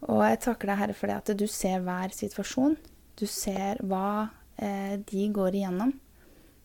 og 0.10 0.24
jeg 0.26 0.40
takker 0.46 0.72
deg, 0.72 0.80
Herre, 0.80 0.96
for 0.98 1.12
det 1.12 1.18
at 1.20 1.34
du 1.38 1.46
ser 1.50 1.84
hver 1.86 2.14
situasjon. 2.16 2.78
Du 3.20 3.28
ser 3.30 3.82
hva 3.86 4.32
eh, 4.58 4.98
de 4.98 5.28
går 5.34 5.60
igjennom. 5.60 5.94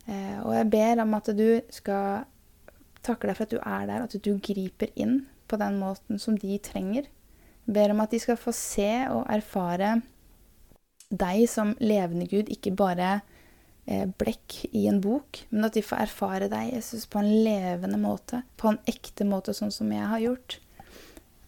Eh, 0.07 0.39
og 0.41 0.55
jeg 0.57 0.71
ber 0.73 1.03
om 1.05 1.15
at 1.19 1.31
du 1.37 1.49
skal 1.75 2.25
takke 3.07 3.29
deg 3.29 3.37
for 3.37 3.47
at 3.47 3.55
du 3.55 3.61
er 3.61 3.87
der, 3.91 4.07
at 4.07 4.17
du 4.25 4.33
griper 4.43 4.93
inn 4.97 5.25
på 5.47 5.59
den 5.61 5.79
måten 5.83 6.21
som 6.23 6.39
de 6.39 6.57
trenger. 6.65 7.11
Jeg 7.67 7.77
ber 7.77 7.93
om 7.93 8.03
at 8.03 8.15
de 8.15 8.23
skal 8.23 8.39
få 8.41 8.55
se 8.57 8.91
og 9.13 9.27
erfare 9.33 9.99
deg 11.11 11.45
som 11.51 11.75
levende 11.83 12.27
Gud, 12.31 12.49
ikke 12.51 12.75
bare 12.79 13.21
eh, 13.87 14.07
blekk 14.19 14.63
i 14.73 14.87
en 14.91 15.01
bok, 15.03 15.45
men 15.53 15.69
at 15.69 15.77
de 15.77 15.85
får 15.87 16.07
erfare 16.09 16.49
deg, 16.51 16.73
Jesus, 16.75 17.07
på 17.11 17.21
en 17.21 17.31
levende 17.47 17.99
måte, 18.01 18.43
på 18.59 18.73
en 18.73 18.81
ekte 18.91 19.27
måte, 19.29 19.55
sånn 19.55 19.75
som 19.75 19.93
jeg 19.93 20.09
har 20.11 20.23
gjort. 20.25 20.59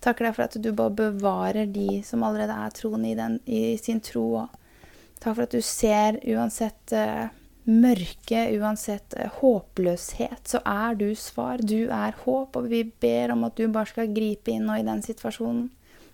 Takker 0.04 0.28
deg 0.28 0.36
for 0.36 0.46
at 0.46 0.56
du 0.62 0.70
bare 0.76 0.94
bevarer 0.94 1.66
de 1.74 2.02
som 2.06 2.22
allerede 2.22 2.54
er 2.54 2.74
troende 2.76 3.10
i, 3.10 3.16
den, 3.18 3.38
i 3.50 3.74
sin 3.80 4.00
tro. 4.04 4.26
Og 4.44 5.18
takk 5.18 5.34
for 5.34 5.46
at 5.46 5.56
du 5.56 5.64
ser 5.64 6.20
uansett 6.22 6.94
uh, 6.94 7.26
mørke, 7.66 8.44
uansett 8.60 9.16
uh, 9.18 9.26
håpløshet, 9.40 10.44
så 10.46 10.62
er 10.62 10.94
du 11.00 11.08
svar. 11.18 11.58
Du 11.58 11.90
er 11.90 12.14
håp, 12.22 12.60
og 12.60 12.70
vi 12.70 12.84
ber 12.86 13.34
om 13.34 13.42
at 13.48 13.58
du 13.58 13.66
bare 13.66 13.90
skal 13.90 14.14
gripe 14.14 14.54
inn 14.54 14.68
nå 14.70 14.78
i 14.78 14.86
den 14.86 15.02
situasjonen. 15.02 15.66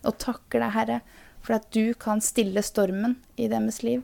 Og 0.05 0.19
takker 0.21 0.65
deg, 0.65 0.75
Herre, 0.79 0.99
for 1.45 1.59
at 1.59 1.69
du 1.77 1.93
kan 2.01 2.25
stille 2.25 2.65
stormen 2.65 3.19
i 3.37 3.51
deres 3.53 3.83
liv. 3.85 4.01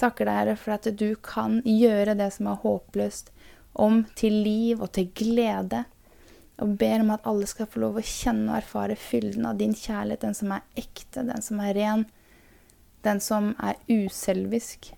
Takker 0.00 0.24
deg, 0.24 0.40
Herre, 0.40 0.56
for 0.56 0.78
at 0.78 0.88
du 0.96 1.10
kan 1.20 1.60
gjøre 1.68 2.16
det 2.16 2.32
som 2.36 2.48
er 2.48 2.60
håpløst, 2.64 3.32
om 3.78 4.02
til 4.16 4.40
liv 4.42 4.80
og 4.80 4.94
til 4.96 5.12
glede 5.14 5.84
og 6.58 6.76
ber 6.78 7.02
om 7.04 7.12
at 7.14 7.26
alle 7.28 7.46
skal 7.46 7.68
få 7.70 7.82
lov 7.84 7.98
å 8.00 8.04
kjenne 8.04 8.50
og 8.50 8.58
erfare 8.58 8.96
fylden 8.98 9.46
av 9.46 9.58
din 9.60 9.74
kjærlighet, 9.78 10.24
den 10.24 10.34
som 10.34 10.54
er 10.56 10.64
ekte, 10.78 11.22
den 11.22 11.44
som 11.44 11.60
er 11.62 11.74
ren, 11.78 12.06
den 13.06 13.22
som 13.22 13.52
er 13.62 13.78
uselvisk. 13.86 14.90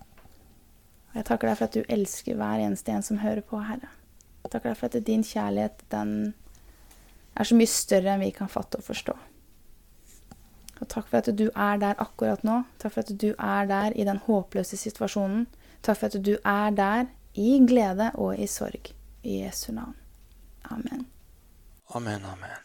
Og 1.11 1.19
jeg 1.19 1.27
takker 1.27 1.51
deg 1.51 1.59
for 1.59 1.67
at 1.67 1.77
du 1.77 1.93
elsker 1.97 2.39
hver 2.39 2.63
eneste 2.65 2.95
en 2.95 3.05
som 3.05 3.21
hører 3.21 3.43
på, 3.45 3.61
Herre. 3.61 3.91
Jeg 4.41 4.53
takker 4.53 4.71
deg 4.71 4.79
for 4.79 4.89
at 4.89 5.07
din 5.11 5.25
kjærlighet, 5.27 5.83
den 5.93 6.15
er 7.37 7.47
så 7.47 7.57
mye 7.57 7.69
større 7.69 8.15
enn 8.15 8.25
vi 8.25 8.33
kan 8.35 8.49
fatte 8.51 8.81
og 8.81 8.87
forstå. 8.87 9.15
Og 10.81 10.89
takk 10.89 11.11
for 11.11 11.21
at 11.21 11.29
du 11.37 11.45
er 11.51 11.77
der 11.81 12.01
akkurat 12.01 12.41
nå. 12.47 12.63
Takk 12.81 12.95
for 12.95 13.05
at 13.05 13.13
du 13.21 13.29
er 13.37 13.69
der 13.69 13.93
i 13.93 14.07
den 14.07 14.17
håpløse 14.25 14.79
situasjonen. 14.81 15.45
Takk 15.85 16.01
for 16.01 16.09
at 16.09 16.25
du 16.25 16.33
er 16.41 16.73
der 16.73 17.05
i 17.37 17.59
glede 17.69 18.09
og 18.17 18.39
i 18.39 18.49
sorg. 18.49 18.95
I 19.21 19.43
Jesu 19.43 19.69
navn. 19.77 19.93
Amen. 20.73 21.05
Amen, 21.93 22.23
amen. 22.25 22.61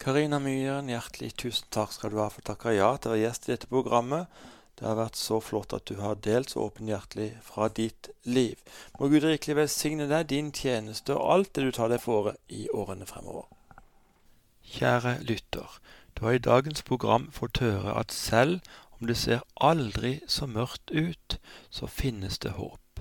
Karina 0.00 0.38
Myhren, 0.40 0.86
hjertelig 0.88 1.34
tusen 1.36 1.66
takk 1.68 1.90
skal 1.92 2.14
du 2.14 2.16
ha 2.16 2.30
for 2.32 2.48
å 2.48 2.72
ja 2.72 2.86
til 2.96 3.10
å 3.10 3.12
være 3.12 3.20
gjest 3.26 3.44
i 3.44 3.50
dette 3.52 3.68
programmet. 3.68 4.30
Det 4.78 4.86
har 4.88 4.96
vært 4.96 5.18
så 5.20 5.36
flott 5.44 5.74
at 5.76 5.84
du 5.90 5.98
har 6.00 6.16
delt 6.24 6.54
så 6.54 6.62
åpenhjertelig 6.64 7.26
fra 7.44 7.68
ditt 7.68 8.08
liv. 8.24 8.56
Må 8.96 9.10
Gud 9.12 9.26
rikelig 9.26 9.58
velsigne 9.58 10.06
deg, 10.08 10.30
din 10.30 10.48
tjeneste 10.48 11.12
og 11.12 11.28
alt 11.34 11.50
det 11.52 11.66
du 11.66 11.76
tar 11.76 11.92
deg 11.92 12.00
for 12.00 12.30
i 12.48 12.62
årene 12.72 13.04
fremover. 13.10 13.44
Kjære 14.64 15.18
lytter. 15.28 15.76
Du 16.16 16.24
har 16.24 16.38
i 16.38 16.44
dagens 16.46 16.80
program 16.88 17.28
fått 17.36 17.60
høre 17.60 17.98
at 18.00 18.16
selv 18.16 18.64
Om 19.02 19.08
det 19.10 19.16
ser 19.18 19.40
aldri 19.58 20.20
så 20.30 20.46
mørkt 20.46 20.92
ut, 20.94 21.34
så 21.74 21.88
finnes 21.90 22.38
det 22.38 22.52
håp. 22.54 23.00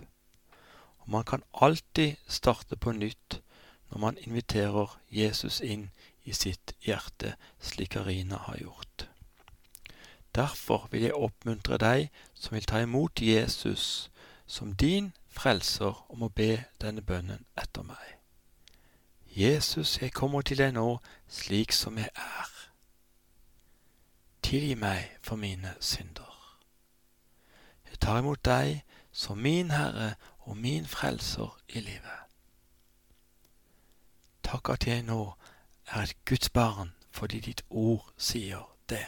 Og 1.05 1.11
man 1.13 1.23
kan 1.23 1.43
alltid 1.53 2.17
starte 2.25 2.73
på 2.75 2.95
nytt 2.97 3.37
når 3.91 3.97
man 3.99 4.17
inviterer 4.17 4.99
Jesus 5.11 5.59
inn 5.61 5.89
i 6.23 6.33
sitt 6.33 6.73
hjerte, 6.85 7.35
slik 7.59 7.89
Karina 7.97 8.37
har 8.47 8.57
gjort. 8.57 9.07
Derfor 10.35 10.87
vil 10.91 11.01
jeg 11.01 11.17
oppmuntre 11.17 11.77
deg 11.77 12.07
som 12.33 12.55
vil 12.55 12.65
ta 12.65 12.79
imot 12.81 13.21
Jesus 13.21 14.09
som 14.47 14.75
din 14.75 15.11
frelser, 15.31 15.95
om 16.11 16.23
å 16.23 16.29
be 16.29 16.63
denne 16.81 17.01
bønnen 17.01 17.45
etter 17.59 17.83
meg. 17.87 18.17
Jesus, 19.35 20.01
jeg 20.01 20.11
kommer 20.11 20.43
til 20.43 20.59
deg 20.59 20.73
nå 20.75 20.99
slik 21.31 21.71
som 21.71 21.99
jeg 21.99 22.11
er. 22.15 22.49
Tilgi 24.43 24.75
meg 24.75 25.15
for 25.23 25.39
mine 25.39 25.75
synder. 25.79 26.27
Jeg 27.89 27.99
tar 28.03 28.19
imot 28.19 28.43
deg 28.43 28.81
som 29.11 29.39
min 29.39 29.71
Herre 29.71 30.15
og 30.47 30.57
min 30.57 30.87
Frelser 30.87 31.55
i 31.69 31.79
livet. 31.79 32.20
Takk 34.51 34.69
at 34.69 34.87
jeg 34.87 35.03
nå 35.07 35.33
er 35.95 36.01
et 36.03 36.15
Guds 36.27 36.49
barn 36.49 36.91
fordi 37.15 37.39
ditt 37.39 37.63
ord 37.69 38.11
sier 38.19 38.67
det. 38.91 39.07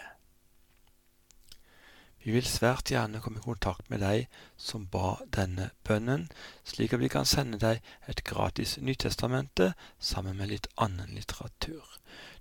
Vi 2.24 2.32
vil 2.32 2.48
svært 2.48 2.88
gjerne 2.88 3.20
komme 3.20 3.40
i 3.42 3.44
kontakt 3.44 3.90
med 3.92 4.00
deg 4.00 4.32
som 4.56 4.88
ba 4.88 5.20
denne 5.36 5.76
bønnen, 5.84 6.32
slik 6.64 6.96
at 6.96 7.04
vi 7.04 7.12
kan 7.12 7.28
sende 7.28 7.60
deg 7.60 7.84
et 8.08 8.24
gratis 8.24 8.80
Nytestamente 8.80 9.76
sammen 10.00 10.40
med 10.40 10.48
litt 10.54 10.72
annen 10.80 11.12
litteratur. 11.12 11.84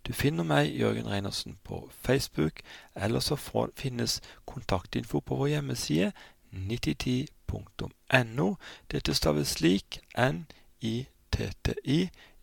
Du 0.07 0.15
finner 0.15 0.47
meg, 0.47 0.71
Jørgen 0.71 1.11
Reinersen, 1.11 1.59
på 1.67 1.91
Facebook, 2.07 2.63
eller 2.95 3.19
så 3.19 3.35
finnes 3.75 4.23
kontaktinfo 4.47 5.19
på 5.21 5.37
vår 5.43 5.49
hjemmeside 5.57 6.13
9010.no. 6.55 8.57
Dette 8.95 9.11
staves 9.15 9.49
slik 9.59 9.99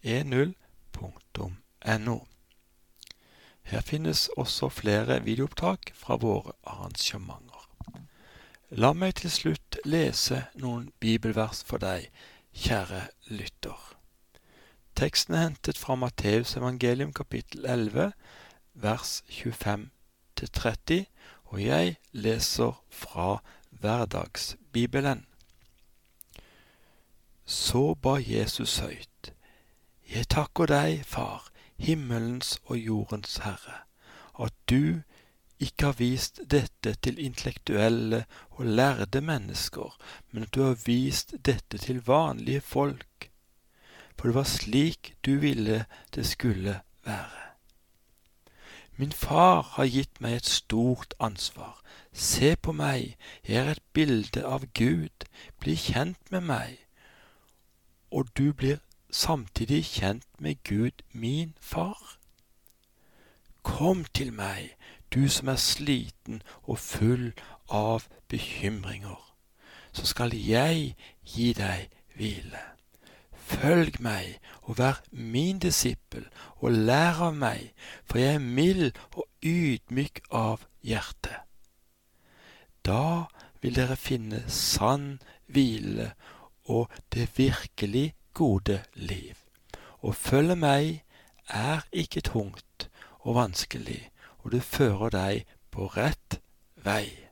n-i-t-t-i-e0.no. 0.04 2.28
Her 3.62 3.82
finnes 3.82 4.30
også 4.38 4.70
flere 4.70 5.24
videoopptak 5.24 5.92
fra 5.94 6.16
våre 6.16 6.52
arrangementer. 6.64 7.70
La 8.70 8.94
meg 8.94 9.16
til 9.20 9.32
slutt 9.34 9.78
lese 9.86 10.44
noen 10.62 10.92
bibelvers 11.02 11.64
for 11.66 11.78
deg, 11.82 12.10
kjære 12.54 13.08
lytter. 13.30 13.96
Teksten 14.98 15.34
er 15.34 15.48
hentet 15.48 15.78
fra 15.78 15.96
Matteus 15.96 16.56
evangelium 16.58 17.14
kapittel 17.14 17.66
11, 17.66 18.12
vers 18.74 19.24
25-30, 19.30 21.06
og 21.46 21.64
jeg 21.64 21.98
leser 22.12 22.84
fra 22.90 23.40
Hverdagsbibelen. 23.70 25.26
Så 27.46 27.96
ba 27.96 28.20
Jesus 28.22 28.78
høyt. 28.78 29.34
Jeg 30.10 30.26
takker 30.34 30.66
deg, 30.66 31.04
Far, 31.06 31.52
himmelens 31.78 32.56
og 32.66 32.80
jordens 32.82 33.38
Herre, 33.44 33.84
at 34.42 34.54
du 34.70 35.02
ikke 35.62 35.92
har 35.92 36.00
vist 36.00 36.40
dette 36.50 36.96
til 37.04 37.20
intellektuelle 37.22 38.24
og 38.50 38.66
lærde 38.66 39.22
mennesker, 39.22 39.94
men 40.32 40.48
at 40.48 40.56
du 40.56 40.64
har 40.64 40.80
vist 40.86 41.36
dette 41.46 41.78
til 41.78 42.02
vanlige 42.08 42.62
folk, 42.62 43.30
for 44.18 44.28
det 44.28 44.36
var 44.36 44.50
slik 44.50 45.14
du 45.26 45.36
ville 45.46 45.86
det 46.16 46.26
skulle 46.26 46.80
være. 47.06 47.46
Min 48.98 49.12
far 49.12 49.62
har 49.78 49.86
gitt 49.86 50.18
meg 50.20 50.40
et 50.40 50.50
stort 50.50 51.14
ansvar. 51.20 51.78
Se 52.12 52.56
på 52.56 52.74
meg, 52.74 53.16
jeg 53.48 53.62
er 53.62 53.72
et 53.78 53.86
bilde 53.94 54.42
av 54.42 54.66
Gud, 54.74 55.30
bli 55.60 55.78
kjent 55.78 56.32
med 56.32 56.50
meg, 56.50 56.80
og 58.12 58.34
du 58.34 58.54
blir 58.54 58.82
samtidig 59.10 59.86
kjent 59.86 60.28
med 60.40 60.64
Gud, 60.64 61.04
min 61.12 61.54
far? 61.62 62.18
Kom 63.64 64.06
til 64.14 64.34
meg, 64.34 64.76
du 65.14 65.28
som 65.30 65.48
er 65.48 65.62
sliten 65.62 66.42
og 66.64 66.80
full 66.80 67.32
av 67.70 68.08
bekymringer, 68.30 69.22
så 69.92 70.06
skal 70.06 70.36
jeg 70.36 70.96
gi 71.26 71.54
deg 71.58 71.90
hvile. 72.16 72.62
Følg 73.50 73.98
meg 74.06 74.38
og 74.62 74.78
vær 74.78 75.02
min 75.10 75.60
disippel 75.60 76.28
og 76.62 76.72
lær 76.72 77.22
av 77.30 77.38
meg, 77.38 77.72
for 78.06 78.22
jeg 78.22 78.38
er 78.38 78.46
mild 78.46 79.00
og 79.16 79.26
ydmyk 79.42 80.22
av 80.30 80.68
hjerte. 80.86 81.34
Da 82.86 83.26
vil 83.62 83.76
dere 83.76 83.98
finne 84.00 84.44
sann 84.54 85.18
hvile 85.50 86.14
og 86.70 86.94
det 87.14 87.26
virkelig 87.38 88.14
gode 88.40 88.82
liv. 88.96 89.36
Å 90.02 90.16
følge 90.16 90.56
meg 90.56 91.02
er 91.52 91.84
ikke 91.92 92.24
tungt 92.24 92.88
og 93.20 93.36
vanskelig, 93.36 94.02
og 94.44 94.54
det 94.56 94.64
fører 94.64 95.16
deg 95.16 95.58
på 95.76 95.90
rett 95.96 96.40
vei. 96.86 97.30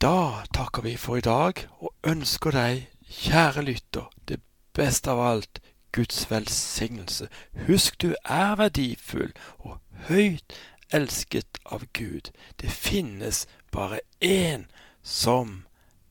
Da 0.00 0.46
takker 0.56 0.82
vi 0.82 0.96
for 0.96 1.20
i 1.20 1.24
dag 1.24 1.60
og 1.84 1.92
ønsker 2.08 2.56
deg, 2.56 2.86
kjære 3.04 3.66
lytter, 3.66 4.08
det 4.28 4.40
beste 4.72 5.12
av 5.12 5.20
alt, 5.20 5.60
Guds 5.92 6.30
velsignelse. 6.30 7.26
Husk 7.66 7.98
du 8.00 8.14
er 8.24 8.54
verdifull 8.56 9.32
og 9.58 9.80
høyt 10.08 10.54
elsket 10.94 11.58
av 11.64 11.84
Gud. 11.92 12.30
Det 12.56 12.70
finnes 12.70 13.46
bare 13.72 14.00
én 14.22 14.68
som 15.02 15.64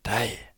deg. 0.05 0.45